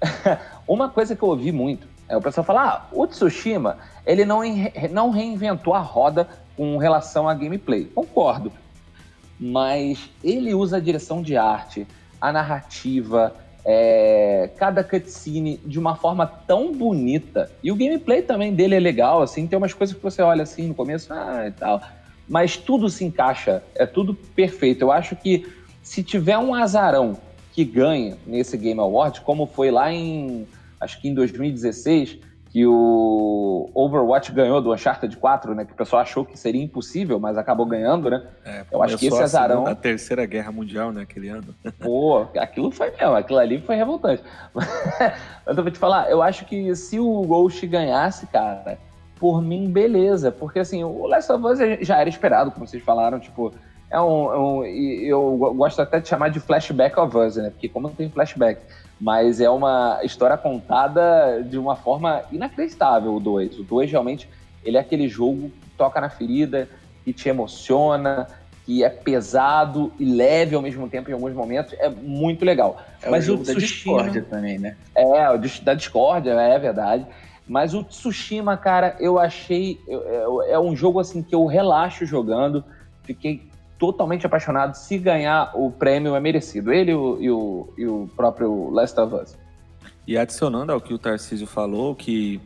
Uma 0.68 0.90
coisa 0.90 1.16
que 1.16 1.22
eu 1.22 1.30
ouvi 1.30 1.52
muito 1.52 1.88
é 2.08 2.16
o 2.16 2.22
pessoal 2.22 2.46
falar: 2.46 2.68
ah, 2.68 2.88
o 2.92 3.06
Tsushima, 3.06 3.78
ele 4.06 4.24
não, 4.24 4.42
não 4.92 5.10
reinventou 5.10 5.74
a 5.74 5.80
roda 5.80 6.28
com 6.56 6.78
relação 6.78 7.28
a 7.28 7.34
gameplay. 7.34 7.86
Concordo. 7.86 8.52
Mas 9.38 10.10
ele 10.24 10.54
usa 10.54 10.78
a 10.78 10.80
direção 10.80 11.22
de 11.22 11.36
arte, 11.36 11.86
a 12.22 12.32
narrativa, 12.32 13.36
é, 13.66 14.52
cada 14.58 14.84
cutscene 14.84 15.60
de 15.66 15.80
uma 15.80 15.96
forma 15.96 16.28
tão 16.28 16.72
bonita. 16.72 17.52
E 17.64 17.72
o 17.72 17.76
gameplay 17.76 18.22
também 18.22 18.54
dele 18.54 18.76
é 18.76 18.80
legal, 18.80 19.24
assim, 19.24 19.48
tem 19.48 19.58
umas 19.58 19.74
coisas 19.74 19.96
que 19.96 20.04
você 20.04 20.22
olha 20.22 20.44
assim 20.44 20.68
no 20.68 20.76
começo, 20.76 21.12
ah, 21.12 21.48
e 21.48 21.52
tal. 21.52 21.82
Mas 22.30 22.56
tudo 22.56 22.90
se 22.90 23.04
encaixa, 23.04 23.64
é 23.74 23.86
tudo 23.86 24.14
perfeito. 24.14 24.84
Eu 24.84 24.92
acho 24.92 25.16
que 25.16 25.48
se 25.82 26.04
tiver 26.04 26.38
um 26.38 26.54
azarão 26.54 27.18
que 27.52 27.64
ganha 27.64 28.18
nesse 28.26 28.56
Game 28.58 28.80
Award, 28.80 29.22
como 29.22 29.48
foi 29.48 29.72
lá 29.72 29.92
em, 29.92 30.48
acho 30.80 31.02
que 31.02 31.08
em 31.08 31.14
2016, 31.14 32.20
que 32.56 32.66
o 32.66 33.70
Overwatch 33.74 34.32
ganhou 34.32 34.62
do 34.62 34.74
Uncharted 34.74 35.18
4, 35.18 35.54
né? 35.54 35.66
Que 35.66 35.74
o 35.74 35.76
pessoal 35.76 36.02
achou 36.02 36.24
que 36.24 36.40
seria 36.40 36.64
impossível, 36.64 37.20
mas 37.20 37.38
acabou 37.38 37.66
ganhando, 37.66 38.10
né? 38.10 38.26
É, 38.46 38.64
eu 38.72 38.82
acho 38.82 38.98
que 38.98 39.08
esse 39.08 39.22
azarão. 39.22 39.68
A 39.68 39.76
terceira 39.76 40.26
guerra 40.26 40.54
mundial, 40.54 40.94
né? 40.94 41.02
Aquele 41.02 41.28
ano. 41.28 41.54
Pô, 41.84 42.26
aquilo 42.40 42.72
foi 42.72 42.92
mesmo, 42.92 43.14
aquilo 43.14 43.40
ali 43.40 43.60
foi 43.60 43.76
revoltante. 43.76 44.24
mas 44.56 45.58
eu 45.58 45.64
vou 45.64 45.70
te 45.70 45.78
falar, 45.78 46.10
eu 46.10 46.24
acho 46.24 46.46
que 46.46 46.74
se 46.78 46.98
o 46.98 47.24
Ghost 47.24 47.68
ganhasse, 47.68 48.26
cara, 48.28 48.78
por 49.20 49.42
mim, 49.42 49.70
beleza. 49.70 50.32
Porque 50.32 50.60
assim, 50.60 50.82
o 50.82 51.08
Last 51.08 51.30
of 51.34 51.46
Us 51.46 51.60
já 51.82 52.00
era 52.00 52.08
esperado, 52.08 52.52
como 52.52 52.66
vocês 52.66 52.82
falaram, 52.82 53.20
tipo. 53.20 53.54
É 53.92 54.00
um, 54.00 54.34
é 54.34 54.38
um 54.38 54.64
eu 54.64 55.54
gosto 55.58 55.82
até 55.82 56.00
de 56.00 56.08
chamar 56.08 56.30
de 56.30 56.40
flashback 56.40 56.98
of 56.98 57.18
us, 57.18 57.36
né? 57.36 57.50
Porque 57.50 57.68
como 57.68 57.90
não 57.90 57.96
tem 57.96 58.10
flashback, 58.10 58.62
mas 59.00 59.42
é 59.42 59.50
uma 59.50 60.00
história 60.04 60.38
contada 60.38 61.44
de 61.44 61.58
uma 61.58 61.76
forma 61.76 62.24
inacreditável, 62.32 63.16
o 63.16 63.20
2. 63.20 63.60
O 63.60 63.64
2 63.64 63.92
realmente 63.92 64.30
ele 64.64 64.78
é 64.78 64.80
aquele 64.80 65.08
jogo 65.08 65.50
que 65.50 65.70
toca 65.78 66.02
na 66.02 66.10
ferida, 66.10 66.68
que 67.04 67.14
te 67.14 67.30
emociona, 67.30 68.28
que 68.66 68.84
é 68.84 68.90
pesado 68.90 69.92
e 70.00 70.06
leve 70.06 70.56
ao 70.56 70.62
mesmo 70.62 70.90
tempo 70.90 71.10
em 71.10 71.14
alguns 71.14 71.34
momentos. 71.34 71.74
É 71.74 71.88
muito 71.88 72.44
legal. 72.44 72.82
É 73.02 73.10
Mas 73.10 73.26
o 73.26 73.28
jogo 73.28 73.44
o 73.44 73.46
da 73.46 73.54
discórdia 73.54 74.26
também, 74.28 74.58
né? 74.58 74.76
É, 74.96 75.30
o 75.30 75.38
da 75.64 75.74
discórdia, 75.76 76.32
é 76.32 76.58
verdade. 76.58 77.06
Mas 77.48 77.76
o 77.76 77.84
Tsushima, 77.84 78.58
cara, 78.58 78.96
eu 79.00 79.20
achei. 79.20 79.80
É, 79.88 80.54
é 80.54 80.60
um 80.60 80.76
jogo 80.76 81.00
assim 81.00 81.22
que 81.22 81.36
eu 81.36 81.46
relaxo 81.46 82.06
jogando. 82.06 82.64
Fiquei 83.04 83.48
totalmente 83.86 84.26
apaixonado. 84.26 84.76
Se 84.76 84.98
ganhar 84.98 85.52
o 85.54 85.72
prêmio, 85.72 86.16
é 86.16 86.20
merecido. 86.20 86.74
Ele 86.74 86.92
e 86.92 86.96
o, 86.96 87.22
e 87.22 87.30
o, 87.30 87.74
e 87.78 87.86
o 87.86 88.10
próprio 88.16 88.70
Last 88.72 89.00
of 89.00 89.16
Us. 89.16 89.38
E 90.08 90.18
adicionando 90.18 90.72
ao 90.72 90.82
que 90.82 90.94
o 90.94 90.98
Tarcísio 90.98 91.48
falou, 91.48 91.96
que 91.96 92.42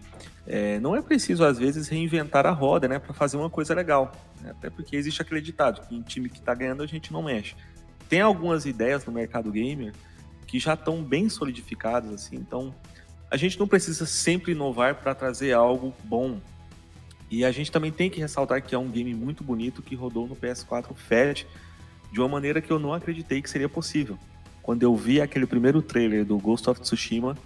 é, 0.46 0.80
não 0.80 0.96
é 0.96 1.02
preciso, 1.02 1.46
às 1.46 1.58
vezes, 1.58 1.88
reinventar 1.88 2.46
a 2.46 2.52
roda, 2.52 2.88
né, 2.88 3.00
para 3.00 3.14
fazer 3.14 3.38
uma 3.38 3.50
coisa 3.50 3.74
legal. 3.74 4.12
Até 4.46 4.70
porque 4.70 4.96
existe 4.96 5.22
aquele 5.22 5.42
ditado 5.42 5.86
que 5.88 5.96
em 5.96 6.02
time 6.02 6.30
que 6.30 6.40
está 6.40 6.54
ganhando 6.54 6.84
a 6.84 6.88
gente 6.88 7.12
não 7.14 7.24
mexe. 7.24 7.56
Tem 8.08 8.22
algumas 8.22 8.66
ideias 8.66 9.06
no 9.06 9.12
mercado 9.12 9.52
gamer 9.52 9.94
que 10.48 10.60
já 10.60 10.74
estão 10.74 11.04
bem 11.04 11.30
solidificadas, 11.30 12.12
assim, 12.12 12.36
então 12.36 12.74
a 13.30 13.38
gente 13.38 13.60
não 13.60 13.68
precisa 13.68 14.08
sempre 14.08 14.54
inovar 14.54 14.96
para 14.96 15.14
trazer 15.14 15.54
algo 15.54 15.94
bom, 16.04 16.40
e 17.30 17.46
a 17.46 17.52
gente 17.52 17.72
também 17.72 17.92
tem 17.92 18.10
que 18.10 18.20
ressaltar 18.20 18.62
que 18.62 18.74
é 18.74 18.78
um 18.78 18.90
game 18.90 19.14
muito 19.14 19.44
bonito 19.44 19.82
que 19.82 19.96
rodou 19.96 20.28
no 20.28 20.36
PS4 20.36 20.96
Fat 20.96 21.46
de 22.12 22.20
uma 22.20 22.28
maneira 22.28 22.62
que 22.62 22.72
eu 22.72 22.80
não 22.80 22.94
acreditei 22.94 23.42
que 23.42 23.50
seria 23.50 23.70
possível. 23.70 24.18
Quando 24.64 24.84
eu 24.84 24.96
vi 24.96 25.22
aquele 25.22 25.46
primeiro 25.46 25.82
trailer 25.82 26.26
do 26.26 26.38
Ghost 26.38 26.70
of 26.70 26.82
Tsushima, 26.82 27.38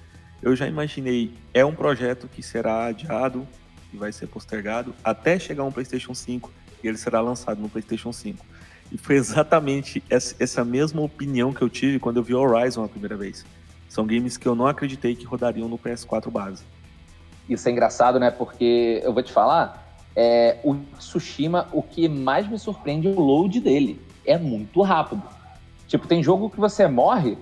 eu 0.42 0.56
já 0.56 0.68
imaginei, 0.68 1.34
é 1.54 1.66
um 1.66 1.76
projeto 1.76 2.28
que 2.28 2.42
será 2.42 2.86
adiado 2.86 3.48
e 3.94 3.98
vai 3.98 4.12
ser 4.12 4.28
postergado 4.28 4.94
até 5.04 5.38
chegar 5.38 5.64
um 5.64 5.72
PlayStation 5.72 6.14
5 6.14 6.52
e 6.84 6.88
ele 6.88 6.98
será 6.98 7.22
lançado 7.22 7.62
no 7.62 7.70
PlayStation 7.70 8.12
5. 8.12 8.46
E 8.92 8.98
foi 8.98 9.16
exatamente 9.16 10.04
essa 10.10 10.64
mesma 10.64 11.02
opinião 11.02 11.54
que 11.54 11.62
eu 11.62 11.70
tive 11.70 12.00
quando 12.00 12.18
eu 12.18 12.24
vi 12.24 12.34
Horizon 12.34 12.84
a 12.84 12.90
primeira 12.90 13.18
vez. 13.18 13.46
São 13.90 14.06
games 14.06 14.38
que 14.38 14.48
eu 14.48 14.56
não 14.56 14.68
acreditei 14.68 15.16
que 15.16 15.26
rodariam 15.26 15.68
no 15.68 15.78
PS4 15.78 16.30
base. 16.30 16.64
Isso 17.50 17.68
é 17.68 17.72
engraçado, 17.72 18.20
né? 18.20 18.32
Porque 18.32 19.02
eu 19.04 19.14
vou 19.14 19.22
te 19.22 19.32
falar, 19.32 19.84
é, 20.16 20.58
o 20.64 20.76
Tsushima, 20.98 21.68
o 21.72 21.82
que 21.82 22.08
mais 22.08 22.48
me 22.50 22.58
surpreende 22.58 23.08
é 23.08 23.12
o 23.12 23.20
load 23.20 23.60
dele. 23.60 24.02
É 24.26 24.38
muito 24.38 24.82
rápido. 24.82 25.22
Tipo, 25.88 26.08
tem 26.08 26.24
jogo 26.24 26.50
que 26.50 26.60
você 26.60 26.88
morre, 26.88 27.38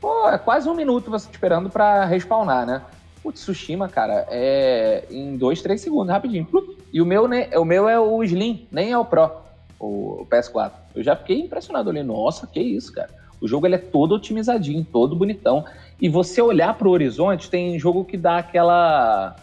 pô, 0.00 0.28
é 0.28 0.38
quase 0.38 0.68
um 0.68 0.74
minuto 0.74 1.10
você 1.10 1.28
esperando 1.30 1.70
para 1.70 2.04
respawnar, 2.04 2.66
né? 2.66 2.82
O 3.24 3.32
Tsushima, 3.32 3.88
cara, 3.88 4.26
é 4.28 5.04
em 5.10 5.36
dois, 5.36 5.60
três 5.62 5.80
segundos, 5.80 6.12
rapidinho. 6.12 6.46
E 6.92 7.02
o 7.02 7.06
meu, 7.06 7.26
né, 7.26 7.50
o 7.56 7.64
meu 7.64 7.88
é 7.88 7.98
o 7.98 8.22
Slim, 8.22 8.66
nem 8.70 8.92
é 8.92 8.98
o 8.98 9.04
Pro, 9.04 9.30
o 9.78 10.26
PS4. 10.30 10.72
Eu 10.94 11.02
já 11.02 11.16
fiquei 11.16 11.40
impressionado 11.40 11.90
ali. 11.90 12.02
Nossa, 12.02 12.46
que 12.46 12.60
isso, 12.60 12.92
cara. 12.92 13.10
O 13.40 13.46
jogo 13.46 13.66
ele 13.66 13.76
é 13.76 13.78
todo 13.78 14.14
otimizadinho, 14.14 14.84
todo 14.84 15.14
bonitão. 15.14 15.64
E 16.00 16.08
você 16.08 16.40
olhar 16.40 16.74
para 16.74 16.86
o 16.86 16.90
horizonte, 16.90 17.50
tem 17.50 17.78
jogo 17.78 18.04
que 18.04 18.16
dá 18.16 18.38
aquela 18.38 19.36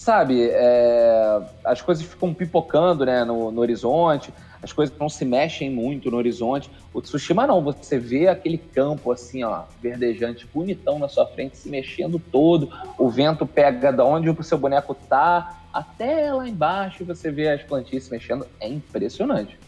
sabe, 0.00 0.48
é, 0.50 1.42
as 1.62 1.82
coisas 1.82 2.02
ficam 2.02 2.32
pipocando 2.32 3.04
né, 3.04 3.22
no, 3.22 3.50
no, 3.50 3.60
horizonte, 3.60 4.32
as 4.62 4.72
coisas 4.72 4.96
não 4.98 5.10
se 5.10 5.26
mexem 5.26 5.68
muito 5.70 6.10
no 6.10 6.16
horizonte. 6.16 6.70
O 6.94 7.02
Tsushima 7.02 7.46
não, 7.46 7.62
você 7.62 7.98
vê 7.98 8.26
aquele 8.26 8.56
campo 8.56 9.12
assim, 9.12 9.44
ó, 9.44 9.64
verdejante, 9.82 10.46
bonitão 10.54 10.98
na 10.98 11.06
sua 11.06 11.26
frente, 11.26 11.58
se 11.58 11.68
mexendo 11.68 12.18
todo, 12.18 12.70
o 12.96 13.10
vento 13.10 13.44
pega 13.44 13.92
da 13.92 14.02
onde 14.02 14.30
o 14.30 14.42
seu 14.42 14.56
boneco 14.56 14.94
tá, 14.94 15.60
até 15.70 16.32
lá 16.32 16.48
embaixo 16.48 17.04
você 17.04 17.30
vê 17.30 17.48
as 17.48 17.62
plantinhas 17.62 18.04
se 18.04 18.10
mexendo, 18.10 18.46
é 18.58 18.68
impressionante. 18.68 19.58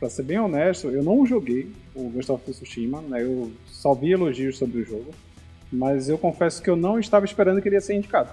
Pra 0.00 0.10
ser 0.10 0.24
bem 0.24 0.40
honesto, 0.40 0.88
eu 0.88 1.04
não 1.04 1.24
joguei 1.24 1.70
o 1.94 2.08
Ghost 2.10 2.32
of 2.32 2.50
Tsushima, 2.50 3.00
né, 3.02 3.22
eu 3.22 3.52
só 3.66 3.94
vi 3.94 4.10
elogios 4.12 4.58
sobre 4.58 4.80
o 4.80 4.84
jogo, 4.84 5.12
mas 5.72 6.08
eu 6.08 6.18
confesso 6.18 6.62
que 6.62 6.70
eu 6.70 6.76
não 6.76 6.98
estava 6.98 7.24
esperando 7.24 7.60
que 7.60 7.68
ele 7.68 7.76
ia 7.76 7.80
ser 7.80 7.94
indicado 7.94 8.30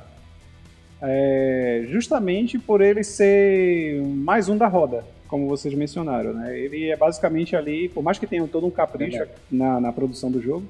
é, 1.01 1.85
justamente 1.89 2.57
por 2.57 2.81
ele 2.81 3.03
ser 3.03 4.01
mais 4.03 4.49
um 4.49 4.57
da 4.57 4.67
roda, 4.67 5.03
como 5.27 5.47
vocês 5.47 5.73
mencionaram. 5.73 6.33
Né? 6.33 6.57
Ele 6.57 6.89
é 6.89 6.95
basicamente 6.95 7.55
ali, 7.55 7.89
por 7.89 8.03
mais 8.03 8.17
que 8.17 8.27
tenha 8.27 8.47
todo 8.47 8.65
um 8.65 8.71
capricho 8.71 9.23
é 9.23 9.27
na, 9.51 9.79
na 9.79 9.93
produção 9.93 10.31
do 10.31 10.41
jogo, 10.41 10.65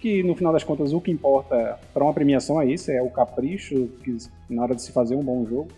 que 0.00 0.22
no 0.22 0.34
final 0.34 0.52
das 0.52 0.64
contas 0.64 0.92
o 0.92 1.00
que 1.00 1.10
importa 1.10 1.78
para 1.92 2.04
uma 2.04 2.12
premiação 2.12 2.60
é 2.60 2.66
isso, 2.66 2.90
é 2.90 3.00
o 3.00 3.10
capricho 3.10 3.88
que, 4.04 4.16
na 4.48 4.62
hora 4.62 4.74
de 4.74 4.82
se 4.82 4.92
fazer 4.92 5.14
um 5.14 5.22
bom 5.22 5.46
jogo. 5.46 5.68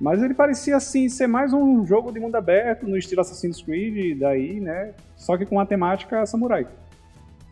Mas 0.00 0.22
ele 0.22 0.34
parecia 0.34 0.76
assim 0.76 1.08
ser 1.08 1.28
mais 1.28 1.52
um 1.52 1.86
jogo 1.86 2.10
de 2.10 2.18
mundo 2.18 2.34
aberto 2.34 2.86
no 2.86 2.96
estilo 2.96 3.20
Assassin's 3.20 3.62
Creed, 3.62 4.18
daí, 4.18 4.58
né? 4.58 4.92
Só 5.16 5.36
que 5.36 5.46
com 5.46 5.60
a 5.60 5.64
temática 5.64 6.26
samurai. 6.26 6.66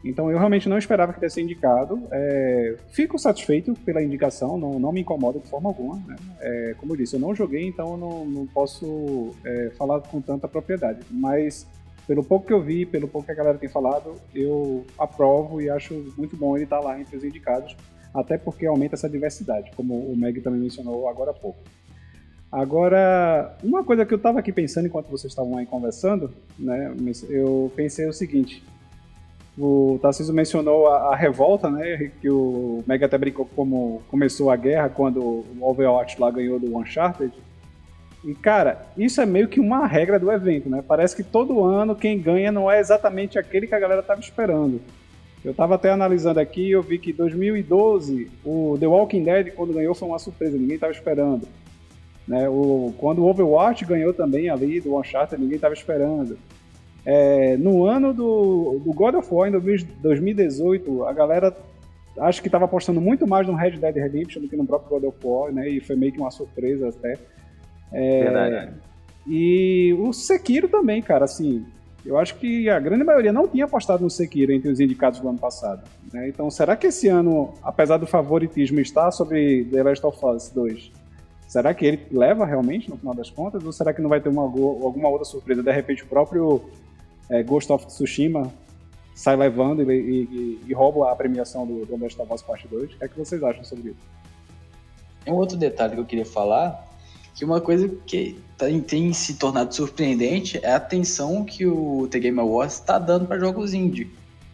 Então 0.04 0.30
eu 0.30 0.38
realmente 0.38 0.68
não 0.68 0.78
esperava 0.78 1.12
que 1.12 1.18
tivesse 1.18 1.40
indicado. 1.40 2.02
É, 2.10 2.76
fico 2.88 3.18
satisfeito 3.18 3.74
pela 3.84 4.02
indicação, 4.02 4.58
não, 4.58 4.78
não 4.78 4.92
me 4.92 5.00
incomoda 5.00 5.38
de 5.38 5.48
forma 5.48 5.68
alguma. 5.68 5.96
Né? 6.06 6.16
É, 6.40 6.74
como 6.78 6.92
eu 6.92 6.96
disse, 6.96 7.14
eu 7.14 7.20
não 7.20 7.34
joguei, 7.34 7.66
então 7.66 7.92
eu 7.92 7.96
não, 7.96 8.24
não 8.24 8.46
posso 8.46 9.34
é, 9.44 9.70
falar 9.76 10.00
com 10.00 10.20
tanta 10.20 10.48
propriedade. 10.48 11.00
Mas 11.10 11.66
pelo 12.06 12.24
pouco 12.24 12.46
que 12.46 12.52
eu 12.52 12.60
vi, 12.60 12.84
pelo 12.84 13.06
pouco 13.06 13.26
que 13.26 13.32
a 13.32 13.34
galera 13.34 13.58
tem 13.58 13.68
falado, 13.68 14.16
eu 14.34 14.84
aprovo 14.98 15.60
e 15.60 15.70
acho 15.70 16.12
muito 16.16 16.36
bom 16.36 16.56
ele 16.56 16.64
estar 16.64 16.80
lá 16.80 17.00
entre 17.00 17.16
os 17.16 17.22
indicados, 17.22 17.76
até 18.12 18.36
porque 18.36 18.66
aumenta 18.66 18.96
essa 18.96 19.08
diversidade, 19.08 19.70
como 19.76 19.94
o 19.94 20.16
Meg 20.16 20.40
também 20.40 20.60
mencionou 20.60 21.08
agora 21.08 21.30
há 21.30 21.34
pouco. 21.34 21.60
Agora, 22.50 23.56
uma 23.62 23.82
coisa 23.82 24.04
que 24.04 24.12
eu 24.12 24.16
estava 24.16 24.40
aqui 24.40 24.52
pensando 24.52 24.86
enquanto 24.86 25.08
vocês 25.08 25.32
estavam 25.32 25.56
aí 25.56 25.64
conversando, 25.64 26.30
né, 26.58 26.94
eu 27.30 27.72
pensei 27.74 28.06
o 28.06 28.12
seguinte: 28.12 28.62
o 29.58 29.98
Tarcísio 30.00 30.32
mencionou 30.32 30.86
a, 30.86 31.12
a, 31.12 31.16
revolta, 31.16 31.70
né? 31.70 32.10
Que 32.20 32.30
o 32.30 32.82
Mega 32.86 33.06
até 33.06 33.18
brincou 33.18 33.48
como 33.54 34.02
começou 34.08 34.50
a 34.50 34.56
guerra 34.56 34.88
quando 34.88 35.20
o 35.20 35.58
Overwatch 35.60 36.20
lá 36.20 36.30
ganhou 36.30 36.58
do 36.58 36.76
Uncharted. 36.76 37.32
E, 38.24 38.34
cara, 38.34 38.86
isso 38.96 39.20
é 39.20 39.26
meio 39.26 39.48
que 39.48 39.60
uma 39.60 39.86
regra 39.86 40.18
do 40.18 40.30
evento, 40.30 40.70
né? 40.70 40.82
Parece 40.86 41.14
que 41.14 41.22
todo 41.22 41.64
ano 41.64 41.94
quem 41.94 42.18
ganha 42.18 42.52
não 42.52 42.70
é 42.70 42.80
exatamente 42.80 43.38
aquele 43.38 43.66
que 43.66 43.74
a 43.74 43.80
galera 43.80 44.00
estava 44.00 44.20
esperando. 44.20 44.80
Eu 45.44 45.50
estava 45.50 45.74
até 45.74 45.90
analisando 45.90 46.38
aqui 46.38 46.70
eu 46.70 46.82
vi 46.82 46.98
que 46.98 47.12
2012 47.12 48.30
o 48.44 48.76
The 48.78 48.86
Walking 48.86 49.24
Dead, 49.24 49.52
quando 49.54 49.74
ganhou, 49.74 49.94
foi 49.94 50.08
uma 50.08 50.18
surpresa, 50.18 50.56
ninguém 50.56 50.76
estava 50.76 50.92
esperando. 50.92 51.48
Né? 52.26 52.48
O, 52.48 52.94
quando 52.96 53.18
o 53.18 53.28
Overwatch 53.28 53.84
ganhou 53.84 54.14
também 54.14 54.48
ali 54.48 54.80
do 54.80 54.96
Uncharted, 54.96 55.42
ninguém 55.42 55.56
estava 55.56 55.74
esperando. 55.74 56.38
É, 57.04 57.56
no 57.56 57.84
ano 57.84 58.12
do, 58.14 58.80
do 58.84 58.92
God 58.92 59.16
of 59.16 59.28
War, 59.32 59.48
em 59.48 59.52
2018, 59.52 61.04
a 61.04 61.12
galera 61.12 61.56
acho 62.18 62.40
que 62.40 62.48
estava 62.48 62.66
apostando 62.66 63.00
muito 63.00 63.26
mais 63.26 63.46
no 63.46 63.54
Red 63.54 63.72
Dead 63.72 63.96
Redemption 63.96 64.42
do 64.42 64.48
que 64.48 64.56
no 64.56 64.66
próprio 64.66 65.00
God 65.00 65.04
of 65.08 65.18
War, 65.24 65.52
né? 65.52 65.68
E 65.68 65.80
foi 65.80 65.96
meio 65.96 66.12
que 66.12 66.18
uma 66.18 66.30
surpresa 66.30 66.88
até. 66.88 67.18
É, 67.92 68.24
Verdade. 68.24 68.72
E 69.26 69.94
o 69.98 70.12
Sekiro 70.12 70.68
também, 70.68 71.00
cara, 71.00 71.24
assim, 71.24 71.64
eu 72.04 72.18
acho 72.18 72.36
que 72.36 72.68
a 72.68 72.80
grande 72.80 73.04
maioria 73.04 73.32
não 73.32 73.46
tinha 73.46 73.64
apostado 73.64 74.02
no 74.02 74.10
Sekiro 74.10 74.52
entre 74.52 74.70
os 74.70 74.80
indicados 74.80 75.20
do 75.20 75.28
ano 75.28 75.38
passado. 75.38 75.88
Né? 76.12 76.28
Então, 76.28 76.50
será 76.50 76.76
que 76.76 76.88
esse 76.88 77.08
ano, 77.08 77.54
apesar 77.62 77.96
do 77.98 78.06
favoritismo 78.06 78.80
estar 78.80 79.10
sobre 79.12 79.64
The 79.64 79.82
Last 79.82 80.04
of 80.06 80.26
Us 80.26 80.50
2, 80.50 80.92
será 81.46 81.72
que 81.72 81.86
ele 81.86 82.00
leva 82.10 82.44
realmente 82.44 82.90
no 82.90 82.96
final 82.96 83.14
das 83.14 83.30
contas? 83.30 83.64
Ou 83.64 83.72
será 83.72 83.94
que 83.94 84.02
não 84.02 84.08
vai 84.08 84.20
ter 84.20 84.28
uma, 84.28 84.42
alguma 84.42 85.08
outra 85.08 85.24
surpresa? 85.24 85.62
De 85.62 85.72
repente, 85.72 86.02
o 86.02 86.06
próprio 86.06 86.62
é, 87.32 87.42
Ghost 87.42 87.72
of 87.72 87.86
Tsushima 87.86 88.52
sai 89.14 89.36
levando 89.36 89.90
e, 89.90 89.96
e, 89.96 90.60
e 90.66 90.72
rouba 90.74 91.10
a 91.10 91.16
premiação 91.16 91.66
do, 91.66 91.86
do 91.86 91.96
Last 91.96 92.20
of 92.20 92.32
Us 92.32 92.42
Part 92.42 92.68
2. 92.68 92.84
O 92.84 92.98
que 92.98 93.04
é 93.04 93.08
que 93.08 93.18
vocês 93.18 93.42
acham 93.42 93.64
sobre 93.64 93.90
isso? 93.90 94.00
Tem 95.24 95.32
um 95.32 95.36
outro 95.36 95.56
detalhe 95.56 95.94
que 95.94 96.00
eu 96.00 96.04
queria 96.04 96.26
falar, 96.26 96.88
que 97.34 97.44
uma 97.44 97.60
coisa 97.60 97.88
que 98.06 98.38
tá, 98.58 98.66
tem 98.86 99.12
se 99.12 99.34
tornado 99.34 99.74
surpreendente 99.74 100.60
é 100.62 100.72
a 100.72 100.76
atenção 100.76 101.44
que 101.44 101.66
o 101.66 102.06
The 102.10 102.18
Game 102.18 102.38
Awards 102.38 102.74
está 102.74 102.98
dando 102.98 103.26
para 103.26 103.38
jogos 103.38 103.72
indie. 103.72 104.10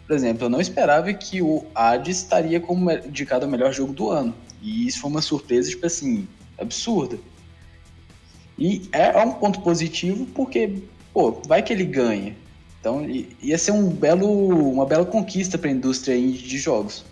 Por 0.07 0.15
exemplo, 0.15 0.47
eu 0.47 0.51
não 0.51 0.61
esperava 0.61 1.13
que 1.13 1.43
o 1.43 1.65
Hades 1.75 2.19
estaria 2.19 2.61
como 2.61 2.91
indicado 2.91 3.45
ao 3.45 3.51
melhor 3.51 3.73
jogo 3.73 3.93
do 3.93 4.11
ano. 4.11 4.35
E 4.63 4.87
isso 4.87 5.01
foi 5.01 5.11
uma 5.11 5.21
surpresa, 5.21 5.69
tipo 5.69 5.85
assim, 5.85 6.27
absurda. 6.59 7.19
E 8.59 8.89
é 8.93 9.17
um 9.23 9.33
ponto 9.33 9.61
positivo 9.61 10.27
porque, 10.27 10.83
pô, 11.13 11.33
vai 11.47 11.63
que 11.63 11.73
ele 11.73 11.85
ganha. 11.85 12.35
Então 12.81 13.05
ia 13.43 13.59
ser 13.59 13.73
um 13.73 13.89
belo, 13.89 14.73
uma 14.73 14.87
bela 14.87 15.05
conquista 15.05 15.59
para 15.59 15.69
a 15.69 15.73
indústria 15.73 16.17
de 16.17 16.59
jogos. 16.59 17.05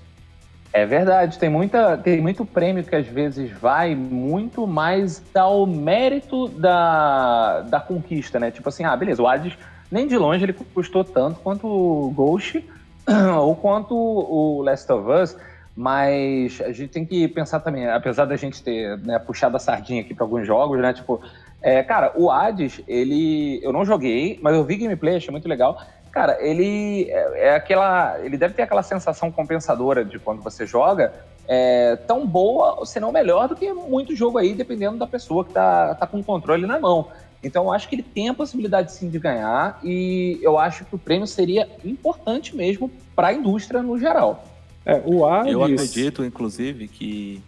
É 0.72 0.84
verdade, 0.84 1.38
tem, 1.38 1.48
muita, 1.48 1.96
tem 1.96 2.20
muito 2.20 2.44
prêmio 2.44 2.84
que 2.84 2.94
às 2.94 3.06
vezes 3.06 3.50
vai 3.50 3.94
muito 3.94 4.66
mais 4.66 5.22
ao 5.34 5.66
mérito 5.66 6.48
da, 6.48 7.62
da 7.62 7.80
conquista, 7.80 8.38
né? 8.38 8.50
Tipo 8.50 8.68
assim, 8.68 8.84
ah, 8.84 8.94
beleza, 8.94 9.22
o 9.22 9.26
Hades 9.26 9.56
nem 9.90 10.06
de 10.06 10.18
longe 10.18 10.44
ele 10.44 10.52
custou 10.52 11.02
tanto 11.02 11.40
quanto 11.40 11.66
o 11.66 12.10
Ghost 12.10 12.62
ou 13.40 13.56
quanto 13.56 13.94
o 13.94 14.60
Last 14.62 14.90
of 14.92 15.10
Us, 15.10 15.36
mas 15.74 16.60
a 16.60 16.72
gente 16.72 16.88
tem 16.88 17.06
que 17.06 17.26
pensar 17.28 17.60
também, 17.60 17.88
apesar 17.88 18.24
da 18.24 18.36
gente 18.36 18.62
ter 18.62 18.98
né, 18.98 19.18
puxado 19.18 19.56
a 19.56 19.60
sardinha 19.60 20.02
aqui 20.02 20.12
para 20.12 20.24
alguns 20.24 20.46
jogos, 20.46 20.78
né? 20.80 20.92
Tipo, 20.92 21.22
é, 21.66 21.82
cara, 21.82 22.12
o 22.14 22.30
Hades, 22.30 22.80
ele. 22.86 23.58
Eu 23.60 23.72
não 23.72 23.84
joguei, 23.84 24.38
mas 24.40 24.54
eu 24.54 24.62
vi 24.62 24.76
gameplay, 24.76 25.16
achei 25.16 25.32
muito 25.32 25.48
legal. 25.48 25.82
Cara, 26.12 26.38
ele 26.40 27.10
é, 27.10 27.48
é 27.48 27.54
aquela. 27.56 28.20
Ele 28.22 28.36
deve 28.36 28.54
ter 28.54 28.62
aquela 28.62 28.84
sensação 28.84 29.32
compensadora 29.32 30.04
de 30.04 30.16
quando 30.20 30.40
você 30.42 30.64
joga. 30.64 31.12
É, 31.48 31.96
tão 32.06 32.24
boa, 32.24 32.86
se 32.86 33.00
não 33.00 33.10
melhor, 33.10 33.48
do 33.48 33.56
que 33.56 33.72
muito 33.72 34.14
jogo 34.14 34.38
aí, 34.38 34.54
dependendo 34.54 34.96
da 34.96 35.08
pessoa 35.08 35.44
que 35.44 35.52
tá, 35.52 35.96
tá 35.96 36.06
com 36.06 36.20
o 36.20 36.24
controle 36.24 36.68
na 36.68 36.78
mão. 36.78 37.08
Então, 37.42 37.64
eu 37.64 37.72
acho 37.72 37.88
que 37.88 37.96
ele 37.96 38.04
tem 38.04 38.28
a 38.28 38.34
possibilidade 38.34 38.92
sim 38.92 39.10
de 39.10 39.18
ganhar 39.18 39.80
e 39.82 40.38
eu 40.42 40.56
acho 40.58 40.84
que 40.84 40.94
o 40.94 40.98
prêmio 40.98 41.26
seria 41.26 41.68
importante 41.84 42.54
mesmo 42.54 42.88
para 43.16 43.28
a 43.28 43.32
indústria 43.32 43.82
no 43.82 43.98
geral. 43.98 44.44
É, 44.84 45.02
o 45.04 45.26
Hades... 45.26 45.52
Eu 45.52 45.64
acredito, 45.64 46.24
inclusive, 46.24 46.86
que 46.86 47.42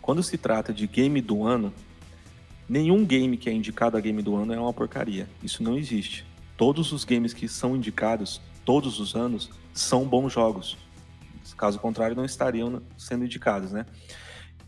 quando 0.00 0.22
se 0.22 0.38
trata 0.38 0.72
de 0.72 0.86
game 0.86 1.20
do 1.20 1.44
ano, 1.44 1.72
nenhum 2.68 3.04
game 3.04 3.36
que 3.36 3.48
é 3.48 3.52
indicado 3.52 3.96
a 3.96 4.00
game 4.00 4.22
do 4.22 4.36
ano 4.36 4.52
é 4.52 4.58
uma 4.58 4.72
porcaria. 4.72 5.28
Isso 5.42 5.62
não 5.62 5.76
existe. 5.76 6.24
Todos 6.56 6.92
os 6.92 7.04
games 7.04 7.32
que 7.32 7.48
são 7.48 7.76
indicados 7.76 8.40
todos 8.64 8.98
os 8.98 9.14
anos 9.14 9.48
são 9.72 10.04
bons 10.04 10.32
jogos. 10.32 10.76
Caso 11.56 11.78
contrário, 11.78 12.16
não 12.16 12.24
estariam 12.24 12.82
sendo 12.98 13.24
indicados, 13.24 13.70
né? 13.70 13.86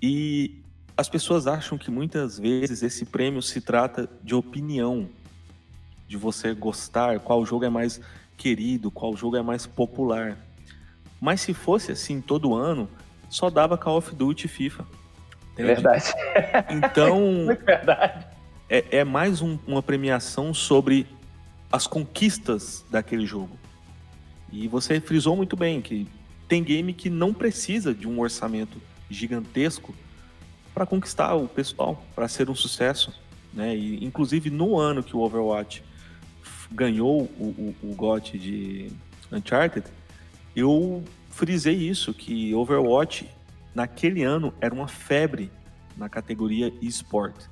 E 0.01 0.63
as 0.97 1.09
pessoas 1.09 1.47
acham 1.47 1.77
que 1.77 1.91
muitas 1.91 2.39
vezes 2.39 2.83
esse 2.83 3.05
prêmio 3.05 3.43
se 3.43 3.61
trata 3.61 4.09
de 4.23 4.35
opinião, 4.35 5.09
de 6.07 6.17
você 6.17 6.55
gostar, 6.55 7.19
qual 7.21 7.45
jogo 7.45 7.65
é 7.65 7.69
mais 7.69 8.01
querido, 8.37 8.91
qual 8.91 9.17
jogo 9.17 9.37
é 9.37 9.43
mais 9.43 9.67
popular. 9.67 10.39
Mas 11.21 11.41
se 11.41 11.53
fosse 11.53 11.91
assim 11.91 12.21
todo 12.21 12.55
ano, 12.55 12.89
só 13.29 13.51
dava 13.51 13.77
Call 13.77 13.99
of 13.99 14.15
Duty 14.15 14.47
e 14.47 14.49
FIFA. 14.49 14.87
Entende? 15.59 15.75
Verdade. 15.75 16.15
Então. 16.71 17.21
Muito 17.45 17.65
verdade. 17.65 18.27
É, 18.71 18.99
é 18.99 19.05
mais 19.05 19.43
um, 19.43 19.59
uma 19.67 19.83
premiação 19.83 20.55
sobre 20.55 21.07
as 21.73 21.87
conquistas 21.87 22.85
daquele 22.91 23.27
jogo. 23.27 23.59
E 24.53 24.69
você 24.69 25.01
frisou 25.01 25.37
muito 25.37 25.57
bem 25.57 25.81
que 25.83 26.07
tem 26.47 26.63
game 26.63 26.93
que 26.95 27.11
não 27.11 27.35
precisa 27.35 27.93
de 27.95 28.07
um 28.07 28.21
orçamento 28.21 28.81
gigantesco 29.11 29.95
para 30.75 30.87
conquistar 30.87 31.35
o 31.35 31.49
pessoal, 31.49 32.03
para 32.15 32.29
ser 32.29 32.49
um 32.49 32.55
sucesso. 32.55 33.13
Né? 33.53 33.77
E, 33.77 34.05
inclusive 34.05 34.51
no 34.51 34.79
ano 34.79 35.03
que 35.03 35.17
o 35.17 35.21
Overwatch 35.21 35.83
ganhou 36.71 37.23
o, 37.39 37.75
o, 37.83 37.91
o 37.91 37.95
GOT 37.95 38.39
de 38.39 38.93
Uncharted, 39.33 39.87
eu 40.55 41.03
frisei 41.31 41.75
isso, 41.75 42.13
que 42.15 42.55
Overwatch 42.55 43.29
naquele 43.79 44.25
ano 44.25 44.53
era 44.61 44.75
uma 44.75 44.89
febre 44.89 45.53
na 45.97 46.09
categoria 46.09 46.73
eSport. 46.83 47.47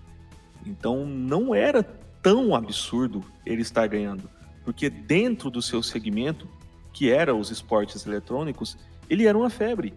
Então 0.67 1.07
não 1.07 1.55
era 1.55 1.85
tão 2.21 2.53
absurdo 2.53 3.25
ele 3.45 3.62
estar 3.62 3.87
ganhando, 3.87 4.29
porque 4.65 4.91
dentro 4.91 5.49
do 5.49 5.62
seu 5.62 5.85
segmento, 5.85 6.49
que 6.93 7.12
era 7.12 7.33
os 7.33 7.53
esportes 7.53 8.05
eletrônicos, 8.05 8.77
ele 9.09 9.25
era 9.25 9.39
uma 9.39 9.49
febre. 9.49 9.95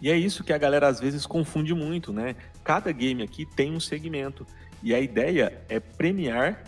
E 0.00 0.08
é 0.08 0.16
isso 0.16 0.44
que 0.44 0.52
a 0.52 0.58
galera 0.58 0.86
às 0.86 1.00
vezes 1.00 1.26
confunde 1.26 1.74
muito, 1.74 2.12
né? 2.12 2.36
Cada 2.62 2.92
game 2.92 3.20
aqui 3.20 3.44
tem 3.44 3.72
um 3.72 3.80
segmento. 3.80 4.46
E 4.80 4.94
a 4.94 5.00
ideia 5.00 5.60
é 5.68 5.80
premiar 5.80 6.62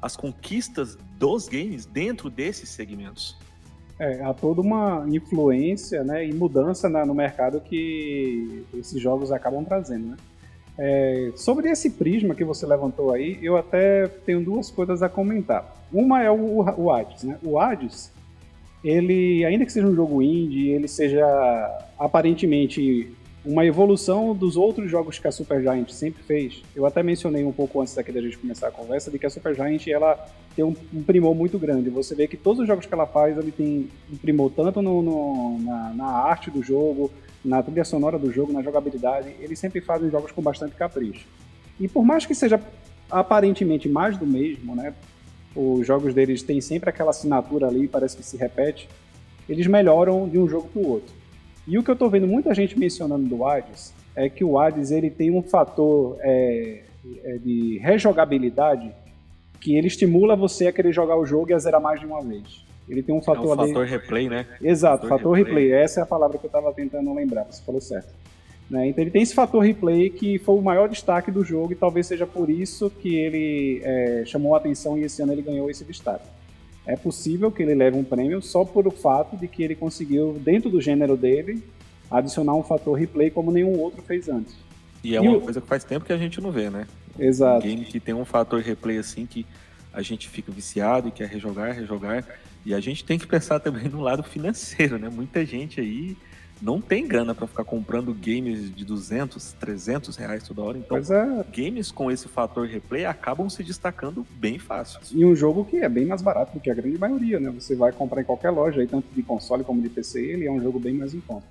as 0.00 0.16
conquistas 0.16 0.96
dos 1.18 1.48
games 1.48 1.84
dentro 1.84 2.30
desses 2.30 2.68
segmentos. 2.68 3.36
É, 3.98 4.22
há 4.22 4.34
toda 4.34 4.60
uma 4.60 5.06
influência 5.08 6.04
né, 6.04 6.26
e 6.26 6.32
mudança 6.32 6.88
na, 6.88 7.06
no 7.06 7.14
mercado 7.14 7.60
que 7.60 8.64
esses 8.74 9.00
jogos 9.00 9.32
acabam 9.32 9.64
trazendo. 9.64 10.08
Né? 10.08 10.16
É, 10.78 11.32
sobre 11.34 11.70
esse 11.70 11.90
prisma 11.90 12.34
que 12.34 12.44
você 12.44 12.66
levantou 12.66 13.12
aí, 13.12 13.38
eu 13.42 13.56
até 13.56 14.06
tenho 14.06 14.44
duas 14.44 14.70
coisas 14.70 15.02
a 15.02 15.08
comentar. 15.08 15.74
Uma 15.90 16.22
é 16.22 16.30
o, 16.30 16.62
o 16.76 16.90
Hades. 16.90 17.22
Né? 17.22 17.38
O 17.42 17.58
Hades, 17.58 18.12
ele, 18.84 19.44
ainda 19.44 19.64
que 19.64 19.72
seja 19.72 19.86
um 19.86 19.94
jogo 19.94 20.20
indie, 20.20 20.68
ele 20.68 20.88
seja 20.88 21.24
aparentemente 21.98 23.16
uma 23.46 23.64
evolução 23.64 24.34
dos 24.34 24.56
outros 24.56 24.90
jogos 24.90 25.20
que 25.20 25.28
a 25.28 25.30
Supergiant 25.30 25.88
sempre 25.90 26.20
fez. 26.24 26.62
Eu 26.74 26.84
até 26.84 27.00
mencionei 27.00 27.44
um 27.44 27.52
pouco 27.52 27.80
antes 27.80 27.94
da 27.94 28.02
gente 28.02 28.36
começar 28.36 28.66
a 28.66 28.70
conversa 28.72 29.08
de 29.08 29.20
que 29.20 29.24
a 29.24 29.30
Supergiant 29.30 29.86
ela 29.86 30.26
tem 30.56 30.64
um, 30.64 30.74
um 30.92 31.02
primor 31.02 31.32
muito 31.32 31.56
grande. 31.56 31.88
Você 31.90 32.14
vê 32.16 32.26
que 32.26 32.36
todos 32.36 32.60
os 32.60 32.66
jogos 32.66 32.86
que 32.86 32.92
ela 32.92 33.06
faz, 33.06 33.38
ele 33.38 33.52
tem 33.52 33.88
um 34.12 34.16
primor 34.16 34.50
tanto 34.50 34.82
no, 34.82 35.00
no 35.00 35.58
na, 35.60 35.92
na, 35.94 36.06
arte 36.06 36.50
do 36.50 36.60
jogo, 36.60 37.10
na 37.44 37.62
trilha 37.62 37.84
sonora 37.84 38.18
do 38.18 38.32
jogo, 38.32 38.52
na 38.52 38.62
jogabilidade. 38.62 39.32
Eles 39.38 39.60
sempre 39.60 39.80
fazem 39.80 40.10
jogos 40.10 40.32
com 40.32 40.42
bastante 40.42 40.74
capricho. 40.74 41.26
E 41.78 41.86
por 41.86 42.04
mais 42.04 42.26
que 42.26 42.34
seja 42.34 42.60
aparentemente 43.08 43.88
mais 43.88 44.18
do 44.18 44.26
mesmo, 44.26 44.74
né? 44.74 44.92
Os 45.54 45.86
jogos 45.86 46.12
deles 46.12 46.42
têm 46.42 46.60
sempre 46.60 46.90
aquela 46.90 47.10
assinatura 47.10 47.68
ali, 47.68 47.86
parece 47.86 48.16
que 48.16 48.24
se 48.24 48.36
repete. 48.36 48.88
Eles 49.48 49.68
melhoram 49.68 50.28
de 50.28 50.36
um 50.36 50.48
jogo 50.48 50.68
para 50.68 50.82
o 50.82 50.88
outro. 50.88 51.14
E 51.66 51.78
o 51.78 51.82
que 51.82 51.90
eu 51.90 51.94
estou 51.94 52.08
vendo 52.08 52.26
muita 52.26 52.54
gente 52.54 52.78
mencionando 52.78 53.26
do 53.26 53.44
Hades 53.44 53.92
é 54.14 54.28
que 54.28 54.44
o 54.44 54.58
Hades 54.58 54.90
ele 54.90 55.10
tem 55.10 55.30
um 55.30 55.42
fator 55.42 56.16
é, 56.20 56.82
é 57.24 57.38
de 57.38 57.78
rejogabilidade 57.78 58.90
que 59.60 59.76
ele 59.76 59.88
estimula 59.88 60.36
você 60.36 60.68
a 60.68 60.72
querer 60.72 60.92
jogar 60.92 61.16
o 61.16 61.26
jogo 61.26 61.50
e 61.50 61.54
a 61.54 61.58
zerar 61.58 61.80
mais 61.80 61.98
de 61.98 62.06
uma 62.06 62.22
vez. 62.22 62.64
Ele 62.88 63.02
tem 63.02 63.14
um 63.14 63.20
fator... 63.20 63.58
É 63.58 63.62
um 63.62 63.66
fator 63.66 63.84
replay, 63.84 64.28
né? 64.28 64.46
Exato, 64.62 65.08
fator, 65.08 65.18
fator 65.18 65.36
replay. 65.36 65.64
replay. 65.64 65.82
Essa 65.82 66.00
é 66.00 66.02
a 66.04 66.06
palavra 66.06 66.38
que 66.38 66.44
eu 66.44 66.48
estava 66.48 66.72
tentando 66.72 67.12
lembrar, 67.12 67.44
você 67.44 67.60
falou 67.62 67.80
certo. 67.80 68.14
Né? 68.70 68.88
Então 68.88 69.02
ele 69.02 69.10
tem 69.10 69.22
esse 69.22 69.34
fator 69.34 69.62
replay 69.62 70.10
que 70.10 70.38
foi 70.38 70.56
o 70.56 70.62
maior 70.62 70.88
destaque 70.88 71.30
do 71.30 71.44
jogo 71.44 71.72
e 71.72 71.76
talvez 71.76 72.06
seja 72.06 72.26
por 72.26 72.50
isso 72.50 72.90
que 72.90 73.14
ele 73.14 73.80
é, 73.82 74.22
chamou 74.24 74.54
a 74.54 74.58
atenção 74.58 74.98
e 74.98 75.02
esse 75.02 75.22
ano 75.22 75.32
ele 75.32 75.42
ganhou 75.42 75.70
esse 75.70 75.84
destaque. 75.84 76.26
É 76.86 76.96
possível 76.96 77.50
que 77.50 77.62
ele 77.62 77.74
leve 77.74 77.96
um 77.96 78.04
prêmio 78.04 78.40
só 78.40 78.64
por 78.64 78.86
o 78.86 78.90
fato 78.90 79.36
de 79.36 79.48
que 79.48 79.62
ele 79.62 79.74
conseguiu, 79.74 80.40
dentro 80.40 80.70
do 80.70 80.80
gênero 80.80 81.16
dele, 81.16 81.62
adicionar 82.10 82.54
um 82.54 82.62
fator 82.62 82.96
replay 82.96 83.30
como 83.30 83.50
nenhum 83.50 83.78
outro 83.78 84.02
fez 84.02 84.28
antes. 84.28 84.54
E 85.02 85.16
é 85.16 85.22
e 85.22 85.28
uma 85.28 85.38
o... 85.38 85.40
coisa 85.40 85.60
que 85.60 85.66
faz 85.66 85.82
tempo 85.84 86.04
que 86.04 86.12
a 86.12 86.18
gente 86.18 86.40
não 86.40 86.52
vê, 86.52 86.70
né? 86.70 86.86
Exato. 87.18 87.66
Um 87.66 87.68
game 87.68 87.84
que 87.84 87.98
tem 87.98 88.14
um 88.14 88.24
fator 88.24 88.60
replay 88.60 88.98
assim 88.98 89.26
que 89.26 89.44
a 89.92 90.02
gente 90.02 90.28
fica 90.28 90.52
viciado 90.52 91.08
e 91.08 91.10
quer 91.10 91.28
rejogar, 91.28 91.72
rejogar. 91.72 92.24
E 92.64 92.74
a 92.74 92.80
gente 92.80 93.04
tem 93.04 93.18
que 93.18 93.26
pensar 93.28 93.58
também 93.58 93.88
no 93.88 94.00
lado 94.00 94.22
financeiro, 94.22 94.98
né? 94.98 95.08
Muita 95.08 95.44
gente 95.44 95.80
aí 95.80 96.16
não 96.60 96.80
tem 96.80 97.06
grana 97.06 97.34
para 97.34 97.46
ficar 97.46 97.64
comprando 97.64 98.14
games 98.14 98.74
de 98.74 98.84
200, 98.84 99.52
300 99.52 100.16
reais 100.16 100.42
toda 100.42 100.62
hora. 100.62 100.78
Então, 100.78 100.96
é. 100.96 101.44
games 101.52 101.90
com 101.90 102.10
esse 102.10 102.28
fator 102.28 102.66
replay 102.66 103.04
acabam 103.04 103.48
se 103.48 103.62
destacando 103.62 104.26
bem 104.38 104.58
fácil. 104.58 105.00
E 105.12 105.24
um 105.24 105.34
jogo 105.34 105.64
que 105.64 105.76
é 105.76 105.88
bem 105.88 106.06
mais 106.06 106.22
barato 106.22 106.54
do 106.54 106.60
que 106.60 106.70
a 106.70 106.74
grande 106.74 106.98
maioria, 106.98 107.38
né? 107.38 107.50
Você 107.50 107.74
vai 107.74 107.92
comprar 107.92 108.22
em 108.22 108.24
qualquer 108.24 108.50
loja, 108.50 108.80
aí, 108.80 108.86
tanto 108.86 109.06
de 109.14 109.22
console 109.22 109.64
como 109.64 109.82
de 109.82 109.88
PC, 109.88 110.20
ele 110.20 110.46
é 110.46 110.50
um 110.50 110.60
jogo 110.60 110.78
bem 110.78 110.94
mais 110.94 111.14
em 111.14 111.20
conta. 111.20 111.46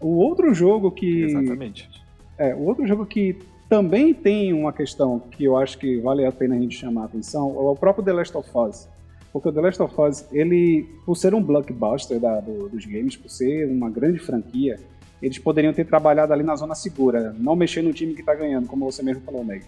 O 0.00 0.16
outro 0.16 0.54
jogo 0.54 0.90
que. 0.90 1.24
Exatamente. 1.24 1.90
É, 2.38 2.54
o 2.54 2.62
outro 2.62 2.86
jogo 2.86 3.04
que 3.04 3.36
também 3.68 4.14
tem 4.14 4.52
uma 4.52 4.72
questão 4.72 5.20
que 5.20 5.44
eu 5.44 5.56
acho 5.56 5.78
que 5.78 5.98
vale 5.98 6.24
a 6.24 6.32
pena 6.32 6.56
a 6.56 6.58
gente 6.58 6.76
chamar 6.76 7.02
a 7.02 7.04
atenção 7.04 7.50
é 7.50 7.60
o 7.60 7.76
próprio 7.76 8.04
The 8.04 8.12
Last 8.12 8.36
of 8.36 8.48
Us. 8.54 8.88
Porque 9.32 9.48
o 9.48 9.52
The 9.52 9.60
Last 9.60 9.82
of 9.82 9.94
Us, 10.00 10.24
ele, 10.32 10.88
por 11.06 11.16
ser 11.16 11.34
um 11.34 11.42
blockbuster 11.42 12.18
da, 12.18 12.40
do, 12.40 12.68
dos 12.68 12.84
games, 12.84 13.16
por 13.16 13.30
ser 13.30 13.68
uma 13.68 13.88
grande 13.88 14.18
franquia, 14.18 14.78
eles 15.22 15.38
poderiam 15.38 15.72
ter 15.72 15.86
trabalhado 15.86 16.32
ali 16.32 16.42
na 16.42 16.56
zona 16.56 16.74
segura, 16.74 17.34
não 17.38 17.54
mexer 17.54 17.82
no 17.82 17.92
time 17.92 18.14
que 18.14 18.20
está 18.20 18.34
ganhando, 18.34 18.66
como 18.66 18.90
você 18.90 19.02
mesmo 19.02 19.22
falou, 19.22 19.44
Meg. 19.44 19.64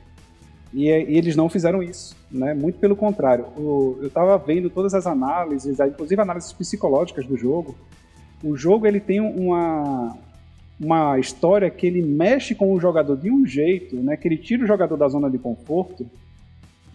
E, 0.75 0.89
e, 0.89 1.19
eles 1.19 1.37
não 1.37 1.49
fizeram 1.49 1.83
isso, 1.83 2.17
né? 2.31 2.55
Muito 2.55 2.79
pelo 2.79 2.97
contrário. 2.97 3.45
O, 3.57 3.99
eu 4.01 4.07
estava 4.09 4.37
vendo 4.39 4.71
todas 4.71 4.95
as 4.95 5.07
análises, 5.07 5.79
inclusive 5.79 6.21
análises 6.21 6.53
psicológicas 6.53 7.27
do 7.27 7.37
jogo. 7.37 7.75
O 8.43 8.57
jogo 8.57 8.87
ele 8.87 8.99
tem 8.99 9.21
uma, 9.21 10.17
uma 10.81 11.19
história 11.19 11.71
que 11.71 11.87
ele 11.87 12.03
mexe 12.03 12.55
com 12.55 12.73
o 12.73 12.81
jogador 12.81 13.17
de 13.17 13.31
um 13.31 13.47
jeito, 13.47 13.97
né? 13.97 14.17
Que 14.17 14.27
ele 14.27 14.39
tira 14.39 14.65
o 14.65 14.67
jogador 14.67 14.97
da 14.97 15.09
zona 15.09 15.31
de 15.31 15.39
conforto 15.39 16.07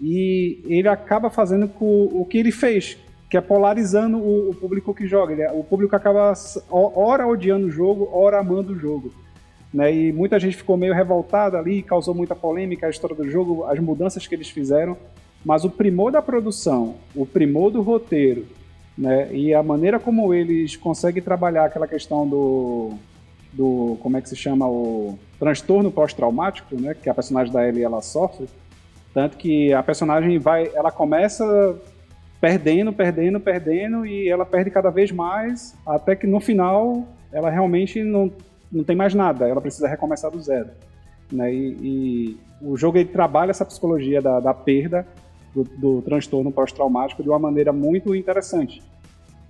e 0.02 0.62
ele 0.66 0.88
acaba 0.88 1.30
fazendo 1.30 1.70
o 1.80 2.26
que 2.26 2.38
ele 2.38 2.52
fez, 2.52 2.98
que 3.30 3.38
é 3.38 3.42
polarizando 3.42 4.18
o, 4.18 4.54
público 4.54 4.94
que 4.94 5.08
joga. 5.08 5.34
Ele, 5.34 5.46
o 5.48 5.64
público 5.64 5.96
acaba 5.96 6.34
ora 6.70 7.28
odiando 7.28 7.68
o 7.68 7.72
jogo, 7.72 8.10
ora 8.12 8.40
amando 8.40 8.74
o 8.74 8.80
jogo. 8.80 9.12
Né? 9.74 9.94
E 9.94 10.14
muita 10.14 10.40
gente 10.40 10.56
ficou 10.56 10.78
meio 10.78 10.94
revoltada 10.94 11.58
ali, 11.58 11.82
causou 11.82 12.14
muita 12.14 12.36
polêmica 12.36 12.88
a 12.88 12.90
história 12.90 13.16
do 13.16 13.30
jogo, 13.30 13.66
as 13.66 13.80
mudanças 13.80 14.26
que 14.26 14.36
eles 14.36 14.50
fizeram. 14.50 14.96
Mas 15.44 15.64
o 15.64 15.70
primor 15.70 16.12
da 16.12 16.22
produção, 16.22 16.96
o 17.16 17.26
primor 17.26 17.72
do 17.72 17.82
roteiro, 17.82 18.46
né? 18.98 19.30
e 19.34 19.54
a 19.54 19.62
maneira 19.62 20.00
como 20.00 20.34
eles 20.34 20.76
conseguem 20.76 21.22
trabalhar 21.22 21.66
aquela 21.66 21.88
questão 21.88 22.28
do, 22.28 22.94
do 23.54 23.98
como 24.02 24.18
é 24.18 24.22
que 24.22 24.30
se 24.30 24.36
chama, 24.36 24.68
o 24.68 25.18
transtorno 25.38 25.92
pós-traumático, 25.92 26.80
né? 26.80 26.94
que 26.96 27.10
a 27.10 27.14
personagem 27.14 27.54
da 27.54 27.68
Ellie 27.68 27.84
ela 27.84 28.02
sofre, 28.02 28.48
tanto 29.18 29.36
que 29.36 29.74
a 29.74 29.82
personagem 29.82 30.38
vai, 30.38 30.70
ela 30.76 30.92
começa 30.92 31.76
perdendo, 32.40 32.94
perdendo, 32.94 33.40
perdendo 33.40 34.06
e 34.06 34.30
ela 34.30 34.46
perde 34.46 34.70
cada 34.70 34.92
vez 34.92 35.12
mais, 35.12 35.76
até 35.88 36.16
que 36.16 36.28
no 36.28 36.40
final 36.40 37.04
ela 37.34 37.50
realmente 37.50 38.04
não, 38.04 38.32
não 38.72 38.84
tem 38.84 38.96
mais 38.96 39.16
nada, 39.16 39.48
ela 39.48 39.60
precisa 39.60 39.88
recomeçar 39.88 40.30
do 40.30 40.40
zero. 40.40 40.70
Né? 41.32 41.52
E, 41.52 41.78
e 41.82 42.38
o 42.62 42.78
jogo 42.78 43.00
ele 43.00 43.10
trabalha 43.10 43.50
essa 43.50 43.66
psicologia 43.66 44.22
da, 44.22 44.40
da 44.40 44.54
perda, 44.54 45.04
do, 45.52 45.64
do 45.64 46.02
transtorno 46.04 46.52
pós-traumático 46.52 47.24
de 47.24 47.30
uma 47.30 47.40
maneira 47.40 47.74
muito 47.74 48.14
interessante. 48.14 48.84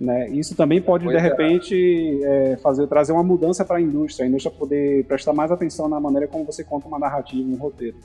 Né? 0.00 0.30
Isso 0.30 0.56
também 0.56 0.80
pode, 0.80 1.04
pois 1.04 1.14
de 1.14 1.22
é. 1.22 1.28
repente, 1.28 2.20
é. 2.24 2.52
É, 2.52 2.56
fazer, 2.56 2.86
trazer 2.86 3.12
uma 3.12 3.22
mudança 3.22 3.66
para 3.66 3.76
a 3.76 3.80
indústria, 3.82 4.24
a 4.24 4.28
indústria 4.30 4.54
poder 4.56 5.04
prestar 5.04 5.34
mais 5.34 5.52
atenção 5.52 5.90
na 5.90 6.00
maneira 6.00 6.26
como 6.26 6.44
você 6.44 6.64
conta 6.64 6.88
uma 6.88 6.98
narrativa, 6.98 7.46
um 7.46 7.56
roteiro. 7.56 7.98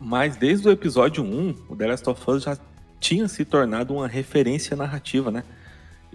Mas 0.00 0.36
desde 0.36 0.66
o 0.66 0.70
episódio 0.70 1.22
1, 1.22 1.54
o 1.68 1.76
The 1.76 1.86
Last 1.86 2.08
of 2.08 2.30
Us 2.30 2.42
já 2.44 2.56
tinha 2.98 3.28
se 3.28 3.44
tornado 3.44 3.94
uma 3.94 4.08
referência 4.08 4.76
narrativa, 4.76 5.30
né? 5.30 5.44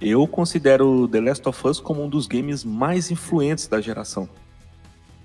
Eu 0.01 0.27
considero 0.27 1.07
The 1.07 1.21
Last 1.21 1.47
of 1.47 1.67
Us 1.67 1.79
como 1.79 2.03
um 2.03 2.09
dos 2.09 2.27
games 2.27 2.63
mais 2.63 3.11
influentes 3.11 3.67
da 3.67 3.79
geração. 3.79 4.27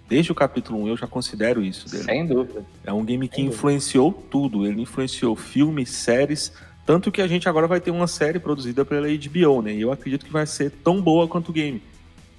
Desde 0.08 0.30
o 0.30 0.34
capítulo 0.34 0.82
1 0.82 0.88
eu 0.88 0.96
já 0.96 1.06
considero 1.06 1.62
isso 1.62 1.88
dele. 1.88 2.04
Sem 2.04 2.26
dúvida. 2.26 2.64
É 2.84 2.92
um 2.92 3.04
game 3.04 3.28
que 3.28 3.36
Sem 3.36 3.46
influenciou 3.46 4.10
dúvida. 4.10 4.28
tudo. 4.30 4.66
Ele 4.66 4.82
influenciou 4.82 5.34
filmes, 5.34 5.90
séries, 5.90 6.52
tanto 6.84 7.10
que 7.10 7.22
a 7.22 7.26
gente 7.26 7.48
agora 7.48 7.66
vai 7.66 7.80
ter 7.80 7.90
uma 7.90 8.06
série 8.06 8.38
produzida 8.38 8.84
pela 8.84 9.06
HBO, 9.08 9.62
né? 9.62 9.74
E 9.74 9.80
eu 9.80 9.92
acredito 9.92 10.24
que 10.24 10.32
vai 10.32 10.46
ser 10.46 10.70
tão 10.70 11.00
boa 11.00 11.26
quanto 11.26 11.48
o 11.50 11.52
game. 11.52 11.82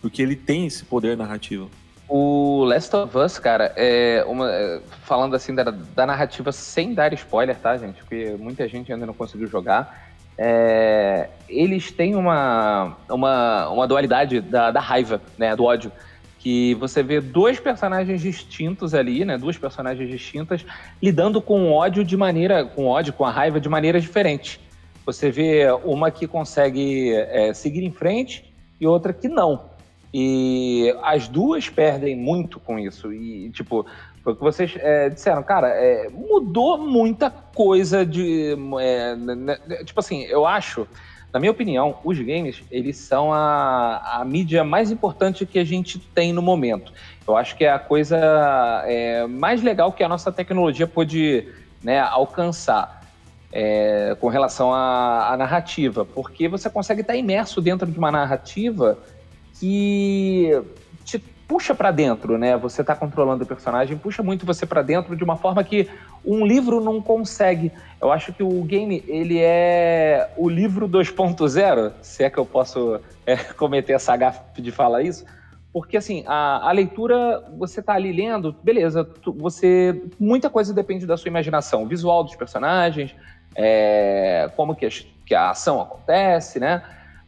Porque 0.02 0.22
ele 0.22 0.36
tem 0.36 0.66
esse 0.66 0.84
poder 0.84 1.16
narrativo. 1.16 1.70
O 2.13 2.65
Last 2.65 2.93
of 2.93 3.17
Us, 3.17 3.39
cara, 3.39 3.71
é 3.78 4.21
uma, 4.28 4.52
é, 4.52 4.82
falando 5.04 5.34
assim 5.34 5.56
da, 5.56 5.63
da, 5.63 6.06
narrativa 6.06 6.52
sem 6.52 6.93
dar 6.93 7.13
spoiler, 7.13 7.56
tá, 7.56 7.78
gente? 7.78 8.02
Porque 8.02 8.36
muita 8.38 8.67
gente 8.67 8.91
ainda 8.91 9.06
não 9.06 9.13
conseguiu 9.13 9.47
jogar. 9.47 10.12
É, 10.38 11.30
eles 11.47 11.89
têm 11.89 12.13
uma, 12.15 12.97
uma, 13.10 13.69
uma 13.69 13.88
dualidade 13.88 14.41
da, 14.41 14.71
da 14.71 14.82
raiva, 14.82 15.21
né, 15.38 15.56
do 15.56 15.63
ódio. 15.63 15.89
Que 16.38 16.76
você 16.76 17.02
vê 17.02 17.21
dois 17.21 17.62
personagens 17.62 18.21
distintos 18.21 18.93
ali, 18.93 19.24
né? 19.24 19.38
Duas 19.38 19.58
personagens 19.58 20.10
distintas 20.10 20.65
lidando 21.02 21.41
com 21.41 21.71
ódio 21.71 22.04
de 22.04 22.17
maneira. 22.17 22.65
com 22.65 22.88
ódio, 22.88 23.13
com 23.13 23.24
a 23.24 23.32
raiva 23.32 23.58
de 23.58 23.69
maneira 23.69 24.02
diferente. 24.02 24.60
Você 25.06 25.32
vê 25.32 25.71
uma 25.86 26.12
que 26.12 26.28
consegue 26.28 27.13
é, 27.13 27.54
seguir 27.54 27.86
em 27.86 27.91
frente 27.91 28.54
e 28.82 28.86
outra 28.86 29.13
que 29.13 29.30
não. 29.30 29.71
E 30.13 30.93
as 31.04 31.28
duas 31.28 31.70
perdem 31.70 32.16
muito 32.16 32.59
com 32.59 32.78
isso. 32.78 33.14
E, 33.14 33.49
tipo, 33.51 33.86
foi 34.24 34.34
o 34.34 34.36
que 34.36 34.43
vocês 34.43 34.74
é, 34.78 35.09
disseram, 35.09 35.41
cara, 35.41 35.70
é, 35.70 36.09
mudou 36.09 36.78
muita 36.78 37.30
coisa 37.30 38.05
de. 38.05 38.55
É, 38.80 39.16
né, 39.16 39.36
né, 39.36 39.84
tipo 39.84 39.99
assim, 39.99 40.24
eu 40.24 40.45
acho, 40.45 40.88
na 41.34 41.39
minha 41.39 41.51
opinião, 41.51 41.97
os 42.03 42.20
games, 42.20 42.62
eles 42.70 42.97
são 42.97 43.34
a, 43.34 44.20
a 44.20 44.26
mídia 44.26 44.64
mais 44.64 44.91
importante 44.91 45.45
que 45.45 45.57
a 45.57 45.64
gente 45.64 45.97
tem 45.97 46.34
no 46.34 46.41
momento. 46.41 46.93
Eu 47.28 47.38
acho 47.38 47.55
que 47.55 47.64
é 47.64 47.72
a 47.72 47.80
coisa 47.80 48.18
é, 48.86 49.26
mais 49.26 49.64
legal 49.64 49.91
que 49.91 50.03
a 50.03 50.09
nossa 50.09 50.32
tecnologia 50.32 50.86
pôde 50.88 51.47
né, 51.84 51.99
alcançar. 51.99 52.99
É, 53.53 54.16
com 54.22 54.30
relação 54.30 54.74
à, 54.74 55.34
à 55.34 55.36
narrativa, 55.36 56.05
porque 56.05 56.47
você 56.47 56.70
consegue 56.70 57.01
estar 57.01 57.18
imerso 57.18 57.59
dentro 57.59 57.86
de 57.86 57.99
uma 57.99 58.09
narrativa 58.09 58.97
que 59.62 60.59
te 61.05 61.20
puxa 61.20 61.76
para 61.76 61.91
dentro, 61.91 62.36
né? 62.36 62.57
Você 62.57 62.84
tá 62.84 62.95
controlando 62.95 63.43
o 63.43 63.47
personagem, 63.47 63.95
puxa 63.95 64.24
muito 64.24 64.43
você 64.43 64.66
para 64.66 64.82
dentro 64.82 65.16
de 65.16 65.24
uma 65.24 65.38
forma 65.38 65.64
que 65.64 65.88
um 66.26 66.43
livro 66.43 66.82
não 66.82 66.99
consegue. 66.99 67.72
Eu 68.01 68.12
acho 68.12 68.34
que 68.34 68.41
o 68.41 68.64
game, 68.64 69.03
ele 69.07 69.38
é 69.39 70.32
o 70.36 70.49
livro 70.49 70.89
2.0, 70.89 71.93
se 72.01 72.24
é 72.24 72.30
que 72.32 72.39
eu 72.39 72.45
posso 72.45 72.99
é, 73.24 73.36
cometer 73.53 73.93
essa 73.93 74.18
gafe 74.18 74.59
de 74.59 74.72
falar 74.72 75.03
isso, 75.03 75.26
porque 75.72 75.95
assim, 75.95 76.24
a, 76.26 76.68
a 76.68 76.72
leitura, 76.72 77.43
você 77.55 77.84
tá 77.84 77.93
ali 77.93 78.12
lendo, 78.12 78.55
beleza, 78.64 79.03
tu, 79.03 79.32
você. 79.32 80.01
Muita 80.20 80.49
coisa 80.49 80.74
depende 80.74 81.05
da 81.05 81.18
sua 81.18 81.30
imaginação, 81.30 81.88
visual 81.88 82.24
dos 82.24 82.36
personagens, 82.36 83.16
é, 83.55 84.49
como 84.55 84.76
que 84.76 84.88
a, 84.88 84.89
que 85.24 85.36
a 85.36 85.51
ação 85.51 85.80
acontece, 85.80 86.59
né? 86.59 86.82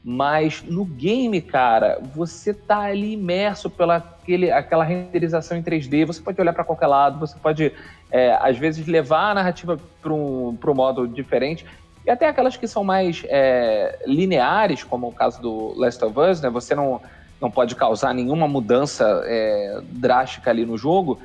Mas 0.04 0.62
no 0.62 0.84
game, 0.84 1.40
cara, 1.42 1.98
você 2.14 2.54
tá 2.54 2.80
ali 2.80 3.14
imerso 3.14 3.70
pela 3.70 3.96
aquele, 3.96 4.52
aquela 4.52 4.84
renderização 4.84 5.58
em 5.58 5.64
3D, 5.64 6.06
você 6.06 6.22
pode 6.22 6.40
olhar 6.42 6.52
para 6.52 6.64
qualquer 6.64 6.88
lado, 6.88 7.20
você 7.20 7.38
pode, 7.38 7.72
é, 8.12 8.38
às 8.42 8.58
vezes, 8.58 8.86
levar 8.86 9.32
a 9.32 9.34
narrativa 9.34 9.78
para 10.02 10.12
um, 10.12 10.58
um 10.62 10.74
modo 10.74 11.08
diferente. 11.08 11.66
E 12.06 12.10
até 12.10 12.28
aquelas 12.28 12.58
que 12.58 12.68
são 12.68 12.84
mais 12.84 13.24
é, 13.28 14.00
lineares, 14.06 14.84
como 14.84 15.08
o 15.08 15.12
caso 15.14 15.42
do 15.42 15.74
Last 15.78 16.04
of 16.04 16.20
Us, 16.20 16.42
né? 16.42 16.50
Você 16.50 16.76
não, 16.76 17.02
não 17.40 17.50
pode 17.50 17.74
causar 17.76 18.14
nenhuma 18.14 18.46
mudança 18.46 19.24
é, 19.26 19.82
drástica 19.84 20.50
ali 20.50 20.66
no 20.66 20.78
jogo, 20.78 21.20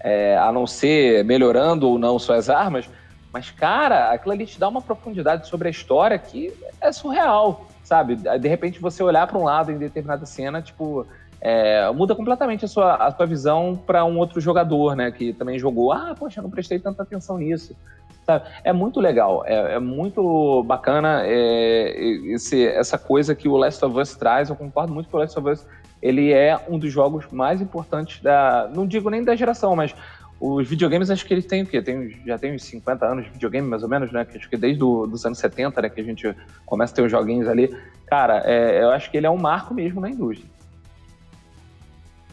é, 0.00 0.36
a 0.36 0.50
não 0.50 0.66
ser 0.66 1.24
melhorando 1.24 1.88
ou 1.88 2.00
não 2.00 2.18
suas 2.18 2.50
armas. 2.50 2.88
Mas, 3.32 3.50
cara, 3.52 4.10
aquilo 4.10 4.32
ali 4.32 4.44
te 4.44 4.58
dá 4.58 4.68
uma 4.68 4.82
profundidade 4.82 5.46
sobre 5.46 5.68
a 5.68 5.70
história 5.70 6.18
que 6.18 6.52
é 6.80 6.90
surreal 6.90 7.68
sabe? 7.84 8.16
De 8.16 8.48
repente 8.48 8.80
você 8.80 9.02
olhar 9.02 9.26
para 9.26 9.38
um 9.38 9.44
lado 9.44 9.70
em 9.70 9.78
determinada 9.78 10.26
cena, 10.26 10.60
tipo, 10.60 11.06
é, 11.40 11.88
muda 11.92 12.14
completamente 12.14 12.64
a 12.64 12.68
sua, 12.68 12.96
a 12.96 13.10
sua 13.12 13.26
visão 13.26 13.76
para 13.76 14.04
um 14.04 14.18
outro 14.18 14.40
jogador, 14.40 14.96
né? 14.96 15.12
Que 15.12 15.32
também 15.32 15.58
jogou. 15.58 15.92
Ah, 15.92 16.14
poxa, 16.18 16.42
não 16.42 16.50
prestei 16.50 16.78
tanta 16.78 17.02
atenção 17.02 17.38
nisso. 17.38 17.76
Sabe? 18.24 18.46
É 18.64 18.72
muito 18.72 19.00
legal, 19.00 19.44
é, 19.44 19.74
é 19.74 19.78
muito 19.78 20.62
bacana 20.64 21.20
é, 21.24 21.94
esse, 22.32 22.66
essa 22.66 22.96
coisa 22.96 23.34
que 23.34 23.46
o 23.46 23.56
Last 23.56 23.84
of 23.84 24.00
Us 24.00 24.16
traz. 24.16 24.48
Eu 24.48 24.56
concordo 24.56 24.92
muito 24.92 25.10
que 25.10 25.14
o 25.14 25.18
Last 25.18 25.38
of 25.38 25.50
Us 25.50 25.66
ele 26.04 26.32
é 26.32 26.58
um 26.68 26.78
dos 26.78 26.92
jogos 26.92 27.26
mais 27.32 27.62
importantes 27.62 28.22
da. 28.22 28.70
Não 28.74 28.86
digo 28.86 29.08
nem 29.08 29.24
da 29.24 29.34
geração, 29.34 29.74
mas 29.74 29.94
os 30.40 30.68
videogames, 30.68 31.10
acho 31.10 31.24
que 31.24 31.32
eles 31.32 31.46
têm 31.46 31.62
o 31.62 31.66
quê? 31.66 31.80
Tem, 31.80 32.20
já 32.26 32.38
tem 32.38 32.54
uns 32.54 32.64
50 32.64 33.06
anos 33.06 33.24
de 33.24 33.30
videogame, 33.30 33.66
mais 33.66 33.82
ou 33.82 33.88
menos, 33.88 34.12
né? 34.12 34.26
Acho 34.34 34.48
que 34.48 34.56
desde 34.56 34.82
os 34.82 35.24
anos 35.24 35.38
70, 35.38 35.80
né? 35.80 35.88
Que 35.88 36.00
a 36.00 36.04
gente 36.04 36.34
começa 36.66 36.92
a 36.92 36.96
ter 36.96 37.02
os 37.02 37.10
joguinhos 37.10 37.48
ali. 37.48 37.74
Cara, 38.06 38.42
é, 38.44 38.82
eu 38.82 38.90
acho 38.90 39.10
que 39.10 39.16
ele 39.16 39.26
é 39.26 39.30
um 39.30 39.38
marco 39.38 39.72
mesmo 39.72 40.00
na 40.00 40.10
indústria. 40.10 40.48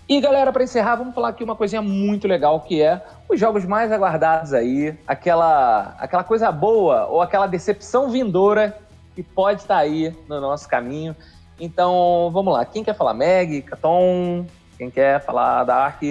E 0.09 0.19
galera, 0.19 0.51
para 0.51 0.63
encerrar, 0.63 0.97
vamos 0.97 1.15
falar 1.15 1.29
aqui 1.29 1.41
uma 1.41 1.55
coisinha 1.55 1.81
muito 1.81 2.27
legal 2.27 2.59
que 2.59 2.81
é 2.81 3.01
os 3.29 3.39
jogos 3.39 3.63
mais 3.63 3.93
aguardados 3.93 4.53
aí, 4.53 4.93
aquela, 5.07 5.95
aquela 5.97 6.23
coisa 6.23 6.51
boa 6.51 7.05
ou 7.05 7.21
aquela 7.21 7.47
decepção 7.47 8.09
vindoura 8.09 8.77
que 9.15 9.23
pode 9.23 9.61
estar 9.61 9.75
tá 9.75 9.79
aí 9.79 10.13
no 10.27 10.41
nosso 10.41 10.67
caminho. 10.67 11.15
Então, 11.57 12.29
vamos 12.33 12.53
lá. 12.53 12.65
Quem 12.65 12.83
quer 12.83 12.93
falar 12.93 13.13
Meg, 13.13 13.61
Caton? 13.61 14.45
Quem 14.77 14.89
quer 14.89 15.21
falar 15.21 15.63
Dark? 15.63 16.01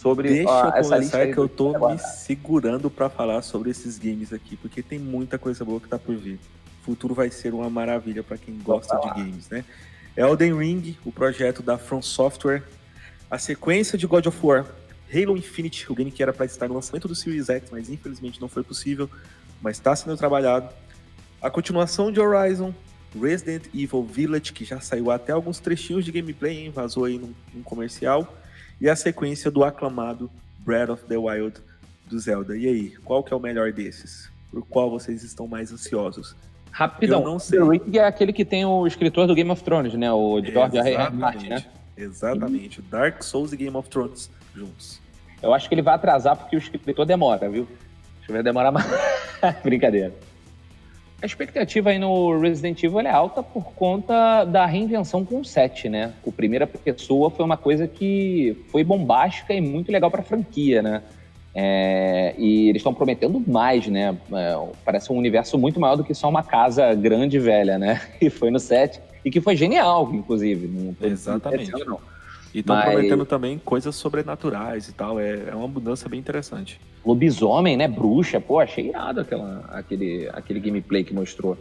Sobre 0.00 0.28
Deixa 0.28 0.50
ó, 0.50 0.68
eu 0.68 0.74
essa 0.74 0.96
lista 0.96 1.26
que 1.26 1.38
eu 1.38 1.48
tô 1.48 1.76
me 1.88 1.98
segurando 1.98 2.88
para 2.88 3.10
falar 3.10 3.42
sobre 3.42 3.70
esses 3.70 3.98
games 3.98 4.32
aqui, 4.32 4.56
porque 4.56 4.82
tem 4.82 4.98
muita 4.98 5.38
coisa 5.38 5.64
boa 5.64 5.80
que 5.80 5.88
tá 5.88 5.98
por 5.98 6.14
vir. 6.14 6.38
O 6.80 6.84
futuro 6.84 7.14
vai 7.14 7.30
ser 7.30 7.52
uma 7.52 7.68
maravilha 7.68 8.22
para 8.22 8.38
quem 8.38 8.56
gosta 8.58 8.96
de 8.96 9.08
games, 9.08 9.48
né? 9.48 9.64
Elden 10.16 10.56
Ring, 10.56 10.96
o 11.04 11.12
projeto 11.12 11.62
da 11.62 11.76
From 11.76 12.00
Software, 12.00 12.62
a 13.30 13.38
sequência 13.38 13.98
de 13.98 14.06
God 14.06 14.26
of 14.26 14.38
War, 14.42 14.66
Halo 15.12 15.36
Infinite, 15.36 15.90
o 15.90 15.94
game 15.94 16.10
que 16.10 16.22
era 16.22 16.32
para 16.32 16.46
estar 16.46 16.68
no 16.68 16.74
lançamento 16.74 17.08
do 17.08 17.14
Series 17.14 17.48
X, 17.48 17.68
mas 17.70 17.90
infelizmente 17.90 18.40
não 18.40 18.48
foi 18.48 18.62
possível, 18.62 19.10
mas 19.60 19.76
está 19.76 19.94
sendo 19.96 20.16
trabalhado. 20.16 20.72
A 21.42 21.50
continuação 21.50 22.12
de 22.12 22.20
Horizon, 22.20 22.72
Resident 23.20 23.64
Evil 23.74 24.04
Village, 24.04 24.52
que 24.52 24.64
já 24.64 24.80
saiu 24.80 25.10
até 25.10 25.32
alguns 25.32 25.58
trechinhos 25.58 26.04
de 26.04 26.12
gameplay, 26.12 26.66
hein? 26.66 26.70
vazou 26.70 27.04
aí 27.04 27.18
num, 27.18 27.32
num 27.52 27.62
comercial 27.62 28.32
e 28.80 28.88
a 28.88 28.96
sequência 28.96 29.50
do 29.50 29.64
aclamado 29.64 30.30
Breath 30.60 30.90
of 30.90 31.04
the 31.06 31.16
Wild 31.16 31.60
do 32.06 32.18
Zelda. 32.18 32.56
E 32.56 32.66
aí, 32.66 32.90
qual 33.04 33.22
que 33.22 33.32
é 33.32 33.36
o 33.36 33.40
melhor 33.40 33.72
desses? 33.72 34.30
Por 34.50 34.66
qual 34.66 34.90
vocês 34.90 35.22
estão 35.22 35.46
mais 35.46 35.72
ansiosos? 35.72 36.34
Rapidão, 36.70 37.20
Eu 37.20 37.26
não 37.26 37.38
sei. 37.38 37.58
The 37.58 37.64
Ring 37.64 37.96
é 37.96 38.04
aquele 38.04 38.32
que 38.32 38.44
tem 38.44 38.64
o 38.64 38.86
escritor 38.86 39.26
do 39.26 39.34
Game 39.34 39.50
of 39.50 39.62
Thrones, 39.62 39.94
né? 39.94 40.12
O 40.12 40.40
George 40.42 40.78
R. 40.78 40.90
R. 40.94 41.14
Martin, 41.14 41.48
né? 41.48 41.64
Exatamente. 41.96 42.80
Dark 42.82 43.22
Souls 43.22 43.52
e 43.52 43.56
Game 43.56 43.76
of 43.76 43.88
Thrones 43.88 44.30
juntos. 44.54 45.00
Eu 45.42 45.52
acho 45.52 45.68
que 45.68 45.74
ele 45.74 45.82
vai 45.82 45.94
atrasar 45.94 46.36
porque 46.36 46.56
o 46.56 46.58
escritor 46.58 47.04
demora, 47.04 47.48
viu? 47.48 47.66
Acho 48.18 48.26
que 48.26 48.32
vai 48.32 48.42
demorar 48.42 48.70
mais. 48.70 48.86
Brincadeira. 49.62 50.14
A 51.20 51.26
expectativa 51.26 51.90
aí 51.90 51.98
no 51.98 52.38
Resident 52.38 52.80
Evil 52.82 53.00
é 53.00 53.10
alta 53.10 53.42
por 53.42 53.72
conta 53.72 54.44
da 54.44 54.64
reinvenção 54.66 55.24
com 55.24 55.40
o 55.40 55.44
7, 55.44 55.88
né? 55.88 56.12
O 56.24 56.30
primeira 56.30 56.64
pessoa 56.64 57.28
foi 57.28 57.44
uma 57.44 57.56
coisa 57.56 57.88
que 57.88 58.56
foi 58.70 58.84
bombástica 58.84 59.52
e 59.52 59.60
muito 59.60 59.90
legal 59.90 60.12
para 60.12 60.20
a 60.20 60.24
franquia, 60.24 60.80
né? 60.80 61.02
É, 61.52 62.36
e 62.38 62.68
eles 62.68 62.78
estão 62.78 62.94
prometendo 62.94 63.42
mais, 63.44 63.88
né? 63.88 64.16
É, 64.32 64.68
parece 64.84 65.12
um 65.12 65.16
universo 65.16 65.58
muito 65.58 65.80
maior 65.80 65.96
do 65.96 66.04
que 66.04 66.14
só 66.14 66.28
uma 66.28 66.44
casa 66.44 66.94
grande 66.94 67.36
e 67.36 67.40
velha, 67.40 67.78
né? 67.78 68.00
E 68.22 68.30
foi 68.30 68.52
no 68.52 68.60
7 68.60 69.00
e 69.24 69.30
que 69.30 69.40
foi 69.40 69.56
genial, 69.56 70.08
inclusive. 70.14 70.68
Não 70.68 70.94
Exatamente. 71.02 71.72
Não. 71.84 71.98
E 72.54 72.60
estão 72.60 72.76
Mas... 72.76 72.84
prometendo 72.86 73.24
também 73.26 73.58
coisas 73.58 73.94
sobrenaturais 73.94 74.88
e 74.88 74.92
tal. 74.92 75.20
É, 75.20 75.48
é 75.50 75.54
uma 75.54 75.68
mudança 75.68 76.08
bem 76.08 76.18
interessante. 76.18 76.80
Lobisomem, 77.04 77.76
né? 77.76 77.86
Bruxa. 77.86 78.40
Pô, 78.40 78.58
achei 78.58 78.88
irado 78.88 79.20
aquela, 79.20 79.64
aquele, 79.70 80.28
aquele 80.32 80.60
gameplay 80.60 81.04
que 81.04 81.14
mostrou. 81.14 81.56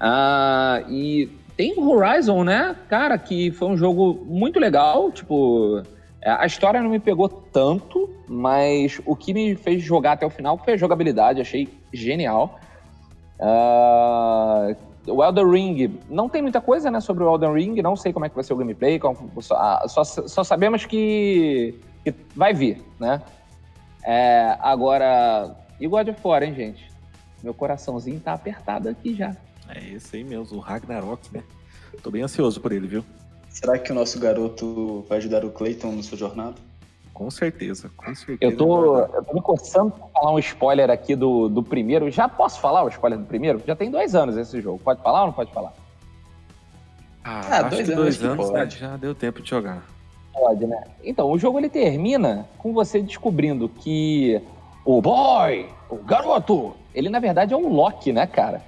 Ah, 0.00 0.82
e 0.88 1.28
tem 1.56 1.74
o 1.76 1.90
Horizon, 1.90 2.44
né? 2.44 2.76
Cara, 2.88 3.18
que 3.18 3.50
foi 3.50 3.68
um 3.68 3.76
jogo 3.76 4.24
muito 4.26 4.60
legal. 4.60 5.10
Tipo, 5.10 5.82
a 6.24 6.46
história 6.46 6.80
não 6.80 6.90
me 6.90 7.00
pegou 7.00 7.28
tanto, 7.28 8.08
mas 8.28 9.00
o 9.04 9.16
que 9.16 9.34
me 9.34 9.56
fez 9.56 9.82
jogar 9.82 10.12
até 10.12 10.24
o 10.26 10.30
final 10.30 10.56
foi 10.58 10.74
a 10.74 10.76
jogabilidade. 10.76 11.40
Achei 11.40 11.68
genial. 11.92 12.60
Uh, 13.40 14.76
o 15.10 15.24
Elden 15.24 15.50
Ring, 15.50 15.98
não 16.08 16.28
tem 16.28 16.42
muita 16.42 16.60
coisa 16.60 16.90
né, 16.90 17.00
sobre 17.00 17.24
o 17.24 17.34
Elden 17.34 17.52
Ring, 17.52 17.82
não 17.82 17.96
sei 17.96 18.12
como 18.12 18.26
é 18.26 18.28
que 18.28 18.34
vai 18.34 18.44
ser 18.44 18.52
o 18.52 18.56
gameplay, 18.56 19.00
só, 19.40 19.86
só, 19.88 20.04
só 20.04 20.44
sabemos 20.44 20.84
que, 20.84 21.78
que, 22.04 22.14
vai 22.34 22.52
vir, 22.52 22.82
né? 22.98 23.22
É, 24.04 24.56
agora, 24.60 25.56
e 25.80 25.86
o 25.86 25.90
God 25.90 26.08
of 26.08 26.20
War, 26.24 26.42
hein, 26.42 26.54
gente? 26.54 26.90
Meu 27.42 27.54
coraçãozinho 27.54 28.20
tá 28.20 28.32
apertado 28.32 28.88
aqui 28.88 29.14
já. 29.14 29.36
É 29.68 29.84
esse 29.90 30.16
aí 30.16 30.24
mesmo, 30.24 30.58
o 30.58 30.60
Ragnarok, 30.60 31.32
né? 31.32 31.42
Tô 32.02 32.10
bem 32.10 32.22
ansioso 32.22 32.60
por 32.60 32.72
ele, 32.72 32.86
viu? 32.86 33.04
Será 33.48 33.78
que 33.78 33.90
o 33.90 33.94
nosso 33.94 34.18
garoto 34.18 35.04
vai 35.08 35.18
ajudar 35.18 35.44
o 35.44 35.50
Clayton 35.50 35.92
na 35.92 36.02
sua 36.02 36.16
jornada? 36.16 36.56
Com 37.18 37.32
certeza, 37.32 37.90
com 37.96 38.14
certeza. 38.14 38.52
Eu 38.52 38.56
tô, 38.56 38.96
eu 38.96 39.24
tô 39.24 39.34
me 39.34 39.42
coçando 39.42 39.90
pra 39.90 40.06
falar 40.06 40.32
um 40.32 40.38
spoiler 40.38 40.88
aqui 40.88 41.16
do, 41.16 41.48
do 41.48 41.64
primeiro. 41.64 42.08
Já 42.12 42.28
posso 42.28 42.60
falar 42.60 42.84
o 42.84 42.88
spoiler 42.88 43.18
do 43.18 43.24
primeiro? 43.24 43.60
Já 43.66 43.74
tem 43.74 43.90
dois 43.90 44.14
anos 44.14 44.36
esse 44.36 44.60
jogo. 44.60 44.78
Pode 44.78 45.02
falar 45.02 45.22
ou 45.22 45.26
não 45.26 45.32
pode 45.32 45.52
falar? 45.52 45.72
Ah, 47.24 47.40
ah 47.50 47.62
dois, 47.62 47.88
dois 47.88 48.22
anos, 48.22 48.50
anos 48.50 48.74
já 48.74 48.96
deu 48.96 49.16
tempo 49.16 49.42
de 49.42 49.50
jogar. 49.50 49.82
Pode, 50.32 50.64
né? 50.64 50.84
Então, 51.02 51.28
o 51.28 51.36
jogo 51.36 51.58
ele 51.58 51.68
termina 51.68 52.48
com 52.56 52.72
você 52.72 53.02
descobrindo 53.02 53.68
que 53.68 54.40
o 54.84 55.02
boy, 55.02 55.66
o 55.90 55.96
garoto, 55.96 56.76
ele 56.94 57.08
na 57.08 57.18
verdade 57.18 57.52
é 57.52 57.56
um 57.56 57.68
Loki, 57.68 58.12
né, 58.12 58.28
cara? 58.28 58.62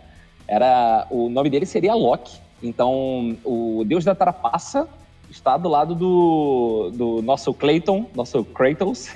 Era, 0.49 1.07
o 1.09 1.29
nome 1.29 1.51
dele 1.51 1.67
seria 1.67 1.95
Loki. 1.95 2.41
Então, 2.61 3.37
o 3.45 3.85
deus 3.87 4.05
da 4.05 4.13
trapaça 4.17 4.89
está 5.31 5.57
do 5.57 5.69
lado 5.69 5.95
do, 5.95 6.91
do 6.93 7.23
nosso 7.23 7.55
Clayton, 7.55 8.07
nosso 8.15 8.45
Kratos. 8.45 9.09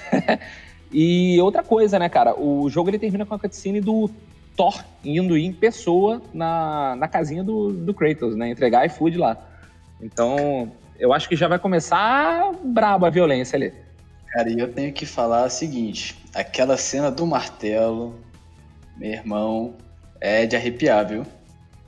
e 0.93 1.41
outra 1.41 1.63
coisa, 1.63 1.99
né, 1.99 2.09
cara? 2.09 2.39
O 2.39 2.69
jogo 2.71 2.91
ele 2.91 2.99
termina 2.99 3.27
com 3.27 3.35
a 3.35 3.39
cutscene 3.39 3.81
do 3.81 4.11
Thor 4.57 4.85
indo 5.05 5.37
em 5.37 5.53
pessoa 5.53 6.23
na, 6.33 6.95
na 6.97 7.09
casinha 7.09 7.43
do, 7.43 7.73
do 7.73 7.93
Kratos, 7.93 8.37
né? 8.37 8.51
Entregar 8.51 8.87
iFood 8.87 9.19
lá. 9.19 9.37
Então, 10.01 10.73
eu 10.99 11.13
acho 11.13 11.29
que 11.29 11.37
já 11.37 11.49
vai 11.49 11.59
começar 11.59 12.53
braba 12.63 13.09
a 13.09 13.11
violência 13.11 13.57
ali. 13.57 13.73
Cara, 14.33 14.51
e 14.51 14.59
eu 14.59 14.73
tenho 14.73 14.93
que 14.93 15.07
falar 15.07 15.47
o 15.47 15.51
seguinte: 15.51 16.17
aquela 16.35 16.77
cena 16.77 17.11
do 17.11 17.27
martelo, 17.27 18.19
meu 18.97 19.13
irmão, 19.13 19.75
é 20.21 20.47
de 20.47 20.57
arrepiar, 20.57 21.07
viu? 21.07 21.25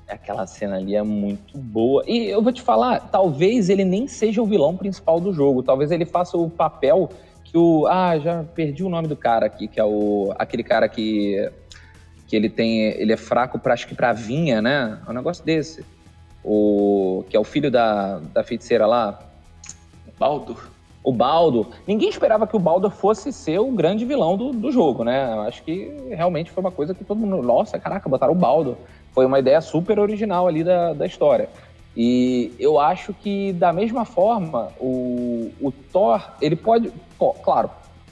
Aquela 0.08 0.46
cena 0.46 0.76
ali 0.76 0.94
é 0.94 1.02
muito 1.02 1.58
boa. 1.58 2.04
E 2.06 2.26
eu 2.26 2.40
vou 2.40 2.52
te 2.52 2.62
falar, 2.62 3.00
talvez 3.10 3.68
ele 3.68 3.84
nem 3.84 4.06
seja 4.06 4.40
o 4.40 4.46
vilão 4.46 4.76
principal 4.76 5.18
do 5.18 5.32
jogo. 5.32 5.64
Talvez 5.64 5.90
ele 5.90 6.04
faça 6.04 6.36
o 6.36 6.48
papel 6.48 7.10
que 7.42 7.58
o. 7.58 7.86
Ah, 7.86 8.16
já 8.18 8.44
perdi 8.44 8.84
o 8.84 8.88
nome 8.88 9.08
do 9.08 9.16
cara 9.16 9.46
aqui, 9.46 9.66
que 9.66 9.80
é 9.80 9.84
o. 9.84 10.32
aquele 10.38 10.62
cara 10.62 10.88
que. 10.88 11.50
Que 12.28 12.36
ele 12.36 12.48
tem. 12.48 12.82
Ele 12.82 13.12
é 13.12 13.16
fraco 13.16 13.58
pra, 13.58 13.74
acho 13.74 13.88
que 13.88 13.94
pra 13.94 14.12
vinha, 14.12 14.62
né? 14.62 15.00
É 15.06 15.10
um 15.10 15.14
negócio 15.14 15.44
desse. 15.44 15.84
O. 16.44 17.24
Que 17.28 17.36
é 17.36 17.40
o 17.40 17.44
filho 17.44 17.70
da, 17.70 18.20
da 18.32 18.44
feiticeira 18.44 18.86
lá. 18.86 19.18
Baldur. 20.18 20.70
o 21.02 21.12
Baldo. 21.12 21.68
Ninguém 21.86 22.08
esperava 22.08 22.46
que 22.46 22.56
o 22.56 22.60
Baldo 22.60 22.90
fosse 22.90 23.32
ser 23.32 23.58
o 23.58 23.70
grande 23.70 24.04
vilão 24.04 24.36
do, 24.36 24.50
do 24.50 24.70
jogo, 24.70 25.04
né? 25.04 25.32
Eu 25.32 25.40
acho 25.42 25.62
que 25.62 25.92
realmente 26.10 26.50
foi 26.50 26.62
uma 26.62 26.70
coisa 26.70 26.94
que 26.94 27.04
todo 27.04 27.18
mundo. 27.18 27.42
Nossa, 27.42 27.78
caraca, 27.78 28.08
botaram 28.08 28.32
o 28.32 28.36
Baldo. 28.36 28.78
Foi 29.16 29.24
uma 29.24 29.38
ideia 29.38 29.62
super 29.62 29.98
original 29.98 30.46
ali 30.46 30.62
da, 30.62 30.92
da 30.92 31.06
história. 31.06 31.48
E 31.96 32.52
eu 32.60 32.78
acho 32.78 33.14
que, 33.14 33.54
da 33.54 33.72
mesma 33.72 34.04
forma, 34.04 34.68
o, 34.78 35.50
o 35.58 35.72
Thor, 35.90 36.20
ele 36.38 36.54
pode. 36.54 36.92
Pô, 37.18 37.32
claro, 37.32 37.70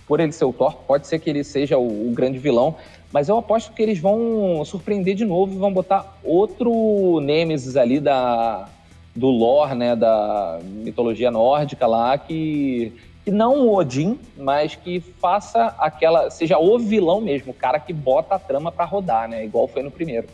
por 0.09 0.19
ele 0.19 0.33
ser 0.33 0.47
o 0.47 0.53
Thor, 0.55 0.77
pode 0.87 1.07
ser 1.07 1.19
que 1.19 1.29
ele 1.29 1.45
seja 1.45 1.77
o, 1.77 2.09
o, 2.09 2.13
grande 2.15 2.39
vilão, 2.39 2.75
mas 3.13 3.29
eu 3.29 3.37
aposto 3.37 3.75
que 3.75 3.83
eles 3.83 3.99
vão 3.99 4.65
surpreender 4.65 5.15
de 5.15 5.27
novo 5.27 5.53
e 5.53 5.59
vão 5.59 5.71
botar 5.71 6.17
outro 6.25 7.21
Nemesis 7.21 7.77
ali 7.77 8.01
da, 8.01 8.67
do 9.15 9.27
lore, 9.27 9.75
né, 9.75 9.95
da 9.95 10.59
mitologia 10.63 11.31
nórdica 11.31 11.87
lá, 11.87 12.17
que, 12.17 12.95
que 13.23 13.31
não 13.31 13.67
o 13.67 13.77
Odin, 13.77 14.19
mas 14.39 14.75
que 14.75 15.01
faça 15.01 15.75
aquela, 15.79 16.31
seja 16.31 16.59
o 16.59 16.79
vilão 16.79 17.21
mesmo, 17.21 17.53
o 17.53 17.55
cara 17.55 17.79
que 17.79 17.93
bota 17.93 18.37
a 18.37 18.39
trama 18.39 18.73
para 18.73 18.87
rodar, 18.87 19.29
né, 19.29 19.45
igual 19.45 19.69
foi 19.69 19.83
no 19.83 19.91
primeiro. 19.91 20.29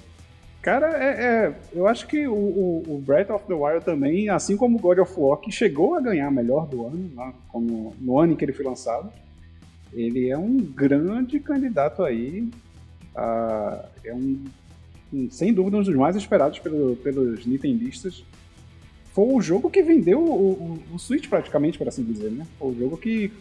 Cara, 0.62 0.88
é, 1.02 1.24
é, 1.24 1.54
eu 1.72 1.86
acho 1.86 2.06
que 2.06 2.26
o, 2.26 2.34
o, 2.34 2.84
o, 2.86 2.98
Breath 2.98 3.30
of 3.30 3.46
the 3.46 3.54
Wild 3.54 3.82
também, 3.82 4.28
assim 4.28 4.58
como 4.58 4.76
o 4.76 4.80
God 4.80 4.98
of 4.98 5.12
War, 5.16 5.38
que 5.38 5.50
chegou 5.50 5.94
a 5.94 6.00
ganhar 6.00 6.30
melhor 6.30 6.66
do 6.66 6.86
ano, 6.86 7.10
né, 7.14 7.32
como 7.48 7.94
no 7.98 8.18
ano 8.18 8.34
em 8.34 8.36
que 8.36 8.44
ele 8.44 8.52
foi 8.52 8.66
lançado, 8.66 9.10
ele 9.92 10.28
é 10.28 10.36
um 10.36 10.58
grande 10.58 11.40
candidato 11.40 12.04
aí. 12.04 12.48
A, 13.16 13.86
é 14.04 14.12
um, 14.12 14.44
um, 15.12 15.30
sem 15.30 15.52
dúvida, 15.52 15.78
um 15.78 15.82
dos 15.82 15.94
mais 15.94 16.14
esperados 16.14 16.58
pelo, 16.58 16.94
pelos 16.96 17.46
nintendistas 17.46 18.22
foi 19.12 19.34
o 19.34 19.40
jogo 19.40 19.70
que 19.70 19.82
vendeu 19.82 20.20
o, 20.20 20.78
o, 20.90 20.94
o 20.94 20.98
Switch 20.98 21.28
praticamente, 21.28 21.76
por 21.76 21.88
assim 21.88 22.04
dizer, 22.04 22.30
né? 22.30 22.46
Foi 22.58 22.68
o 22.68 22.78
jogo 22.78 22.96
que 22.96 23.32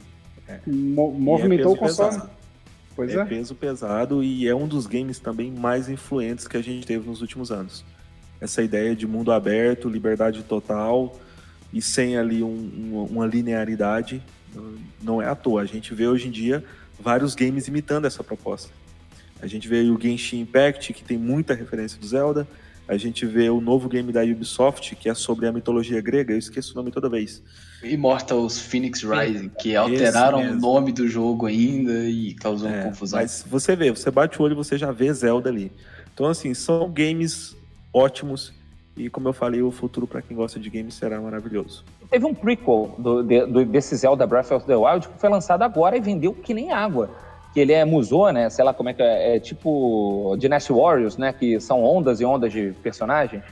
é. 0.47 0.59
mo 0.65 1.11
movimentou 1.11 1.73
é 1.73 1.75
o 1.75 1.77
console. 1.77 2.11
Pesado. 2.11 2.38
Pois 2.99 3.15
é, 3.15 3.21
é 3.21 3.23
peso 3.23 3.55
pesado 3.55 4.21
e 4.21 4.45
é 4.45 4.53
um 4.53 4.67
dos 4.67 4.85
games 4.85 5.19
também 5.19 5.49
mais 5.49 5.87
influentes 5.87 6.49
que 6.49 6.57
a 6.57 6.61
gente 6.61 6.85
teve 6.85 7.07
nos 7.07 7.21
últimos 7.21 7.49
anos. 7.49 7.85
Essa 8.41 8.61
ideia 8.61 8.93
de 8.93 9.07
mundo 9.07 9.31
aberto, 9.31 9.87
liberdade 9.87 10.43
total 10.43 11.17
e 11.71 11.81
sem 11.81 12.17
ali 12.17 12.43
um, 12.43 12.49
um, 12.49 13.07
uma 13.09 13.25
linearidade 13.25 14.21
não 15.01 15.21
é 15.21 15.27
à 15.27 15.33
toa. 15.33 15.61
A 15.61 15.65
gente 15.65 15.93
vê 15.93 16.07
hoje 16.07 16.27
em 16.27 16.31
dia 16.31 16.61
vários 16.99 17.35
games 17.35 17.69
imitando 17.69 18.03
essa 18.03 18.21
proposta. 18.21 18.69
A 19.41 19.47
gente 19.47 19.69
vê 19.69 19.89
o 19.89 19.97
Genshin 19.97 20.41
Impact, 20.41 20.91
que 20.91 21.01
tem 21.01 21.17
muita 21.17 21.53
referência 21.53 21.97
do 21.97 22.05
Zelda. 22.05 22.45
A 22.85 22.97
gente 22.97 23.25
vê 23.25 23.49
o 23.49 23.61
novo 23.61 23.87
game 23.87 24.11
da 24.11 24.23
Ubisoft, 24.23 24.97
que 24.97 25.07
é 25.07 25.13
sobre 25.13 25.47
a 25.47 25.53
mitologia 25.53 26.01
grega, 26.01 26.33
eu 26.33 26.37
esqueço 26.37 26.73
o 26.73 26.75
nome 26.75 26.91
toda 26.91 27.07
vez. 27.07 27.41
Immortals 27.83 28.59
Phoenix 28.59 29.03
Rising, 29.03 29.49
que 29.59 29.75
alteraram 29.75 30.39
o 30.39 30.55
nome 30.55 30.91
do 30.91 31.07
jogo 31.07 31.45
ainda 31.45 31.91
e 32.09 32.33
causou 32.33 32.69
é, 32.69 32.83
confusão. 32.83 33.19
Mas 33.19 33.45
você 33.47 33.75
vê, 33.75 33.91
você 33.91 34.11
bate 34.11 34.39
o 34.39 34.43
olho 34.43 34.53
e 34.53 34.55
você 34.55 34.77
já 34.77 34.91
vê 34.91 35.11
Zelda 35.13 35.49
ali. 35.49 35.71
Então, 36.13 36.27
assim, 36.27 36.53
são 36.53 36.89
games 36.89 37.55
ótimos 37.93 38.53
e, 38.97 39.09
como 39.09 39.29
eu 39.29 39.33
falei, 39.33 39.61
o 39.61 39.71
futuro 39.71 40.05
para 40.05 40.21
quem 40.21 40.35
gosta 40.35 40.59
de 40.59 40.69
games 40.69 40.93
será 40.93 41.21
maravilhoso. 41.21 41.85
Teve 42.09 42.25
um 42.25 42.33
prequel 42.33 42.95
do, 42.97 43.23
do, 43.23 43.65
desse 43.65 43.95
Zelda 43.95 44.27
Breath 44.27 44.51
of 44.51 44.65
the 44.65 44.75
Wild 44.75 45.07
que 45.07 45.19
foi 45.19 45.29
lançado 45.29 45.61
agora 45.61 45.95
e 45.95 46.01
vendeu 46.01 46.33
que 46.33 46.53
nem 46.53 46.71
água 46.71 47.09
que 47.53 47.59
ele 47.59 47.73
é 47.73 47.83
Musou, 47.83 48.31
né? 48.31 48.49
Sei 48.49 48.63
lá 48.63 48.73
como 48.73 48.89
é 48.89 48.93
que 48.93 49.01
é, 49.01 49.35
é 49.35 49.39
tipo 49.39 50.35
Dynasty 50.37 50.71
Warriors, 50.71 51.17
né? 51.17 51.33
Que 51.33 51.59
são 51.59 51.83
ondas 51.83 52.21
e 52.21 52.25
ondas 52.25 52.51
de 52.51 52.73
personagens. 52.83 53.43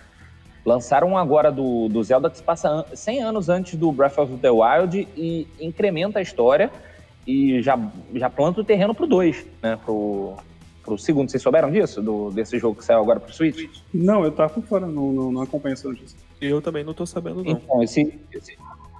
Lançaram 0.67 1.17
agora 1.17 1.49
do, 1.49 1.87
do 1.87 2.03
Zelda 2.03 2.29
que 2.29 2.35
se 2.35 2.43
passa 2.43 2.85
100 2.93 3.23
anos 3.23 3.47
antes 3.47 3.75
do 3.75 3.89
Breath 3.89 4.17
of 4.17 4.35
the 4.35 4.51
Wild 4.51 5.07
e 5.15 5.47
incrementa 5.61 6.19
a 6.19 6.21
história 6.21 6.69
e 7.25 7.61
já, 7.61 7.79
já 8.13 8.29
planta 8.29 8.59
o 8.59 8.65
terreno 8.65 8.93
pro 8.93 9.07
2, 9.07 9.45
né? 9.63 9.79
Pro, 9.85 10.35
pro 10.83 10.97
segundo. 10.97 11.31
Vocês 11.31 11.41
souberam 11.41 11.71
disso? 11.71 12.01
Do, 12.01 12.31
desse 12.31 12.59
jogo 12.59 12.75
que 12.75 12.83
saiu 12.83 12.99
agora 12.99 13.17
pro 13.17 13.33
Switch? 13.33 13.79
Não, 13.93 14.25
eu 14.25 14.31
tava 14.33 14.55
por 14.55 14.63
fora, 14.63 14.85
não, 14.85 15.13
não, 15.13 15.31
não 15.31 15.41
acompanho 15.41 15.71
essa 15.71 15.87
notícia. 15.87 16.19
Eu 16.41 16.61
também 16.61 16.83
não 16.83 16.93
tô 16.93 17.05
sabendo, 17.05 17.45
não. 17.45 17.51
Então, 17.51 17.81
esse, 17.81 18.19
esse, 18.33 18.57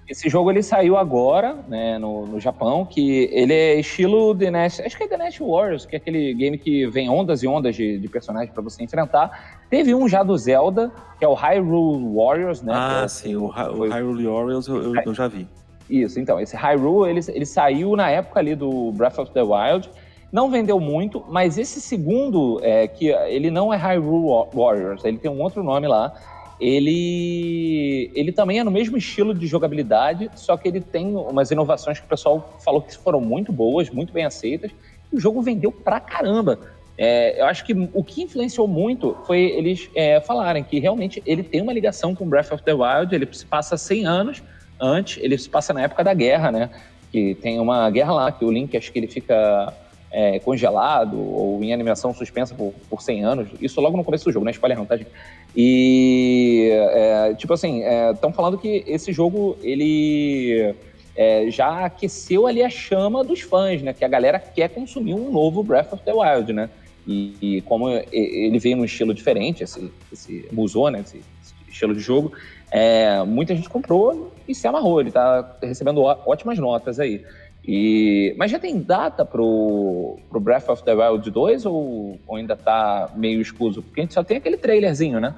esse 0.08 0.30
jogo 0.30 0.49
ele 0.49 0.64
saiu 0.64 0.97
agora, 0.97 1.58
né, 1.68 1.97
no, 1.97 2.26
no 2.26 2.39
Japão, 2.39 2.86
que 2.86 3.30
ele 3.32 3.53
é 3.53 3.80
estilo 3.80 4.34
The 4.34 4.49
Nest, 4.49 4.82
acho 4.82 4.97
que 4.97 5.03
é 5.03 5.08
The 5.08 5.18
Nest 5.18 5.39
Warriors, 5.41 5.86
que 5.86 5.95
é 5.95 5.97
aquele 5.97 6.34
game 6.34 6.58
que 6.58 6.88
vem 6.88 7.10
ondas 7.10 7.43
e 7.43 7.47
ondas 7.47 7.76
de, 7.76 7.99
de 7.99 8.08
personagens 8.08 8.53
para 8.53 8.64
você 8.64 8.82
enfrentar. 8.84 9.60
Teve 9.70 9.93
um 9.93 10.08
já 10.08 10.24
do 10.24 10.38
Zelda, 10.38 10.91
que 11.20 11.26
é 11.26 11.28
o 11.28 11.34
Hyrule 11.34 12.16
Warriors, 12.16 12.62
né? 12.62 12.74
Ah, 12.74 13.01
é, 13.03 13.08
sim, 13.08 13.36
o, 13.36 13.47
o 13.47 13.89
Hyrule 13.89 14.28
Warriors 14.28 14.68
eu, 14.68 14.82
eu, 14.82 15.01
eu, 15.05 15.14
já 15.14 15.28
vi. 15.28 15.45
Isso, 15.89 16.20
então, 16.20 16.39
esse 16.39 16.55
Hyrule, 16.55 17.10
ele, 17.10 17.20
ele 17.28 17.45
saiu 17.45 17.95
na 17.95 18.10
época 18.10 18.39
ali 18.39 18.55
do 18.55 18.93
Breath 18.93 19.20
of 19.20 19.32
the 19.32 19.43
Wild, 19.43 19.89
não 20.32 20.49
vendeu 20.49 20.80
muito, 20.80 21.24
mas 21.28 21.58
esse 21.58 21.82
segundo, 21.82 22.60
é, 22.62 22.88
que 22.88 23.08
ele 23.10 23.49
não 23.51 23.74
é 23.74 23.78
Hyrule 23.78 24.47
Warriors, 24.53 25.03
ele 25.03 25.18
tem 25.18 25.32
um 25.32 25.41
outro 25.41 25.64
nome 25.64 25.88
lá, 25.88 26.14
ele, 26.60 28.12
ele 28.16 28.32
também 28.32 28.60
é 28.60 28.64
no 28.64 28.72
mesmo 28.72 28.97
estilo 28.97 29.34
de 29.34 29.45
jogabilidade, 29.45 30.30
só 30.36 30.58
que 30.58 30.68
ele 30.68 30.82
tem 30.82 31.16
umas 31.16 31.51
inovações 31.51 31.99
que 31.99 32.05
o 32.05 32.10
pessoal 32.10 32.58
falou 32.64 32.82
que 32.82 32.95
foram 32.97 33.22
muito 33.22 33.51
boas, 33.51 33.89
muito 33.89 34.12
bem 34.12 34.26
aceitas, 34.26 34.72
e 35.12 35.16
o 35.16 35.20
jogo 35.20 35.41
vendeu 35.41 35.72
pra 35.72 35.99
caramba. 35.99 36.60
É, 36.97 37.39
eu 37.39 37.45
acho 37.45 37.64
que 37.64 37.74
o 37.93 38.03
que 38.03 38.24
influenciou 38.24 38.68
muito 38.68 39.16
foi 39.28 39.41
eles 39.41 39.88
é, 39.95 40.20
falarem 40.20 40.64
que 40.64 40.80
realmente 40.80 41.22
ele 41.28 41.43
tem 41.43 41.62
uma 41.62 41.72
ligação 41.72 42.16
com 42.16 42.28
Breath 42.28 42.51
of 42.51 42.64
the 42.64 42.74
Wild, 42.74 43.14
ele 43.14 43.28
se 43.32 43.45
passa 43.45 43.78
100 43.78 44.05
anos 44.08 44.43
antes, 44.82 45.22
ele 45.22 45.38
se 45.38 45.47
passa 45.47 45.74
na 45.74 45.84
época 45.84 46.03
da 46.03 46.14
guerra, 46.14 46.51
né? 46.51 46.72
Que 47.12 47.36
tem 47.36 47.60
uma 47.60 47.88
guerra 47.91 48.14
lá, 48.14 48.32
que 48.32 48.43
o 48.43 48.51
Link 48.51 48.76
acho 48.76 48.91
que 48.91 48.97
ele 48.97 49.08
fica 49.08 49.72
é, 50.12 50.39
congelado 50.39 51.20
ou 51.20 51.64
em 51.64 51.74
animação 51.74 52.14
suspensa 52.14 52.55
por, 52.55 52.74
por 52.89 53.01
100 53.01 53.24
anos. 53.24 53.49
Isso 53.62 53.80
logo 53.82 53.97
no 53.97 54.03
começo 54.03 54.26
do 54.26 54.32
jogo, 54.32 54.45
não 54.45 54.49
é 54.49 54.53
spoiler 54.53 54.78
não, 54.78 54.86
tá, 54.86 54.97
gente? 54.97 55.12
E, 55.55 56.70
é, 56.72 57.34
tipo 57.36 57.53
assim, 57.53 57.82
estão 58.14 58.30
é, 58.30 58.34
falando 58.34 58.58
que 58.58 58.84
esse 58.88 59.12
jogo, 59.12 59.58
ele 59.62 60.76
é, 61.16 61.49
já 61.49 61.86
aqueceu 61.86 62.45
ali 62.47 62.64
a 62.64 62.70
chama 62.70 63.24
dos 63.24 63.41
fãs, 63.41 63.82
né? 63.82 63.93
Que 63.93 64.05
a 64.05 64.08
galera 64.08 64.39
quer 64.39 64.70
consumir 64.70 65.14
um 65.14 65.32
novo 65.32 65.64
Breath 65.64 65.93
of 65.93 66.03
the 66.03 66.14
Wild, 66.14 66.53
né? 66.53 66.70
E, 67.08 67.36
e 67.41 67.62
como 67.62 67.89
ele 68.12 68.60
veio 68.60 68.78
num 68.78 68.86
estilo 68.86 69.14
diferente, 69.14 69.64
esse, 69.64 69.91
esse 70.12 70.47
Musou, 70.51 70.89
né? 70.89 70.99
Esse, 70.99 71.18
esse 71.18 71.53
estilo 71.70 71.95
de 71.95 72.01
jogo, 72.01 72.34
é, 72.70 73.24
muita 73.24 73.55
gente 73.55 73.70
comprou 73.70 74.32
e 74.47 74.53
se 74.53 74.68
amarrou. 74.68 75.01
Ele 75.01 75.12
tá 75.12 75.58
recebendo 75.62 76.01
ótimas 76.01 76.60
notas 76.60 76.99
aí. 76.99 77.24
E, 77.68 78.34
mas 78.38 78.49
já 78.49 78.57
tem 78.57 78.80
data 78.80 79.26
pro, 79.26 80.18
pro 80.30 80.39
Breath 80.39 80.70
of 80.70 80.84
the 80.84 80.93
Wild 80.93 81.30
2 81.30 81.65
ou, 81.65 82.18
ou 82.26 82.36
ainda 82.38 82.55
tá 82.55 83.11
meio 83.13 83.41
escuso? 83.41 83.82
Porque 83.82 83.99
a 83.99 84.03
gente 84.03 84.13
só 84.13 84.24
tem 84.24 84.38
aquele 84.38 84.55
trailerzinho, 84.55 85.20
né? 85.20 85.36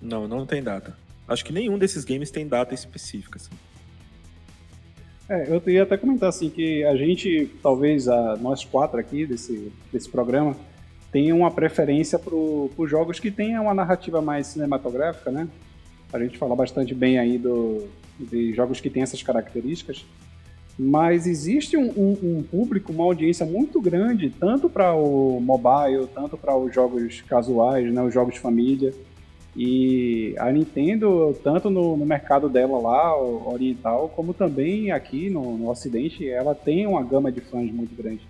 Não, 0.00 0.28
não 0.28 0.46
tem 0.46 0.62
data. 0.62 0.96
Acho 1.26 1.44
que 1.44 1.52
nenhum 1.52 1.76
desses 1.76 2.04
games 2.04 2.30
tem 2.30 2.46
data 2.46 2.72
específica, 2.72 3.38
assim. 3.38 3.50
É, 5.28 5.48
eu 5.48 5.62
ia 5.72 5.82
até 5.82 5.96
comentar 5.96 6.28
assim 6.28 6.50
que 6.50 6.84
a 6.84 6.94
gente, 6.94 7.50
talvez 7.60 8.06
a, 8.06 8.36
nós 8.36 8.64
quatro 8.64 9.00
aqui 9.00 9.26
desse, 9.26 9.72
desse 9.92 10.08
programa, 10.08 10.54
tenha 11.10 11.34
uma 11.34 11.50
preferência 11.50 12.16
por 12.18 12.86
jogos 12.86 13.18
que 13.18 13.30
tenham 13.30 13.64
uma 13.64 13.74
narrativa 13.74 14.22
mais 14.22 14.46
cinematográfica, 14.46 15.32
né? 15.32 15.48
A 16.12 16.18
gente 16.18 16.38
fala 16.38 16.54
bastante 16.54 16.94
bem 16.94 17.18
aí 17.18 17.38
do, 17.38 17.88
de 18.20 18.52
jogos 18.54 18.80
que 18.80 18.88
têm 18.88 19.02
essas 19.02 19.22
características 19.22 20.04
mas 20.82 21.28
existe 21.28 21.76
um, 21.76 21.90
um, 21.96 22.18
um, 22.22 22.42
público, 22.42 22.92
uma 22.92 23.04
audiência 23.04 23.46
muito 23.46 23.80
grande, 23.80 24.30
tanto 24.30 24.68
para 24.68 24.92
o 24.92 25.40
mobile, 25.40 26.08
tanto 26.12 26.36
para 26.36 26.56
os 26.56 26.74
jogos 26.74 27.20
casuais, 27.20 27.92
né, 27.92 28.02
os 28.02 28.12
jogos 28.12 28.34
de 28.34 28.40
família. 28.40 28.92
E 29.54 30.34
a 30.38 30.50
Nintendo, 30.50 31.38
tanto 31.44 31.70
no, 31.70 31.96
no 31.96 32.04
mercado 32.04 32.48
dela 32.48 32.80
lá, 32.80 33.16
oriental, 33.16 34.08
como 34.08 34.34
também 34.34 34.90
aqui 34.90 35.30
no, 35.30 35.56
no, 35.56 35.70
Ocidente, 35.70 36.28
ela 36.28 36.54
tem 36.54 36.84
uma 36.84 37.02
gama 37.04 37.30
de 37.30 37.40
fãs 37.40 37.70
muito 37.70 37.94
grande 37.94 38.22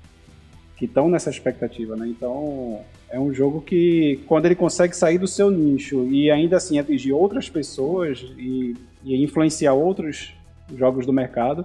que 0.77 0.85
estão 0.85 1.09
nessa 1.09 1.31
expectativa, 1.31 1.97
né? 1.97 2.09
Então 2.09 2.81
é 3.09 3.19
um 3.19 3.33
jogo 3.33 3.63
que, 3.63 4.21
quando 4.27 4.47
ele 4.47 4.57
consegue 4.57 4.95
sair 4.95 5.17
do 5.17 5.29
seu 5.29 5.51
nicho 5.51 6.07
e 6.11 6.31
ainda 6.31 6.57
assim 6.57 6.79
atingir 6.79 7.13
outras 7.13 7.49
pessoas 7.49 8.27
e, 8.37 8.75
e 9.05 9.23
influenciar 9.23 9.75
outros 9.75 10.35
jogos 10.77 11.07
do 11.07 11.13
mercado, 11.13 11.65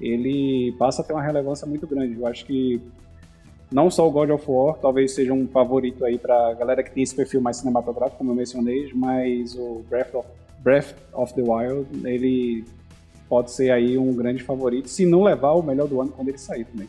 ele 0.00 0.74
passa 0.78 1.02
a 1.02 1.04
ter 1.04 1.12
uma 1.12 1.22
relevância 1.22 1.66
muito 1.66 1.86
grande. 1.86 2.18
Eu 2.18 2.26
acho 2.26 2.44
que 2.44 2.80
não 3.70 3.90
só 3.90 4.06
o 4.06 4.10
God 4.10 4.30
of 4.30 4.44
War 4.48 4.76
talvez 4.78 5.14
seja 5.14 5.32
um 5.32 5.48
favorito 5.48 6.04
aí 6.04 6.18
para 6.18 6.54
galera 6.54 6.82
que 6.82 6.90
tem 6.90 7.02
esse 7.02 7.14
perfil 7.14 7.40
mais 7.40 7.56
cinematográfico, 7.56 8.18
como 8.18 8.30
eu 8.30 8.34
mencionei, 8.34 8.90
mas 8.94 9.54
o 9.54 9.84
Breath 9.88 10.14
of, 10.14 10.28
Breath 10.62 10.94
of 11.12 11.34
the 11.34 11.42
Wild, 11.42 12.06
ele 12.06 12.64
pode 13.28 13.50
ser 13.50 13.70
aí 13.70 13.96
um 13.96 14.14
grande 14.14 14.42
favorito, 14.42 14.88
se 14.88 15.06
não 15.06 15.22
levar 15.22 15.52
o 15.52 15.62
melhor 15.62 15.88
do 15.88 16.00
ano 16.00 16.12
quando 16.12 16.28
ele 16.28 16.38
sair 16.38 16.64
também. 16.66 16.88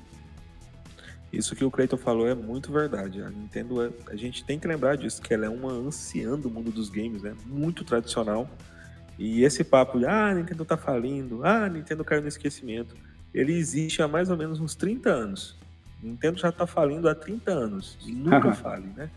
Isso 1.31 1.55
que 1.55 1.65
o 1.65 1.71
Cleiton 1.71 1.97
falou 1.97 2.27
é 2.27 2.35
muito 2.35 2.71
verdade. 2.71 3.19
A 3.23 3.29
Nintendo, 3.29 3.81
é, 3.81 3.89
a 4.11 4.15
gente 4.15 4.45
tem 4.45 4.59
que 4.59 4.67
lembrar 4.67 4.95
disso, 4.95 5.19
que 5.19 5.33
ela 5.33 5.47
é 5.47 5.49
uma 5.49 5.71
anciã 5.71 6.37
do 6.37 6.47
mundo 6.47 6.69
dos 6.69 6.89
games, 6.89 7.23
né? 7.23 7.33
Muito 7.47 7.83
tradicional. 7.83 8.47
E 9.17 9.43
esse 9.43 9.63
papo 9.63 9.99
de, 9.99 10.05
ah, 10.05 10.33
Nintendo 10.33 10.65
tá 10.65 10.77
falindo, 10.77 11.45
ah, 11.45 11.69
Nintendo 11.69 12.03
caiu 12.03 12.21
no 12.21 12.27
esquecimento. 12.27 12.95
ele 13.33 13.53
existe 13.53 14.01
há 14.01 14.07
mais 14.07 14.29
ou 14.29 14.37
menos 14.37 14.59
uns 14.59 14.75
30 14.75 15.09
anos. 15.09 15.57
Nintendo 16.01 16.39
já 16.39 16.49
está 16.49 16.67
falindo 16.67 17.07
há 17.07 17.15
30 17.15 17.51
anos. 17.51 17.97
E 18.05 18.11
nunca 18.11 18.51
fale, 18.53 18.87
né? 18.95 19.09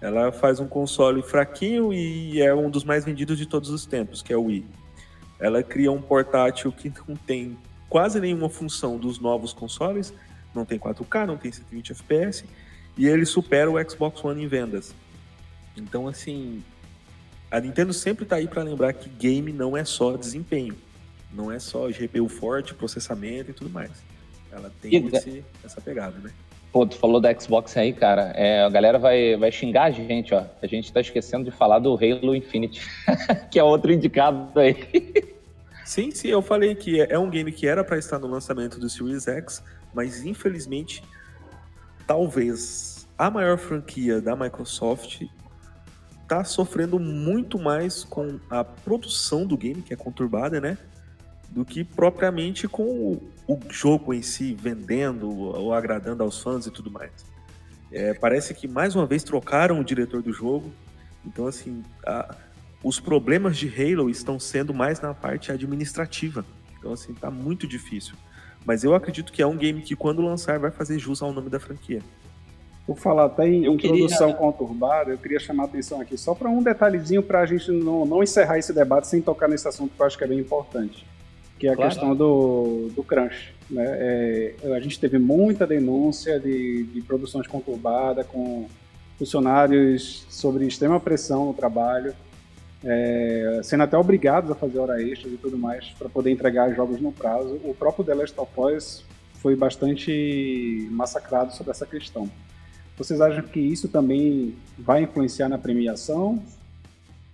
Ela 0.00 0.30
faz 0.32 0.60
um 0.60 0.66
console 0.66 1.22
fraquinho 1.22 1.92
e 1.92 2.40
é 2.40 2.54
um 2.54 2.70
dos 2.70 2.84
mais 2.84 3.04
vendidos 3.04 3.36
de 3.36 3.46
todos 3.46 3.70
os 3.70 3.84
tempos, 3.84 4.22
que 4.22 4.32
é 4.32 4.36
o 4.36 4.44
Wii. 4.44 4.66
Ela 5.38 5.62
cria 5.62 5.90
um 5.90 6.00
portátil 6.00 6.70
que 6.70 6.92
não 7.08 7.16
tem 7.16 7.56
quase 7.88 8.20
nenhuma 8.20 8.48
função 8.48 8.96
dos 8.96 9.18
novos 9.18 9.52
consoles, 9.52 10.14
não 10.54 10.64
tem 10.64 10.78
4K, 10.78 11.26
não 11.26 11.36
tem 11.36 11.50
120 11.50 11.92
FPS, 11.92 12.44
e 12.96 13.06
ele 13.06 13.26
supera 13.26 13.70
o 13.70 13.90
Xbox 13.90 14.24
One 14.24 14.44
em 14.44 14.46
vendas. 14.46 14.94
Então, 15.76 16.06
assim, 16.06 16.62
a 17.50 17.60
Nintendo 17.60 17.92
sempre 17.92 18.24
está 18.24 18.36
aí 18.36 18.46
para 18.46 18.62
lembrar 18.62 18.92
que 18.92 19.08
game 19.08 19.52
não 19.52 19.76
é 19.76 19.84
só 19.84 20.16
desempenho, 20.16 20.76
não 21.32 21.50
é 21.50 21.58
só 21.58 21.88
GPU 21.88 22.28
forte, 22.28 22.74
processamento 22.74 23.50
e 23.50 23.54
tudo 23.54 23.70
mais. 23.70 23.90
Ela 24.52 24.70
tem 24.80 25.06
esse, 25.06 25.44
essa 25.64 25.80
pegada, 25.80 26.16
né? 26.18 26.30
Pô, 26.72 26.86
tu 26.86 26.96
falou 26.96 27.20
da 27.20 27.36
Xbox 27.38 27.76
aí, 27.76 27.92
cara. 27.92 28.32
É, 28.36 28.62
a 28.62 28.68
galera 28.68 28.98
vai, 28.98 29.36
vai 29.36 29.50
xingar 29.50 29.84
a 29.84 29.90
gente, 29.90 30.32
ó. 30.32 30.44
A 30.62 30.66
gente 30.66 30.92
tá 30.92 31.00
esquecendo 31.00 31.44
de 31.44 31.50
falar 31.50 31.80
do 31.80 31.94
Halo 31.94 32.34
Infinite, 32.34 32.80
que 33.50 33.58
é 33.58 33.64
outro 33.64 33.92
indicado 33.92 34.58
aí. 34.58 34.76
Sim, 35.84 36.12
sim, 36.12 36.28
eu 36.28 36.40
falei 36.40 36.76
que 36.76 37.00
é 37.00 37.18
um 37.18 37.28
game 37.28 37.50
que 37.50 37.66
era 37.66 37.82
para 37.82 37.98
estar 37.98 38.20
no 38.20 38.28
lançamento 38.28 38.78
do 38.78 38.88
Series 38.88 39.26
X, 39.26 39.62
mas 39.92 40.24
infelizmente, 40.24 41.02
talvez 42.06 43.08
a 43.18 43.28
maior 43.28 43.58
franquia 43.58 44.20
da 44.20 44.36
Microsoft 44.36 45.22
está 46.30 46.44
sofrendo 46.44 46.96
muito 47.00 47.58
mais 47.58 48.04
com 48.04 48.38
a 48.48 48.62
produção 48.62 49.44
do 49.44 49.56
game, 49.56 49.82
que 49.82 49.92
é 49.92 49.96
conturbada, 49.96 50.60
né? 50.60 50.78
Do 51.50 51.64
que 51.64 51.82
propriamente 51.82 52.68
com 52.68 52.84
o, 52.84 53.32
o 53.48 53.58
jogo 53.68 54.14
em 54.14 54.22
si, 54.22 54.54
vendendo 54.54 55.28
ou 55.28 55.74
agradando 55.74 56.22
aos 56.22 56.40
fãs 56.40 56.66
e 56.66 56.70
tudo 56.70 56.88
mais. 56.88 57.10
É, 57.90 58.14
parece 58.14 58.54
que 58.54 58.68
mais 58.68 58.94
uma 58.94 59.06
vez 59.06 59.24
trocaram 59.24 59.80
o 59.80 59.84
diretor 59.84 60.22
do 60.22 60.32
jogo. 60.32 60.72
Então, 61.26 61.48
assim, 61.48 61.82
a, 62.06 62.36
os 62.84 63.00
problemas 63.00 63.56
de 63.56 63.68
Halo 63.68 64.08
estão 64.08 64.38
sendo 64.38 64.72
mais 64.72 65.00
na 65.00 65.12
parte 65.12 65.50
administrativa. 65.50 66.46
Então, 66.78 66.92
assim, 66.92 67.12
tá 67.12 67.28
muito 67.28 67.66
difícil. 67.66 68.14
Mas 68.64 68.84
eu 68.84 68.94
acredito 68.94 69.32
que 69.32 69.42
é 69.42 69.46
um 69.46 69.56
game 69.56 69.82
que, 69.82 69.96
quando 69.96 70.22
lançar, 70.22 70.60
vai 70.60 70.70
fazer 70.70 70.96
jus 70.96 71.20
ao 71.22 71.32
nome 71.32 71.50
da 71.50 71.58
franquia. 71.58 72.00
Por 72.86 72.98
falar 72.98 73.26
até 73.26 73.46
em 73.46 73.64
eu 73.64 73.74
introdução 73.74 74.32
queria... 74.32 74.34
conturbada, 74.34 75.10
eu 75.12 75.18
queria 75.18 75.38
chamar 75.38 75.64
a 75.64 75.66
atenção 75.66 76.00
aqui 76.00 76.16
só 76.16 76.34
para 76.34 76.48
um 76.48 76.62
detalhezinho 76.62 77.22
para 77.22 77.40
a 77.40 77.46
gente 77.46 77.70
não, 77.70 78.04
não 78.04 78.22
encerrar 78.22 78.58
esse 78.58 78.72
debate 78.72 79.06
sem 79.06 79.20
tocar 79.20 79.48
nesse 79.48 79.68
assunto 79.68 79.92
que 79.94 80.02
eu 80.02 80.06
acho 80.06 80.18
que 80.18 80.24
é 80.24 80.26
bem 80.26 80.38
importante, 80.38 81.06
que 81.58 81.68
é 81.68 81.72
a 81.72 81.76
claro. 81.76 81.90
questão 81.90 82.16
do, 82.16 82.88
do 82.94 83.04
crunch. 83.04 83.54
Né? 83.70 83.84
É, 83.86 84.54
a 84.74 84.80
gente 84.80 84.98
teve 84.98 85.18
muita 85.18 85.66
denúncia 85.66 86.40
de, 86.40 86.82
de 86.84 87.00
produções 87.02 87.46
conturbadas 87.46 88.26
com 88.26 88.66
funcionários 89.16 90.24
sobre 90.30 90.66
extrema 90.66 90.98
pressão 90.98 91.46
no 91.46 91.54
trabalho, 91.54 92.14
é, 92.82 93.60
sendo 93.62 93.82
até 93.82 93.96
obrigados 93.96 94.50
a 94.50 94.54
fazer 94.54 94.78
hora 94.78 95.00
extra 95.02 95.28
e 95.28 95.36
tudo 95.36 95.58
mais 95.58 95.90
para 95.90 96.08
poder 96.08 96.30
entregar 96.30 96.74
jogos 96.74 97.00
no 97.00 97.12
prazo. 97.12 97.60
O 97.62 97.74
próprio 97.74 98.04
The 98.04 98.14
Last 98.14 98.40
of 98.40 98.50
Us 98.58 99.04
foi 99.34 99.54
bastante 99.54 100.88
massacrado 100.90 101.52
sobre 101.54 101.70
essa 101.70 101.86
questão. 101.86 102.28
Vocês 103.00 103.18
acham 103.18 103.42
que 103.42 103.58
isso 103.58 103.88
também 103.88 104.54
vai 104.78 105.04
influenciar 105.04 105.48
na 105.48 105.56
premiação? 105.56 106.38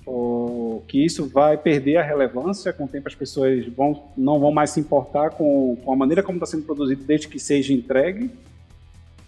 Ou 0.06 0.84
que 0.86 1.04
isso 1.04 1.26
vai 1.26 1.58
perder 1.58 1.96
a 1.96 2.04
relevância 2.04 2.72
com 2.72 2.84
o 2.84 2.88
tempo 2.88 3.08
as 3.08 3.16
pessoas 3.16 3.66
vão, 3.66 4.04
não 4.16 4.38
vão 4.38 4.52
mais 4.52 4.70
se 4.70 4.78
importar 4.78 5.30
com, 5.30 5.76
com 5.84 5.92
a 5.92 5.96
maneira 5.96 6.22
como 6.22 6.36
está 6.36 6.46
sendo 6.46 6.62
produzido 6.62 7.02
desde 7.02 7.26
que 7.26 7.40
seja 7.40 7.72
entregue? 7.72 8.30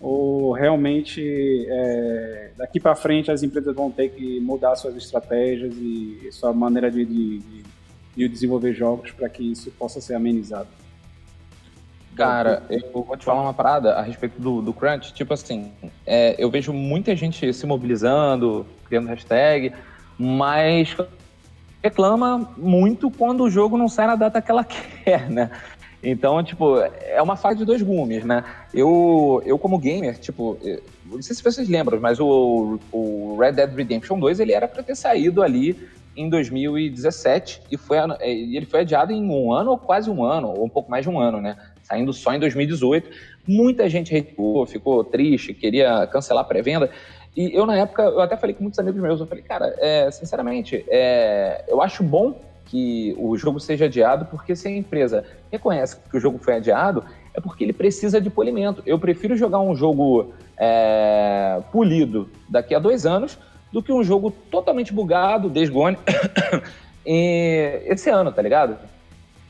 Ou 0.01 0.53
realmente 0.53 1.67
é, 1.69 2.53
daqui 2.57 2.79
para 2.79 2.95
frente 2.95 3.33
as 3.33 3.43
empresas 3.43 3.75
vão 3.75 3.91
ter 3.91 4.11
que 4.11 4.39
mudar 4.39 4.77
suas 4.77 4.95
estratégias 4.95 5.75
e 5.75 6.29
sua 6.31 6.53
maneira 6.53 6.89
de, 6.89 7.05
de, 7.05 7.43
de 8.17 8.29
desenvolver 8.29 8.73
jogos 8.75 9.11
para 9.11 9.29
que 9.29 9.43
isso 9.43 9.73
possa 9.73 10.01
ser 10.01 10.15
amenizado? 10.15 10.69
Cara, 12.19 12.65
eu 12.69 13.05
vou 13.05 13.17
te 13.17 13.25
falar 13.25 13.43
uma 13.43 13.55
parada 13.55 13.95
a 13.95 14.03
respeito 14.03 14.41
do, 14.41 14.61
do 14.61 14.73
Crunch. 14.73 15.15
Tipo 15.15 15.35
assim, 15.35 15.73
é, 16.05 16.35
eu 16.37 16.51
vejo 16.51 16.73
muita 16.73 17.15
gente 17.15 17.53
se 17.53 17.65
mobilizando, 17.65 18.67
criando 18.89 19.07
hashtag, 19.07 19.73
mas 20.19 20.97
reclama 21.81 22.51
muito 22.57 23.09
quando 23.09 23.45
o 23.45 23.51
jogo 23.51 23.79
não 23.79 23.89
sai 23.89 24.09
na 24.09 24.17
data 24.17 24.43
que 24.43 24.51
ela 24.51 24.65
quer, 25.05 25.31
né? 25.31 25.49
Então, 26.03 26.43
tipo, 26.43 26.79
é 26.81 27.23
uma 27.23 27.37
faca 27.37 27.55
de 27.55 27.65
dois 27.65 27.83
gumes, 27.83 28.25
né? 28.25 28.45
Eu, 28.75 29.41
eu 29.45 29.59
como 29.59 29.79
gamer, 29.79 30.19
tipo, 30.19 30.59
não 31.05 31.23
sei 31.23 31.35
se 31.35 31.43
vocês 31.43 31.69
lembram, 31.69 32.01
mas 32.01 32.21
o, 32.21 32.79
o 32.93 33.37
Red 33.39 33.53
Dead 33.53 33.75
Redemption 33.75 34.19
2, 34.19 34.41
ele 34.41 34.53
era 34.53 34.69
para 34.69 34.83
ter 34.83 34.95
saído 34.95 35.43
ali 35.43 35.77
em 36.17 36.29
2017 36.29 37.63
e 37.71 37.77
foi, 37.77 37.97
ele 38.21 38.67
foi 38.67 38.81
adiado 38.81 39.13
em 39.13 39.25
um 39.25 39.53
ano 39.53 39.71
ou 39.71 39.79
quase 39.79 40.11
um 40.11 40.25
ano, 40.25 40.49
ou 40.49 40.65
um 40.65 40.69
pouco 40.69 40.91
mais 40.91 41.05
de 41.05 41.09
um 41.09 41.19
ano, 41.19 41.41
né? 41.41 41.57
Saindo 41.89 42.13
só 42.13 42.35
em 42.35 42.39
2018. 42.39 43.09
Muita 43.47 43.89
gente 43.89 44.13
recuou, 44.13 44.67
ficou 44.67 45.03
triste, 45.03 45.55
queria 45.55 46.07
cancelar 46.07 46.45
a 46.45 46.47
pré-venda. 46.47 46.91
E 47.35 47.55
eu, 47.55 47.65
na 47.65 47.77
época, 47.77 48.03
eu 48.03 48.21
até 48.21 48.37
falei 48.37 48.55
com 48.55 48.63
muitos 48.63 48.79
amigos 48.79 49.01
meus, 49.01 49.21
eu 49.21 49.27
falei, 49.27 49.43
cara, 49.43 49.75
é, 49.79 50.11
sinceramente, 50.11 50.85
é, 50.89 51.65
eu 51.69 51.81
acho 51.81 52.03
bom 52.03 52.41
que 52.67 53.17
o 53.19 53.37
jogo 53.37 53.59
seja 53.59 53.87
adiado, 53.87 54.27
porque 54.27 54.55
se 54.55 54.69
a 54.69 54.71
empresa 54.71 55.25
reconhece 55.51 55.97
que 56.11 56.17
o 56.17 56.21
jogo 56.21 56.37
foi 56.39 56.57
adiado, 56.57 57.03
é 57.33 57.41
porque 57.41 57.65
ele 57.65 57.73
precisa 57.73 58.21
de 58.21 58.29
polimento. 58.29 58.83
Eu 58.85 58.99
prefiro 58.99 59.35
jogar 59.37 59.61
um 59.61 59.75
jogo 59.75 60.35
é, 60.57 61.63
polido 61.73 62.29
daqui 62.49 62.75
a 62.75 62.79
dois 62.79 63.07
anos 63.07 63.39
do 63.73 63.83
que 63.83 63.93
um 63.93 64.03
jogo 64.03 64.31
totalmente 64.31 64.93
bugado, 64.93 65.49
desgone, 65.49 65.97
esse 67.07 68.11
ano, 68.11 68.31
tá 68.31 68.43
ligado? 68.43 68.77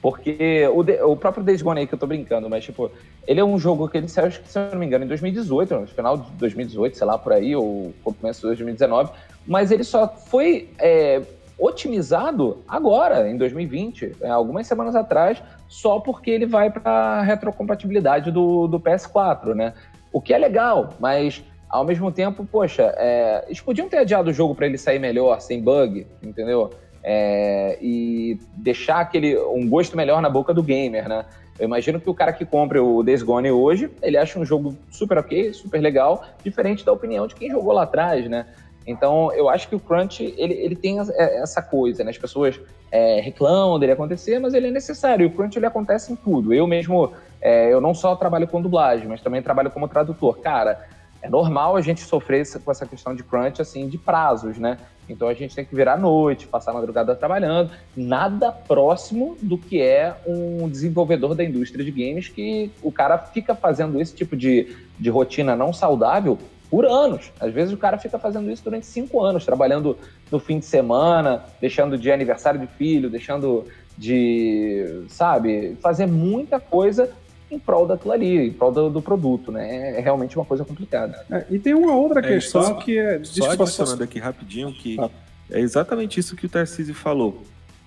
Porque 0.00 0.68
o, 0.72 0.82
de, 0.82 1.02
o 1.02 1.16
próprio 1.16 1.42
Days 1.42 1.60
Gone 1.60 1.80
aí, 1.80 1.86
que 1.86 1.94
eu 1.94 1.98
tô 1.98 2.06
brincando, 2.06 2.48
mas, 2.48 2.64
tipo, 2.64 2.90
ele 3.26 3.40
é 3.40 3.44
um 3.44 3.58
jogo 3.58 3.88
que 3.88 3.98
ele 3.98 4.08
saiu, 4.08 4.28
acho 4.28 4.40
que, 4.40 4.48
se 4.48 4.58
eu 4.58 4.70
não 4.70 4.78
me 4.78 4.86
engano, 4.86 5.04
em 5.04 5.08
2018, 5.08 5.74
no 5.74 5.86
final 5.88 6.16
de 6.16 6.30
2018, 6.32 6.96
sei 6.96 7.06
lá, 7.06 7.18
por 7.18 7.32
aí, 7.32 7.56
ou 7.56 7.92
começo 8.04 8.40
de 8.42 8.46
2019, 8.46 9.10
mas 9.46 9.72
ele 9.72 9.82
só 9.82 10.06
foi 10.08 10.70
é, 10.78 11.20
otimizado 11.58 12.58
agora, 12.68 13.28
em 13.28 13.36
2020, 13.36 14.16
é, 14.20 14.28
algumas 14.28 14.66
semanas 14.66 14.94
atrás, 14.94 15.42
só 15.66 15.98
porque 15.98 16.30
ele 16.30 16.46
vai 16.46 16.70
para 16.70 17.22
retrocompatibilidade 17.22 18.30
do, 18.30 18.68
do 18.68 18.78
PS4, 18.78 19.54
né? 19.54 19.74
O 20.12 20.20
que 20.20 20.32
é 20.32 20.38
legal, 20.38 20.94
mas 21.00 21.42
ao 21.68 21.84
mesmo 21.84 22.10
tempo, 22.10 22.46
poxa, 22.46 22.94
é, 22.96 23.44
eles 23.46 23.60
podiam 23.60 23.88
ter 23.88 23.98
adiado 23.98 24.30
o 24.30 24.32
jogo 24.32 24.54
para 24.54 24.66
ele 24.66 24.78
sair 24.78 24.98
melhor, 24.98 25.40
sem 25.40 25.60
bug, 25.60 26.06
entendeu? 26.22 26.70
É, 27.10 27.78
e 27.80 28.38
deixar 28.54 29.00
aquele 29.00 29.34
um 29.38 29.66
gosto 29.66 29.96
melhor 29.96 30.20
na 30.20 30.28
boca 30.28 30.52
do 30.52 30.62
gamer, 30.62 31.08
né? 31.08 31.24
Eu 31.58 31.64
imagino 31.64 31.98
que 31.98 32.10
o 32.10 32.12
cara 32.12 32.34
que 32.34 32.44
compra 32.44 32.84
o 32.84 33.02
Days 33.02 33.22
Gone 33.22 33.50
hoje, 33.50 33.90
ele 34.02 34.18
acha 34.18 34.38
um 34.38 34.44
jogo 34.44 34.76
super 34.90 35.16
ok, 35.16 35.54
super 35.54 35.80
legal, 35.80 36.22
diferente 36.44 36.84
da 36.84 36.92
opinião 36.92 37.26
de 37.26 37.34
quem 37.34 37.50
jogou 37.50 37.72
lá 37.72 37.84
atrás, 37.84 38.28
né? 38.28 38.44
Então, 38.86 39.32
eu 39.32 39.48
acho 39.48 39.68
que 39.68 39.74
o 39.74 39.80
crunch, 39.80 40.34
ele, 40.36 40.52
ele 40.52 40.76
tem 40.76 40.98
essa 41.00 41.62
coisa, 41.62 42.04
né? 42.04 42.10
As 42.10 42.18
pessoas 42.18 42.60
é, 42.92 43.20
reclamam 43.20 43.78
dele 43.78 43.92
acontecer, 43.92 44.38
mas 44.38 44.52
ele 44.52 44.68
é 44.68 44.70
necessário. 44.70 45.24
E 45.24 45.26
o 45.26 45.30
crunch, 45.30 45.58
ele 45.58 45.66
acontece 45.66 46.12
em 46.12 46.16
tudo. 46.16 46.52
Eu 46.52 46.66
mesmo, 46.66 47.12
é, 47.40 47.72
eu 47.72 47.80
não 47.80 47.94
só 47.94 48.14
trabalho 48.16 48.46
com 48.46 48.60
dublagem, 48.60 49.08
mas 49.08 49.22
também 49.22 49.40
trabalho 49.40 49.70
como 49.70 49.88
tradutor. 49.88 50.38
Cara, 50.40 50.86
é 51.20 51.28
normal 51.28 51.76
a 51.76 51.80
gente 51.80 52.00
sofrer 52.00 52.46
com 52.64 52.70
essa 52.70 52.86
questão 52.86 53.14
de 53.14 53.22
crunch, 53.22 53.60
assim, 53.60 53.88
de 53.88 53.98
prazos, 53.98 54.58
né? 54.58 54.78
Então 55.08 55.26
a 55.26 55.34
gente 55.34 55.54
tem 55.54 55.64
que 55.64 55.74
virar 55.74 55.94
à 55.94 55.96
noite, 55.96 56.46
passar 56.46 56.70
a 56.70 56.74
madrugada 56.74 57.14
trabalhando. 57.14 57.70
Nada 57.96 58.52
próximo 58.52 59.36
do 59.40 59.56
que 59.56 59.80
é 59.80 60.14
um 60.26 60.68
desenvolvedor 60.68 61.34
da 61.34 61.42
indústria 61.42 61.84
de 61.84 61.90
games 61.90 62.28
que 62.28 62.70
o 62.82 62.92
cara 62.92 63.18
fica 63.18 63.54
fazendo 63.54 64.00
esse 64.00 64.14
tipo 64.14 64.36
de, 64.36 64.76
de 64.98 65.10
rotina 65.10 65.56
não 65.56 65.72
saudável 65.72 66.38
por 66.70 66.84
anos. 66.84 67.32
Às 67.40 67.52
vezes 67.52 67.72
o 67.72 67.78
cara 67.78 67.98
fica 67.98 68.18
fazendo 68.18 68.50
isso 68.50 68.62
durante 68.62 68.86
cinco 68.86 69.22
anos, 69.22 69.44
trabalhando 69.44 69.96
no 70.30 70.38
fim 70.38 70.58
de 70.58 70.66
semana, 70.66 71.42
deixando 71.60 71.96
de 71.96 72.12
aniversário 72.12 72.60
de 72.60 72.66
filho, 72.66 73.08
deixando 73.08 73.64
de, 73.96 75.04
sabe, 75.08 75.76
fazer 75.80 76.06
muita 76.06 76.60
coisa 76.60 77.10
em 77.50 77.58
prol 77.58 77.86
daquilo 77.86 78.12
ali, 78.12 78.48
em 78.48 78.52
prol 78.52 78.72
do, 78.72 78.90
do 78.90 79.02
produto, 79.02 79.50
né? 79.50 79.98
É 79.98 80.00
realmente 80.00 80.36
uma 80.36 80.44
coisa 80.44 80.64
complicada. 80.64 81.24
É, 81.30 81.46
e 81.50 81.58
tem 81.58 81.74
uma 81.74 81.94
outra 81.94 82.20
é, 82.20 82.22
questão 82.22 82.62
só, 82.62 82.74
que 82.74 82.98
é. 82.98 83.22
Só 83.24 83.50
adicionando 83.50 84.02
aqui 84.02 84.18
rapidinho 84.18 84.72
que 84.72 85.00
ah. 85.00 85.10
é 85.50 85.60
exatamente 85.60 86.20
isso 86.20 86.36
que 86.36 86.46
o 86.46 86.48
Tarcísio 86.48 86.94
falou. 86.94 87.42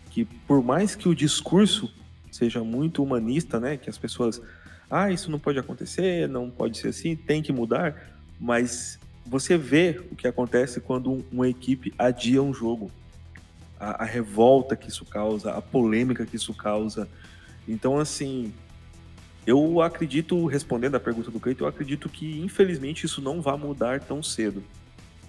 Que 0.10 0.26
por 0.26 0.64
mais 0.64 0.96
que 0.96 1.08
o 1.08 1.16
discurso 1.16 1.92
seja 2.32 2.64
muito 2.64 3.04
humanista, 3.04 3.60
né? 3.60 3.78
Que 3.78 3.90
as 3.90 3.98
pessoas. 3.98 4.42
Ah, 4.90 5.12
isso 5.12 5.32
não 5.32 5.40
pode 5.40 5.58
acontecer, 5.58 6.28
não 6.28 6.50
pode 6.50 6.78
ser 6.78 6.90
assim, 6.90 7.16
tem 7.16 7.42
que 7.42 7.54
mudar. 7.54 7.96
Mas 8.40 9.00
você 9.26 9.58
vê 9.58 10.02
o 10.12 10.16
que 10.16 10.28
acontece 10.28 10.82
quando 10.82 11.24
uma 11.32 11.48
equipe 11.48 11.94
adia 11.98 12.42
um 12.42 12.54
jogo. 12.54 12.92
A, 13.80 14.04
a 14.04 14.06
revolta 14.06 14.76
que 14.76 14.90
isso 14.90 15.06
causa, 15.06 15.54
a 15.54 15.62
polêmica 15.62 16.26
que 16.26 16.36
isso 16.36 16.54
causa. 16.54 17.08
Então, 17.68 17.98
assim, 17.98 18.54
Eu 19.46 19.82
acredito, 19.82 20.46
respondendo 20.46 20.96
a 20.96 21.00
pergunta 21.00 21.32
do 21.32 21.40
Cleiton, 21.40 21.64
eu 21.64 21.68
acredito 21.68 22.08
que 22.08 22.40
infelizmente 22.42 23.06
isso 23.06 23.22
não 23.22 23.42
vai 23.42 23.58
mudar 23.58 24.00
tão 24.00 24.22
cedo, 24.22 24.64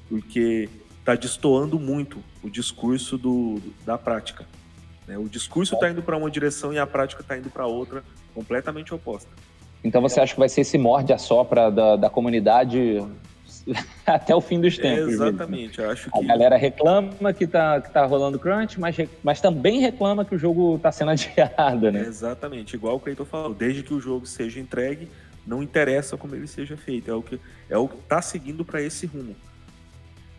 porque 0.09 0.69
está 0.99 1.15
destoando 1.15 1.81
muito 1.81 2.23
o 2.43 2.51
discurso 2.51 3.17
do, 3.17 3.61
da 3.85 3.97
prática. 3.97 4.47
Né? 5.07 5.17
O 5.17 5.29
discurso 5.29 5.75
está 5.75 5.91
indo 5.91 6.03
para 6.03 6.17
uma 6.17 6.31
direção 6.31 6.73
e 6.73 6.79
a 6.79 6.87
prática 6.87 7.23
está 7.23 7.37
indo 7.37 7.51
para 7.51 7.67
outra, 7.67 8.05
completamente 8.35 8.95
oposta. 8.95 9.31
Então 9.83 10.01
você 10.01 10.21
acha 10.21 10.35
que 10.35 10.39
vai 10.39 10.49
ser 10.49 10.61
esse 10.61 10.79
morde 10.79 11.13
a 11.13 11.19
sopra 11.19 11.71
da, 11.71 11.97
da 11.97 12.11
comunidade 12.11 13.05
até 14.07 14.35
o 14.35 14.41
fim 14.41 14.61
dos 14.61 14.77
tempos. 14.77 15.15
Exatamente, 15.15 15.81
eu 15.81 15.91
acho 15.91 16.11
que... 16.11 16.19
A 16.19 16.23
galera 16.23 16.57
reclama 16.57 17.33
que 17.33 17.47
tá, 17.47 17.81
que 17.81 17.91
tá 17.91 18.05
rolando 18.05 18.39
crunch, 18.39 18.79
mas, 18.79 18.97
mas 19.23 19.41
também 19.41 19.81
reclama 19.81 20.25
que 20.25 20.35
o 20.35 20.39
jogo 20.39 20.79
tá 20.79 20.91
sendo 20.91 21.11
adiado, 21.13 21.91
né? 21.91 22.01
É, 22.01 22.07
exatamente, 22.07 22.75
igual 22.75 22.97
o 22.97 23.01
Cleiton 23.01 23.25
falou, 23.25 23.55
desde 23.55 23.83
que 23.83 23.95
o 23.95 24.01
jogo 24.01 24.27
seja 24.27 24.61
entregue, 24.61 25.09
não 25.47 25.63
interessa 25.63 26.17
como 26.17 26.35
ele 26.35 26.47
seja 26.47 26.77
feito, 26.77 27.11
é 27.11 27.15
o 27.15 27.23
que 27.23 27.41
é 27.69 27.77
o 27.77 27.89
que 27.89 27.97
tá 28.09 28.23
seguindo 28.23 28.65
para 28.65 28.81
esse 28.81 29.07
rumo. 29.07 29.35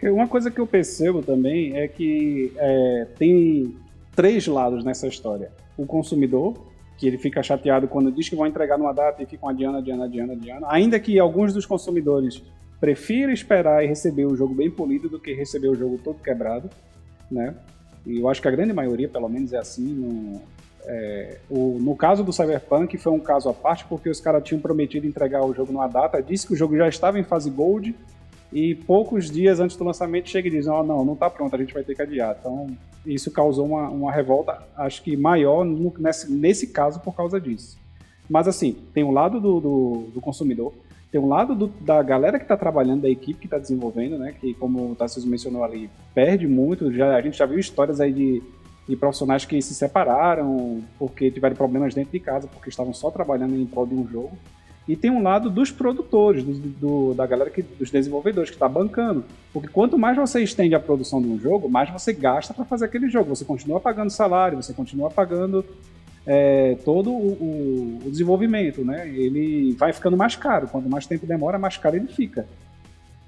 Uma 0.02 0.28
coisa 0.28 0.52
que 0.52 0.60
eu 0.60 0.68
percebo 0.68 1.22
também 1.22 1.78
é 1.78 1.88
que 1.88 2.52
é, 2.58 3.08
tem 3.18 3.76
três 4.16 4.46
lados 4.48 4.84
nessa 4.84 5.08
história. 5.08 5.52
O 5.78 5.86
consumidor, 5.86 6.56
que 6.98 7.08
ele 7.08 7.18
fica 7.18 7.42
chateado 7.42 7.88
quando 7.88 8.12
diz 8.12 8.28
que 8.28 8.36
vão 8.36 8.46
entregar 8.46 8.78
numa 8.78 8.94
data 8.94 9.24
e 9.24 9.26
ficam 9.26 9.50
adiando, 9.50 9.78
adiando, 9.78 10.04
adiando, 10.04 10.34
adiando. 10.34 10.66
Ainda 10.68 11.00
que 11.00 11.18
alguns 11.20 11.54
dos 11.54 11.66
consumidores 11.66 12.44
prefiro 12.84 13.32
esperar 13.32 13.82
e 13.82 13.88
receber 13.88 14.26
o 14.26 14.36
jogo 14.36 14.54
bem 14.54 14.70
polido 14.70 15.08
do 15.08 15.18
que 15.18 15.34
receber 15.34 15.70
o 15.70 15.74
jogo 15.74 15.98
todo 16.04 16.22
quebrado, 16.22 16.70
né? 17.32 17.56
E 18.06 18.20
eu 18.20 18.28
acho 18.28 18.42
que 18.42 18.48
a 18.50 18.52
grande 18.52 18.74
maioria, 18.74 19.08
pelo 19.08 19.30
menos, 19.30 19.54
é 19.54 19.58
assim. 19.58 19.86
No, 19.86 20.42
é, 20.84 21.38
o, 21.50 21.78
no 21.80 21.96
caso 21.96 22.26
do 22.26 22.34
Cyberpunk, 22.34 22.98
foi 22.98 23.14
um 23.14 23.22
caso 23.22 23.48
à 23.48 23.54
parte, 23.54 23.86
porque 23.86 24.10
os 24.10 24.20
caras 24.20 24.44
tinham 24.44 24.60
prometido 24.60 25.08
entregar 25.08 25.46
o 25.46 25.54
jogo 25.54 25.72
numa 25.72 25.88
data, 25.88 26.22
disse 26.22 26.46
que 26.46 26.52
o 26.52 26.58
jogo 26.58 26.76
já 26.76 26.90
estava 26.90 27.18
em 27.18 27.24
fase 27.24 27.50
Gold, 27.50 27.96
e 28.52 28.76
poucos 28.76 29.32
dias 29.32 29.62
antes 29.62 29.78
do 29.78 29.86
lançamento 29.86 30.30
chega 30.30 30.50
e 30.50 30.52
diz: 30.52 30.68
oh, 30.68 30.84
não, 30.84 31.06
não 31.06 31.14
está 31.14 31.30
pronto, 31.30 31.56
a 31.56 31.60
gente 31.60 31.74
vai 31.74 31.86
ter 31.86 31.96
que 31.96 32.02
adiar. 32.02 32.36
Então, 32.38 32.68
isso 33.06 33.32
causou 33.32 33.66
uma, 33.66 33.88
uma 33.88 34.12
revolta, 34.12 34.62
acho 34.76 35.02
que 35.04 35.16
maior 35.16 35.64
no, 35.64 35.94
nesse, 35.98 36.30
nesse 36.30 36.68
caso 36.68 37.00
por 37.00 37.16
causa 37.16 37.40
disso. 37.40 37.82
Mas, 38.30 38.48
assim, 38.48 38.76
tem 38.94 39.04
o 39.04 39.12
lado 39.12 39.40
do, 39.40 39.60
do, 39.62 40.08
do 40.14 40.20
consumidor, 40.20 40.74
tem 41.14 41.22
um 41.22 41.28
lado 41.28 41.54
do, 41.54 41.68
da 41.68 42.02
galera 42.02 42.40
que 42.40 42.44
está 42.44 42.58
trabalhando, 42.58 43.04
da 43.04 43.10
equipe 43.10 43.42
que 43.42 43.46
está 43.46 43.60
desenvolvendo, 43.60 44.18
né? 44.18 44.34
Que, 44.42 44.56
como 44.56 44.92
o 44.92 44.96
Tarcísio 44.96 45.30
mencionou 45.30 45.64
ali, 45.64 45.88
perde 46.12 46.48
muito. 46.48 46.92
Já, 46.92 47.16
a 47.16 47.22
gente 47.22 47.38
já 47.38 47.46
viu 47.46 47.60
histórias 47.60 48.02
aí 48.02 48.12
de, 48.12 48.42
de 48.90 48.96
profissionais 48.96 49.46
que 49.46 49.62
se 49.62 49.76
separaram 49.76 50.82
porque 50.98 51.30
tiveram 51.30 51.56
problemas 51.56 51.94
dentro 51.94 52.12
de 52.12 52.20
casa, 52.20 52.48
porque 52.48 52.68
estavam 52.68 52.96
só 52.96 53.12
trabalhando 53.12 53.56
em 53.56 53.64
prol 53.64 53.86
de 53.86 53.94
um 53.94 54.08
jogo. 54.08 54.36
E 54.88 54.96
tem 54.96 55.12
um 55.12 55.22
lado 55.22 55.52
dos 55.52 55.70
produtores, 55.70 56.44
do, 56.44 56.54
do, 56.54 57.14
da 57.14 57.28
galera 57.28 57.52
que, 57.52 57.62
dos 57.62 57.92
desenvolvedores 57.92 58.50
que 58.50 58.56
está 58.56 58.68
bancando. 58.68 59.24
Porque 59.54 59.68
quanto 59.68 60.00
mais 60.00 60.18
você 60.18 60.42
estende 60.42 60.74
a 60.74 60.80
produção 60.80 61.22
de 61.22 61.28
um 61.28 61.40
jogo, 61.40 61.70
mais 61.70 61.92
você 61.92 62.12
gasta 62.12 62.56
para 62.56 62.66
fazer 62.66 62.86
aquele 62.86 63.08
jogo. 63.08 63.36
Você 63.36 63.46
continua 63.46 63.80
pagando 63.80 64.10
salário, 64.10 64.60
você 64.60 64.74
continua 64.74 65.12
pagando 65.12 65.64
é, 66.26 66.78
todo 66.86 67.12
o, 67.12 68.00
o, 68.06 68.10
desenvolvimento, 68.10 68.84
né? 68.84 69.08
Ele 69.10 69.74
vai 69.74 69.92
ficando 69.92 70.16
mais 70.16 70.36
caro. 70.36 70.68
Quanto 70.68 70.90
mais 70.90 71.06
tempo 71.06 71.26
demora, 71.26 71.60
mais 71.60 71.78
caro 71.78 71.96
ele 71.96 72.08
fica. 72.08 72.48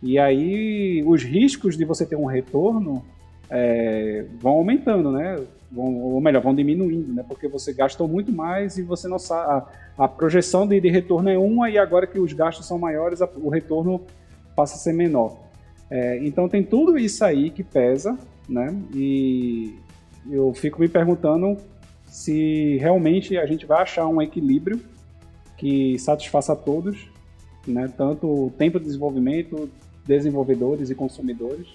E 0.02 0.18
aí 0.18 1.04
os 1.06 1.24
riscos 1.24 1.78
de 1.78 1.84
você 1.84 2.06
ter 2.06 2.16
um 2.16 2.26
retorno 2.26 3.04
é, 3.50 4.26
vão 4.40 4.54
aumentando, 4.54 5.12
né? 5.12 5.40
Vão, 5.72 6.00
ou 6.00 6.22
melhor, 6.22 6.42
vão 6.42 6.56
diminuindo, 6.56 7.14
né? 7.14 7.26
Porque 7.28 7.48
você 7.48 7.74
gastou 7.74 8.08
muito 8.08 8.32
mais 8.32 8.78
e 8.78 8.84
você 8.84 9.08
não 9.08 9.20
sabe. 9.20 9.50
A, 9.98 10.06
a 10.06 10.08
projeção 10.08 10.68
de, 10.68 10.80
de, 10.80 10.90
retorno 10.90 11.30
é 11.30 11.38
uma 11.38 11.70
e 11.70 11.78
agora 11.78 12.08
que 12.08 12.20
os 12.20 12.32
gastos 12.34 12.66
são 12.66 12.78
maiores, 12.78 13.22
a, 13.22 13.30
o 13.36 13.50
retorno 13.50 14.02
passa 14.56 14.76
a 14.76 14.78
ser 14.78 14.94
menor. 14.94 15.38
É, 15.90 16.26
então 16.26 16.48
tem 16.48 16.64
tudo 16.64 16.98
isso 16.98 17.24
aí 17.24 17.50
que 17.50 17.64
pesa, 17.64 18.18
né? 18.48 18.74
E 18.94 19.76
eu 20.30 20.54
fico 20.54 20.80
me 20.80 20.88
perguntando 20.88 21.58
se 22.16 22.78
realmente 22.78 23.38
a 23.38 23.46
gente 23.46 23.66
vai 23.66 23.82
achar 23.82 24.08
um 24.08 24.22
equilíbrio 24.22 24.80
que 25.58 26.00
satisfaça 26.00 26.54
a 26.54 26.56
todos, 26.56 27.10
né? 27.68 27.92
tanto 27.98 28.46
o 28.46 28.50
tempo 28.58 28.80
de 28.80 28.86
desenvolvimento, 28.86 29.70
desenvolvedores 30.08 30.90
e 30.90 30.96
consumidores, 30.96 31.68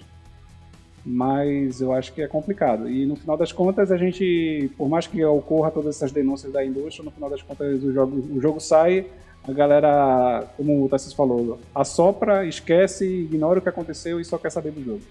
mas 1.05 1.79
eu 1.79 1.93
acho 1.93 2.11
que 2.11 2.23
é 2.23 2.27
complicado. 2.27 2.89
E 2.89 3.05
no 3.05 3.15
final 3.15 3.37
das 3.37 3.51
contas, 3.51 3.91
a 3.91 3.97
gente, 3.97 4.71
por 4.75 4.89
mais 4.89 5.05
que 5.05 5.23
ocorra 5.23 5.69
todas 5.69 5.97
essas 5.97 6.11
denúncias 6.11 6.51
da 6.51 6.65
indústria, 6.65 7.05
no 7.05 7.11
final 7.11 7.29
das 7.29 7.43
contas 7.43 7.83
o 7.83 7.93
jogo, 7.93 8.35
o 8.35 8.41
jogo 8.41 8.59
sai, 8.59 9.05
a 9.43 9.51
galera, 9.51 10.47
como 10.57 10.83
o 10.83 10.89
Tassis 10.89 11.13
falou, 11.13 11.59
assopra, 11.73 12.47
esquece, 12.47 13.05
ignora 13.05 13.59
o 13.59 13.61
que 13.61 13.69
aconteceu 13.69 14.19
e 14.19 14.25
só 14.25 14.39
quer 14.39 14.51
saber 14.51 14.71
do 14.71 14.83
jogo. 14.83 15.01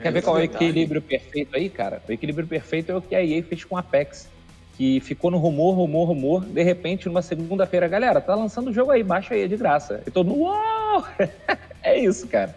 Quer 0.00 0.12
ver 0.12 0.22
qual 0.22 0.36
é 0.38 0.40
o 0.40 0.44
equilíbrio 0.44 1.00
perfeito 1.00 1.56
aí, 1.56 1.68
cara? 1.68 2.02
O 2.08 2.12
equilíbrio 2.12 2.46
perfeito 2.46 2.92
é 2.92 2.96
o 2.96 3.00
que 3.00 3.14
a 3.14 3.24
EA 3.24 3.42
fez 3.42 3.64
com 3.64 3.76
a 3.76 3.80
Apex. 3.80 4.28
Que 4.76 4.98
ficou 5.00 5.30
no 5.30 5.38
rumor, 5.38 5.74
rumor, 5.74 6.08
rumor. 6.08 6.44
De 6.44 6.62
repente, 6.62 7.06
numa 7.06 7.22
segunda-feira, 7.22 7.86
galera, 7.86 8.20
tá 8.20 8.34
lançando 8.34 8.70
o 8.70 8.72
jogo 8.72 8.90
aí, 8.90 9.04
baixa 9.04 9.34
aí, 9.34 9.42
é 9.42 9.48
de 9.48 9.56
graça. 9.56 10.02
E 10.04 10.10
todo 10.10 10.28
mundo, 10.28 10.42
uau! 10.42 11.06
é 11.82 11.98
isso, 11.98 12.26
cara. 12.26 12.56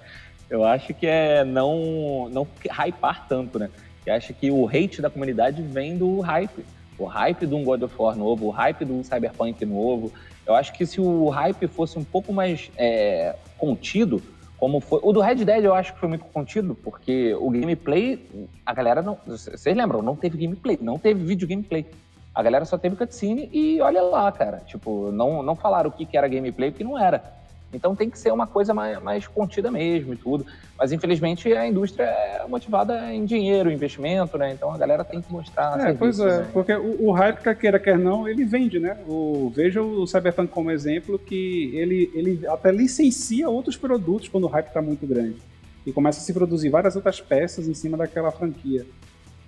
Eu 0.50 0.64
acho 0.64 0.94
que 0.94 1.06
é 1.06 1.44
não, 1.44 2.28
não 2.32 2.48
hypar 2.66 3.28
tanto, 3.28 3.60
né? 3.60 3.70
Eu 4.06 4.14
acho 4.14 4.34
que 4.34 4.50
o 4.50 4.68
hate 4.68 5.02
da 5.02 5.10
comunidade 5.10 5.62
vem 5.62 5.98
do 5.98 6.20
hype. 6.22 6.66
O 6.98 7.06
hype 7.06 7.46
de 7.46 7.54
um 7.54 7.64
God 7.64 7.84
of 7.84 7.94
War 8.00 8.16
novo, 8.16 8.48
o 8.48 8.50
hype 8.50 8.84
do 8.84 9.04
Cyberpunk 9.04 9.64
novo. 9.66 10.12
Eu 10.46 10.56
acho 10.56 10.74
que 10.74 10.86
se 10.86 11.00
o 11.00 11.30
hype 11.30 11.68
fosse 11.68 12.00
um 12.00 12.04
pouco 12.04 12.34
mais 12.34 12.72
é, 12.78 13.36
contido, 13.58 14.24
como 14.58 14.80
foi. 14.80 15.00
O 15.04 15.14
do 15.14 15.22
Red 15.22 15.36
Dead 15.46 15.64
eu 15.64 15.74
acho 15.74 15.94
que 15.94 16.00
foi 16.00 16.10
muito 16.10 16.26
contido, 16.26 16.76
porque 16.76 17.34
o 17.36 17.50
gameplay, 17.50 18.28
a 18.66 18.74
galera 18.74 19.02
não. 19.02 19.18
Vocês 19.26 19.76
lembram? 19.76 20.02
Não 20.02 20.16
teve 20.16 20.38
gameplay, 20.38 20.78
não 20.82 20.98
teve 20.98 21.24
vídeo 21.24 21.48
gameplay. 21.48 21.86
A 22.34 22.44
galera 22.44 22.66
só 22.66 22.78
teve 22.78 22.96
cutscene 22.96 23.50
e 23.52 23.82
olha 23.82 24.02
lá, 24.02 24.32
cara. 24.32 24.62
Tipo, 24.66 25.12
não, 25.12 25.42
não 25.42 25.56
falaram 25.56 25.90
o 25.90 25.92
que, 25.92 26.06
que 26.06 26.18
era 26.18 26.28
gameplay, 26.28 26.72
porque 26.72 26.84
não 26.84 26.98
era. 26.98 27.37
Então 27.74 27.96
tem 27.96 28.10
que 28.10 28.18
ser 28.18 28.32
uma 28.32 28.48
coisa 28.48 28.74
mais, 28.74 29.02
mais 29.04 29.28
contida 29.28 29.70
mesmo 29.70 30.14
e 30.14 30.18
tudo. 30.18 30.46
Mas 30.78 30.92
infelizmente 30.92 31.52
a 31.54 31.68
indústria 31.68 32.06
é 32.06 32.46
motivada 32.48 33.14
em 33.14 33.26
dinheiro, 33.26 33.72
investimento, 33.72 34.38
né? 34.38 34.54
Então 34.54 34.72
a 34.72 34.78
galera 34.78 35.04
tem 35.04 35.22
que 35.22 35.32
mostrar. 35.32 35.78
É, 35.80 35.94
pois 35.94 36.20
é, 36.20 36.40
né? 36.40 36.50
porque 36.54 36.74
o, 36.74 37.08
o 37.08 37.12
hype, 37.12 37.42
quer 37.42 37.58
queira, 37.58 37.80
quer 37.80 37.98
não, 37.98 38.28
ele 38.28 38.46
vende, 38.46 38.80
né? 38.80 38.98
O, 39.06 39.52
veja 39.54 39.82
o 39.82 40.08
Cyberpunk 40.08 40.50
como 40.50 40.72
exemplo, 40.72 41.20
que 41.20 41.76
ele, 41.76 42.10
ele 42.14 42.48
até 42.48 42.72
licencia 42.72 43.50
outros 43.50 43.76
produtos 43.76 44.30
quando 44.30 44.46
o 44.46 44.48
hype 44.48 44.68
está 44.68 44.82
muito 44.82 45.06
grande. 45.06 45.38
E 45.86 45.92
começa 45.92 46.20
a 46.20 46.24
se 46.24 46.34
produzir 46.34 46.70
várias 46.70 46.96
outras 46.96 47.20
peças 47.20 47.68
em 47.68 47.74
cima 47.74 47.98
daquela 47.98 48.32
franquia. 48.32 48.86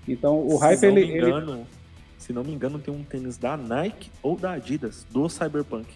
Então 0.08 0.46
o 0.46 0.58
hype, 0.58 0.80
se 0.80 0.86
ele, 0.86 1.06
engano, 1.06 1.54
ele. 1.54 1.66
Se 2.18 2.34
não 2.34 2.44
me 2.44 2.54
engano, 2.54 2.80
tem 2.80 2.94
um 2.94 3.04
tênis 3.04 3.38
da 3.38 3.56
Nike 3.56 4.12
ou 4.22 4.36
da 4.36 4.52
Adidas 4.52 5.06
do 5.10 5.30
Cyberpunk 5.30 5.88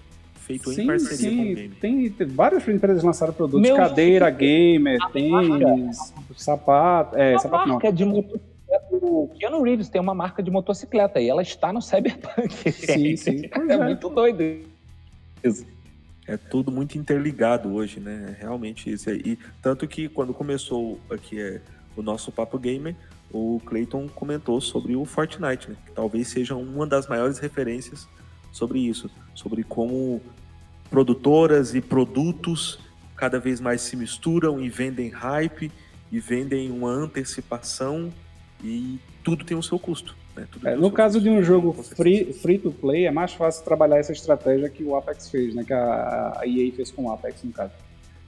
feito 0.43 0.71
sim, 0.71 0.83
em 0.83 0.87
parceria 0.87 1.17
sim. 1.17 1.35
com 1.37 1.41
o 1.41 1.55
game. 1.55 1.75
Tem, 1.75 2.09
tem 2.09 2.27
várias 2.27 2.67
empresas 2.67 3.03
lançaram 3.03 3.33
produtos, 3.33 3.61
Meu 3.61 3.75
cadeira, 3.75 4.29
gamer, 4.29 4.99
tênis, 5.11 6.13
sapato, 6.35 7.17
é, 7.17 7.35
a 7.35 7.39
sapato 7.39 7.69
marca 7.69 7.87
não. 7.87 7.95
de 7.95 8.05
motocicleta, 8.05 8.53
o 8.91 9.29
Keanu 9.39 9.61
Reeves 9.61 9.89
tem 9.89 10.01
uma 10.01 10.13
marca 10.13 10.43
de 10.43 10.51
motocicleta 10.51 11.19
e 11.19 11.29
ela 11.29 11.41
está 11.41 11.71
no 11.71 11.81
Cyberpunk. 11.81 12.71
Sim, 12.71 13.15
sim. 13.15 13.45
é, 13.69 13.73
é 13.73 13.77
muito 13.77 14.09
doido 14.09 14.41
isso. 15.43 15.65
É 16.25 16.37
tudo 16.37 16.71
muito 16.71 16.97
interligado 16.97 17.73
hoje, 17.73 17.99
né? 17.99 18.37
Realmente 18.39 18.89
isso. 18.89 19.09
E 19.09 19.37
tanto 19.61 19.85
que 19.87 20.07
quando 20.07 20.33
começou 20.33 20.97
aqui 21.09 21.39
é, 21.39 21.59
o 21.97 22.01
nosso 22.01 22.31
Papo 22.31 22.57
Gamer, 22.57 22.95
o 23.31 23.59
Clayton 23.65 24.07
comentou 24.07 24.61
sobre 24.61 24.95
o 24.95 25.03
Fortnite, 25.03 25.69
né? 25.69 25.75
Que 25.85 25.91
talvez 25.91 26.29
seja 26.29 26.55
uma 26.55 26.87
das 26.87 27.07
maiores 27.07 27.39
referências 27.39 28.07
sobre 28.53 28.79
isso, 28.79 29.09
sobre 29.33 29.63
como 29.63 30.21
produtoras 30.89 31.73
e 31.73 31.81
produtos 31.81 32.79
cada 33.17 33.39
vez 33.39 33.59
mais 33.59 33.81
se 33.81 33.97
misturam 33.97 34.61
e 34.61 34.69
vendem 34.69 35.09
hype 35.09 35.71
e 36.11 36.19
vendem 36.19 36.69
uma 36.69 36.89
antecipação 36.89 38.13
e 38.63 38.99
tudo 39.23 39.43
tem 39.43 39.57
o 39.57 39.63
seu 39.63 39.79
custo. 39.79 40.15
Né? 40.35 40.47
É, 40.65 40.75
no 40.75 40.91
caso 40.91 41.15
custo, 41.15 41.29
de 41.29 41.35
um 41.35 41.43
jogo 41.43 41.73
free, 41.73 42.31
free 42.31 42.59
to 42.59 42.71
play, 42.71 43.07
é 43.07 43.11
mais 43.11 43.33
fácil 43.33 43.63
trabalhar 43.63 43.97
essa 43.97 44.11
estratégia 44.11 44.69
que 44.69 44.83
o 44.83 44.95
Apex 44.95 45.29
fez, 45.29 45.55
né? 45.55 45.63
que 45.63 45.73
a, 45.73 46.37
a 46.39 46.47
EA 46.47 46.71
fez 46.73 46.91
com 46.91 47.05
o 47.05 47.11
Apex, 47.11 47.43
no 47.43 47.51
caso. 47.51 47.73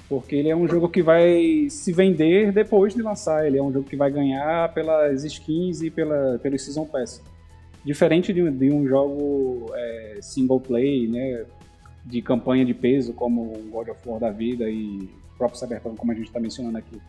Porque 0.09 0.35
ele 0.35 0.49
é 0.49 0.55
um 0.55 0.67
jogo 0.67 0.89
que 0.89 1.03
vai 1.03 1.67
se 1.69 1.91
vender 1.91 2.51
depois 2.51 2.95
de 2.95 3.01
lançar, 3.01 3.45
ele 3.45 3.59
é 3.59 3.61
um 3.61 3.71
jogo 3.71 3.87
que 3.87 3.95
vai 3.95 4.09
ganhar 4.09 4.73
pelas 4.73 5.23
skins 5.23 5.81
e 5.81 5.91
pela, 5.91 6.39
pelo 6.39 6.57
Season 6.57 6.85
Pass. 6.85 7.21
Diferente 7.85 8.33
de, 8.33 8.49
de 8.49 8.71
um 8.71 8.87
jogo 8.87 9.71
é, 9.73 10.17
single 10.21 10.59
play, 10.59 11.07
né, 11.07 11.45
de 12.03 12.21
campanha 12.21 12.65
de 12.65 12.73
peso, 12.73 13.13
como 13.13 13.53
God 13.69 13.89
of 13.89 13.99
War 14.05 14.19
da 14.19 14.31
vida 14.31 14.69
e 14.69 15.09
o 15.33 15.37
próprio 15.37 15.59
Cyberpunk, 15.59 15.97
como 15.97 16.11
a 16.11 16.15
gente 16.15 16.27
está 16.27 16.39
mencionando 16.39 16.77
aqui. 16.77 16.99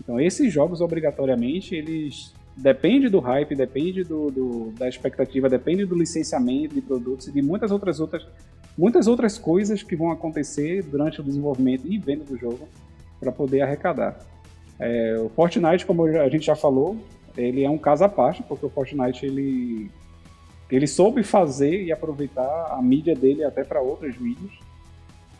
Então, 0.00 0.20
esses 0.20 0.52
jogos, 0.52 0.80
obrigatoriamente, 0.80 1.74
eles 1.74 2.34
depende 2.56 3.08
do 3.08 3.18
hype, 3.18 3.54
depende 3.54 4.02
do, 4.02 4.30
do, 4.30 4.70
da 4.78 4.88
expectativa, 4.88 5.48
depende 5.48 5.84
do 5.84 5.94
licenciamento 5.94 6.74
de 6.74 6.80
produtos 6.80 7.28
e 7.28 7.32
de 7.32 7.42
muitas 7.42 7.70
outras 7.70 8.00
outras 8.00 8.26
muitas 8.76 9.06
outras 9.06 9.38
coisas 9.38 9.82
que 9.82 9.96
vão 9.96 10.10
acontecer 10.10 10.82
durante 10.82 11.20
o 11.20 11.24
desenvolvimento 11.24 11.86
e 11.86 11.98
venda 11.98 12.24
do 12.24 12.36
jogo 12.36 12.68
para 13.18 13.32
poder 13.32 13.62
arrecadar. 13.62 14.18
É, 14.78 15.16
o 15.18 15.30
Fortnite, 15.30 15.86
como 15.86 16.04
a 16.04 16.28
gente 16.28 16.46
já 16.46 16.54
falou, 16.54 16.96
ele 17.36 17.64
é 17.64 17.70
um 17.70 17.78
caso 17.78 18.04
à 18.04 18.08
parte, 18.08 18.42
porque 18.42 18.66
o 18.66 18.68
Fortnite 18.68 19.24
ele, 19.24 19.90
ele 20.70 20.86
soube 20.86 21.22
fazer 21.22 21.84
e 21.84 21.92
aproveitar 21.92 22.72
a 22.72 22.82
mídia 22.82 23.14
dele 23.14 23.44
até 23.44 23.62
para 23.62 23.80
outras 23.80 24.16
mídias. 24.18 24.52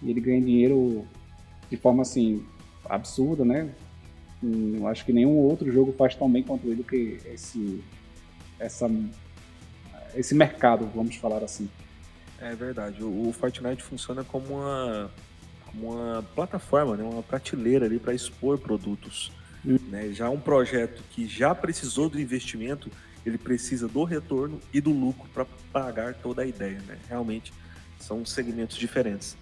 E 0.03 0.11
ele 0.11 0.20
ganha 0.20 0.41
dinheiro 0.41 1.05
de 1.70 1.77
forma 1.77 2.03
assim 2.03 2.45
absurda, 2.89 3.45
né? 3.45 3.68
Eu 4.43 4.87
acho 4.87 5.05
que 5.05 5.12
nenhum 5.12 5.37
outro 5.39 5.70
jogo 5.72 5.93
faz 5.97 6.14
tão 6.14 6.31
bem 6.31 6.43
quanto 6.43 6.68
ele 6.68 6.85
que 6.85 7.18
esse 7.33 7.83
essa 8.59 8.89
esse 10.14 10.35
mercado, 10.35 10.89
vamos 10.95 11.16
falar 11.16 11.43
assim. 11.43 11.68
É 12.41 12.55
verdade. 12.55 13.03
O, 13.03 13.29
o 13.29 13.33
Fortnite 13.33 13.83
funciona 13.83 14.24
como 14.24 14.55
uma, 14.55 15.11
como 15.66 15.93
uma 15.93 16.22
plataforma, 16.35 16.97
né? 16.97 17.05
uma 17.05 17.22
prateleira 17.22 17.87
ali 17.87 17.99
para 17.99 18.14
expor 18.14 18.59
produtos. 18.59 19.33
Hum. 19.64 19.79
Né? 19.89 20.11
Já 20.12 20.31
um 20.31 20.41
projeto 20.41 21.03
que 21.11 21.27
já 21.27 21.55
precisou 21.55 22.09
do 22.09 22.20
investimento, 22.20 22.91
ele 23.29 23.39
precisa 23.39 23.89
do 23.89 24.05
retorno 24.05 24.61
e 24.72 24.81
do 24.81 24.91
lucro 24.91 25.29
para 25.33 25.47
pagar 25.72 26.14
toda 26.14 26.43
a 26.43 26.47
ideia. 26.47 26.81
Né? 26.87 26.99
Realmente 27.09 27.53
são 27.99 28.24
segmentos 28.24 28.77
diferentes. 28.77 29.37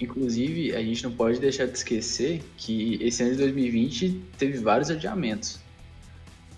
Inclusive, 0.00 0.74
a 0.74 0.82
gente 0.82 1.04
não 1.04 1.12
pode 1.12 1.40
deixar 1.40 1.66
de 1.66 1.76
esquecer 1.76 2.42
que 2.56 2.98
esse 3.00 3.22
ano 3.22 3.32
de 3.32 3.38
2020 3.38 4.22
teve 4.36 4.58
vários 4.58 4.90
adiamentos. 4.90 5.58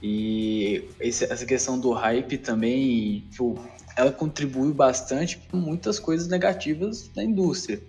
E 0.03 0.85
essa 1.01 1.45
questão 1.45 1.79
do 1.79 1.91
hype 1.93 2.39
também, 2.39 3.25
tipo, 3.31 3.59
ela 3.97 4.13
contribui 4.13 4.73
bastante 4.73 5.39
com 5.51 5.57
muitas 5.57 5.99
coisas 5.99 6.29
negativas 6.29 7.09
da 7.09 7.23
indústria. 7.23 7.81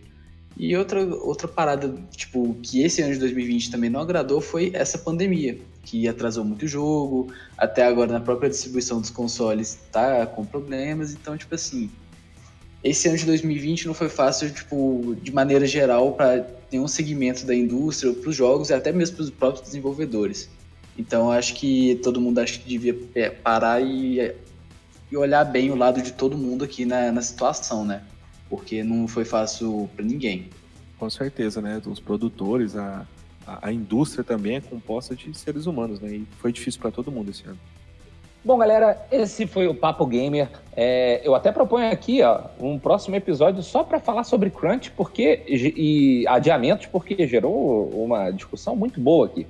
E 0.57 0.76
outra, 0.76 1.03
outra 1.05 1.47
parada, 1.47 1.95
tipo, 2.12 2.55
que 2.62 2.82
esse 2.82 3.01
ano 3.01 3.14
de 3.14 3.20
2020 3.20 3.72
também 3.72 3.89
não 3.89 4.01
agradou 4.01 4.41
foi 4.41 4.72
essa 4.74 4.97
pandemia, 4.97 5.57
que 5.84 6.07
atrasou 6.07 6.43
muito 6.43 6.65
o 6.65 6.67
jogo, 6.67 7.32
até 7.57 7.86
agora 7.86 8.11
na 8.11 8.19
própria 8.19 8.49
distribuição 8.49 9.01
dos 9.01 9.09
consoles 9.09 9.80
tá 9.91 10.25
com 10.25 10.45
problemas, 10.45 11.13
então, 11.13 11.38
tipo 11.38 11.55
assim, 11.55 11.89
esse 12.84 13.07
ano 13.07 13.17
de 13.17 13.25
2020 13.25 13.88
não 13.88 13.93
foi 13.93 14.09
fácil, 14.09 14.51
tipo, 14.51 15.15
de 15.21 15.32
maneira 15.32 15.65
geral, 15.65 16.13
para 16.13 16.45
nenhum 16.71 16.88
segmento 16.88 17.45
da 17.45 17.55
indústria, 17.55 18.13
para 18.13 18.30
os 18.30 18.36
jogos 18.36 18.69
e 18.69 18.73
até 18.73 18.91
mesmo 18.91 19.17
para 19.17 19.23
os 19.23 19.30
próprios 19.30 19.65
desenvolvedores. 19.65 20.49
Então, 20.97 21.32
acho 21.32 21.55
que 21.55 21.99
todo 22.03 22.21
mundo 22.21 22.39
acho 22.39 22.59
que 22.59 22.67
devia 22.67 22.97
é, 23.15 23.30
parar 23.30 23.82
e 23.82 24.36
e 25.11 25.17
olhar 25.17 25.43
bem 25.43 25.71
o 25.71 25.75
lado 25.75 26.01
de 26.01 26.13
todo 26.13 26.38
mundo 26.38 26.63
aqui 26.63 26.86
na, 26.86 27.11
na 27.11 27.21
situação, 27.21 27.84
né? 27.84 28.03
Porque 28.49 28.84
não 28.84 29.07
foi 29.07 29.25
fácil 29.25 29.89
para 29.95 30.05
ninguém. 30.05 30.49
Com 30.97 31.09
certeza, 31.09 31.61
né? 31.61 31.82
Os 31.86 31.99
produtores, 31.99 32.75
a, 32.75 33.05
a, 33.62 33.72
indústria 33.72 34.24
também 34.24 34.58
é 34.58 34.62
composta 34.62 35.16
de 35.16 35.34
seres 35.38 35.66
humanos, 35.66 36.00
né? 36.00 36.10
E 36.10 36.28
foi 36.38 36.52
difícil 36.52 36.80
para 36.80 36.91
todo 36.91 37.12
mundo 37.12 37.30
esse 37.32 37.45
ano. 37.45 37.58
Bom, 38.43 38.58
galera, 38.58 38.97
esse 39.12 39.45
foi 39.45 39.68
o 39.68 39.76
Papo 39.76 40.06
Gamer. 40.06 40.50
É, 40.76 41.22
eu 41.24 41.36
até 41.36 41.52
proponho 41.52 41.91
aqui 41.91 42.22
ó, 42.24 42.41
um 42.60 42.80
próximo 42.80 43.16
episódio 43.16 43.62
só 43.62 43.84
para 43.84 44.00
falar 44.00 44.24
sobre 44.24 44.50
crunch 44.50 44.91
porque, 44.91 45.43
e 45.47 46.26
adiamentos, 46.28 46.86
porque 46.86 47.28
gerou 47.28 47.89
uma 47.89 48.32
discussão 48.32 48.76
muito 48.76 49.02
boa 49.02 49.26
aqui. 49.26 49.45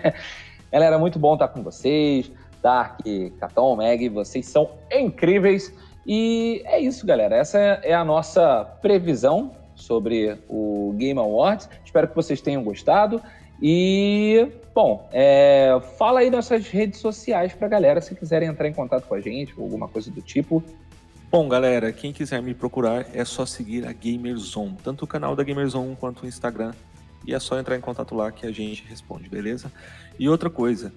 galera, 0.72 0.98
muito 0.98 1.18
bom 1.18 1.34
estar 1.34 1.48
com 1.48 1.62
vocês. 1.62 2.30
Dark, 2.62 3.00
Caton, 3.38 3.76
Meg, 3.76 4.08
vocês 4.08 4.46
são 4.46 4.70
incríveis. 4.90 5.72
E 6.06 6.62
é 6.64 6.80
isso, 6.80 7.06
galera. 7.06 7.36
Essa 7.36 7.58
é 7.58 7.92
a 7.92 8.04
nossa 8.04 8.64
previsão 8.80 9.52
sobre 9.76 10.36
o 10.48 10.92
Game 10.96 11.20
Awards. 11.20 11.68
Espero 11.84 12.08
que 12.08 12.16
vocês 12.16 12.40
tenham 12.40 12.64
gostado. 12.64 13.22
E, 13.62 14.48
bom, 14.74 15.08
é, 15.12 15.80
fala 15.96 16.20
aí 16.20 16.30
nas 16.30 16.46
suas 16.46 16.68
redes 16.68 16.98
sociais 16.98 17.52
pra 17.54 17.68
galera 17.68 18.00
se 18.00 18.14
quiserem 18.14 18.48
entrar 18.48 18.68
em 18.68 18.72
contato 18.72 19.06
com 19.06 19.14
a 19.14 19.20
gente 19.20 19.54
ou 19.56 19.64
alguma 19.64 19.86
coisa 19.86 20.10
do 20.10 20.20
tipo. 20.20 20.62
Bom, 21.30 21.48
galera, 21.48 21.92
quem 21.92 22.12
quiser 22.12 22.42
me 22.42 22.54
procurar 22.54 23.06
é 23.14 23.24
só 23.24 23.46
seguir 23.46 23.86
a 23.86 23.92
Gamerzone, 23.92 24.76
tanto 24.82 25.04
o 25.04 25.08
canal 25.08 25.36
da 25.36 25.44
Gamerzone 25.44 25.96
quanto 25.96 26.24
o 26.24 26.26
Instagram. 26.26 26.72
E 27.26 27.34
é 27.34 27.38
só 27.38 27.58
entrar 27.58 27.76
em 27.76 27.80
contato 27.80 28.14
lá 28.14 28.30
que 28.32 28.46
a 28.46 28.52
gente 28.52 28.84
responde, 28.88 29.28
beleza? 29.28 29.72
E 30.18 30.28
outra 30.28 30.48
coisa, 30.48 30.92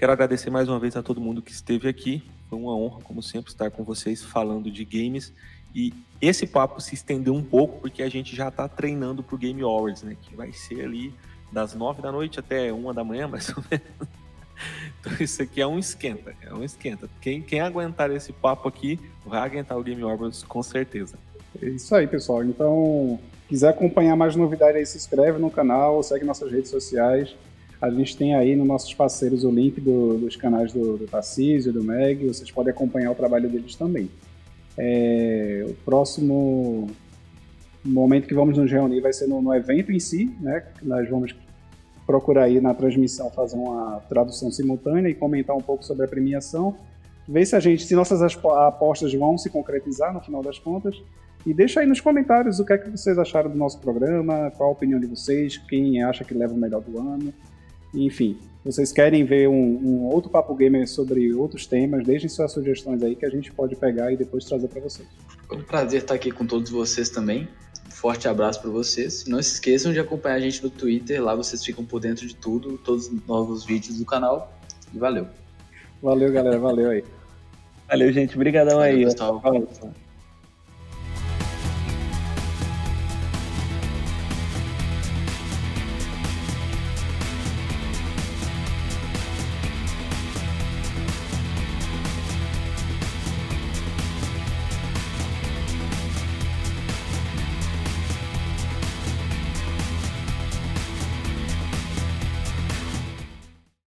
Quero 0.00 0.12
agradecer 0.12 0.48
mais 0.48 0.66
uma 0.66 0.78
vez 0.78 0.96
a 0.96 1.02
todo 1.02 1.20
mundo 1.20 1.42
que 1.42 1.52
esteve 1.52 1.86
aqui. 1.86 2.22
Foi 2.48 2.58
uma 2.58 2.74
honra, 2.74 3.02
como 3.02 3.22
sempre, 3.22 3.52
estar 3.52 3.70
com 3.70 3.84
vocês 3.84 4.24
falando 4.24 4.70
de 4.70 4.82
games. 4.82 5.30
E 5.74 5.92
esse 6.20 6.46
papo 6.46 6.80
se 6.80 6.94
estendeu 6.94 7.34
um 7.34 7.42
pouco 7.42 7.80
porque 7.80 8.02
a 8.02 8.08
gente 8.08 8.34
já 8.34 8.48
está 8.48 8.68
treinando 8.68 9.22
para 9.22 9.34
o 9.34 9.38
Game 9.38 9.62
Awards, 9.62 10.02
né? 10.02 10.16
Que 10.20 10.34
vai 10.36 10.52
ser 10.52 10.84
ali 10.84 11.14
das 11.52 11.74
nove 11.74 12.02
da 12.02 12.12
noite 12.12 12.38
até 12.38 12.72
uma 12.72 12.92
da 12.92 13.02
manhã, 13.02 13.26
mais 13.28 13.48
ou 13.50 13.62
menos. 13.70 14.20
Então 15.00 15.12
isso 15.20 15.42
aqui 15.42 15.60
é 15.60 15.66
um 15.66 15.78
esquenta, 15.78 16.34
é 16.42 16.52
um 16.52 16.62
esquenta. 16.62 17.08
Quem, 17.20 17.40
quem 17.40 17.60
aguentar 17.60 18.10
esse 18.10 18.32
papo 18.32 18.68
aqui 18.68 19.00
vai 19.24 19.40
aguentar 19.40 19.78
o 19.78 19.82
Game 19.82 20.02
Awards 20.02 20.42
com 20.42 20.62
certeza. 20.62 21.16
É 21.60 21.66
isso 21.66 21.94
aí, 21.94 22.06
pessoal. 22.06 22.44
Então, 22.44 23.18
quiser 23.48 23.70
acompanhar 23.70 24.14
mais 24.16 24.36
novidades 24.36 24.76
aí, 24.76 24.86
se 24.86 24.98
inscreve 24.98 25.38
no 25.38 25.50
canal, 25.50 26.02
segue 26.02 26.24
nossas 26.24 26.52
redes 26.52 26.70
sociais. 26.70 27.34
A 27.80 27.90
gente 27.90 28.16
tem 28.16 28.34
aí 28.34 28.54
nos 28.54 28.68
nossos 28.68 28.92
parceiros 28.92 29.42
o 29.42 29.50
link 29.50 29.80
do, 29.80 30.18
dos 30.18 30.36
canais 30.36 30.72
do, 30.72 30.98
do 30.98 31.06
Tarcísio, 31.06 31.72
do 31.72 31.82
Meg, 31.82 32.26
vocês 32.26 32.50
podem 32.50 32.70
acompanhar 32.70 33.10
o 33.10 33.14
trabalho 33.14 33.48
deles 33.48 33.74
também. 33.74 34.10
É, 34.82 35.66
o 35.68 35.74
próximo 35.84 36.88
momento 37.84 38.26
que 38.26 38.32
vamos 38.32 38.56
nos 38.56 38.72
reunir 38.72 39.02
vai 39.02 39.12
ser 39.12 39.26
no, 39.26 39.42
no 39.42 39.54
evento 39.54 39.92
em 39.92 40.00
si, 40.00 40.34
né? 40.40 40.64
Nós 40.82 41.06
vamos 41.06 41.36
procurar 42.06 42.44
aí 42.44 42.62
na 42.62 42.72
transmissão 42.72 43.30
fazer 43.30 43.56
uma 43.56 44.00
tradução 44.08 44.50
simultânea 44.50 45.10
e 45.10 45.14
comentar 45.14 45.54
um 45.54 45.60
pouco 45.60 45.84
sobre 45.84 46.06
a 46.06 46.08
premiação, 46.08 46.74
ver 47.28 47.44
se 47.44 47.54
a 47.54 47.60
gente, 47.60 47.84
se 47.84 47.94
nossas 47.94 48.22
apostas 48.22 49.12
vão 49.12 49.36
se 49.36 49.50
concretizar 49.50 50.14
no 50.14 50.20
final 50.22 50.42
das 50.42 50.58
contas. 50.58 50.96
E 51.44 51.52
deixa 51.52 51.80
aí 51.80 51.86
nos 51.86 52.00
comentários 52.00 52.58
o 52.58 52.64
que 52.64 52.72
é 52.72 52.78
que 52.78 52.90
vocês 52.90 53.18
acharam 53.18 53.50
do 53.50 53.56
nosso 53.56 53.78
programa, 53.80 54.50
qual 54.56 54.70
a 54.70 54.72
opinião 54.72 54.98
de 54.98 55.06
vocês, 55.06 55.58
quem 55.58 56.02
acha 56.02 56.24
que 56.24 56.32
leva 56.32 56.54
o 56.54 56.56
melhor 56.56 56.80
do 56.80 56.98
ano. 56.98 57.34
Enfim, 57.94 58.38
vocês 58.64 58.92
querem 58.92 59.24
ver 59.24 59.48
um, 59.48 59.54
um, 59.54 60.04
outro 60.04 60.30
Papo 60.30 60.54
Gamer 60.54 60.86
sobre 60.86 61.32
outros 61.32 61.66
temas, 61.66 62.04
deixem 62.04 62.28
suas 62.28 62.52
sugestões 62.52 63.02
aí 63.02 63.16
que 63.16 63.24
a 63.24 63.30
gente 63.30 63.50
pode 63.52 63.74
pegar 63.74 64.12
e 64.12 64.16
depois 64.16 64.44
trazer 64.44 64.68
para 64.68 64.80
vocês. 64.80 65.08
Foi 65.48 65.56
um 65.56 65.62
prazer 65.62 66.02
estar 66.02 66.14
aqui 66.14 66.30
com 66.30 66.46
todos 66.46 66.70
vocês 66.70 67.08
também. 67.08 67.48
Um 67.86 67.90
forte 67.90 68.28
abraço 68.28 68.60
para 68.60 68.70
vocês. 68.70 69.24
Não 69.26 69.42
se 69.42 69.54
esqueçam 69.54 69.92
de 69.92 69.98
acompanhar 69.98 70.36
a 70.36 70.40
gente 70.40 70.62
no 70.62 70.68
Twitter, 70.68 71.22
lá 71.22 71.34
vocês 71.34 71.64
ficam 71.64 71.84
por 71.84 72.00
dentro 72.00 72.26
de 72.26 72.36
tudo, 72.36 72.76
todos 72.78 73.08
os 73.08 73.26
novos 73.26 73.64
vídeos 73.64 73.98
do 73.98 74.04
canal. 74.04 74.52
E 74.92 74.98
valeu. 74.98 75.26
Valeu, 76.02 76.32
galera. 76.32 76.58
Valeu 76.58 76.90
aí. 76.90 77.04
Valeu, 77.88 78.12
gente. 78.12 78.34
Obrigadão 78.34 78.80
aí. 78.80 79.04
Pessoal. 79.04 79.40
Valeu. 79.40 79.68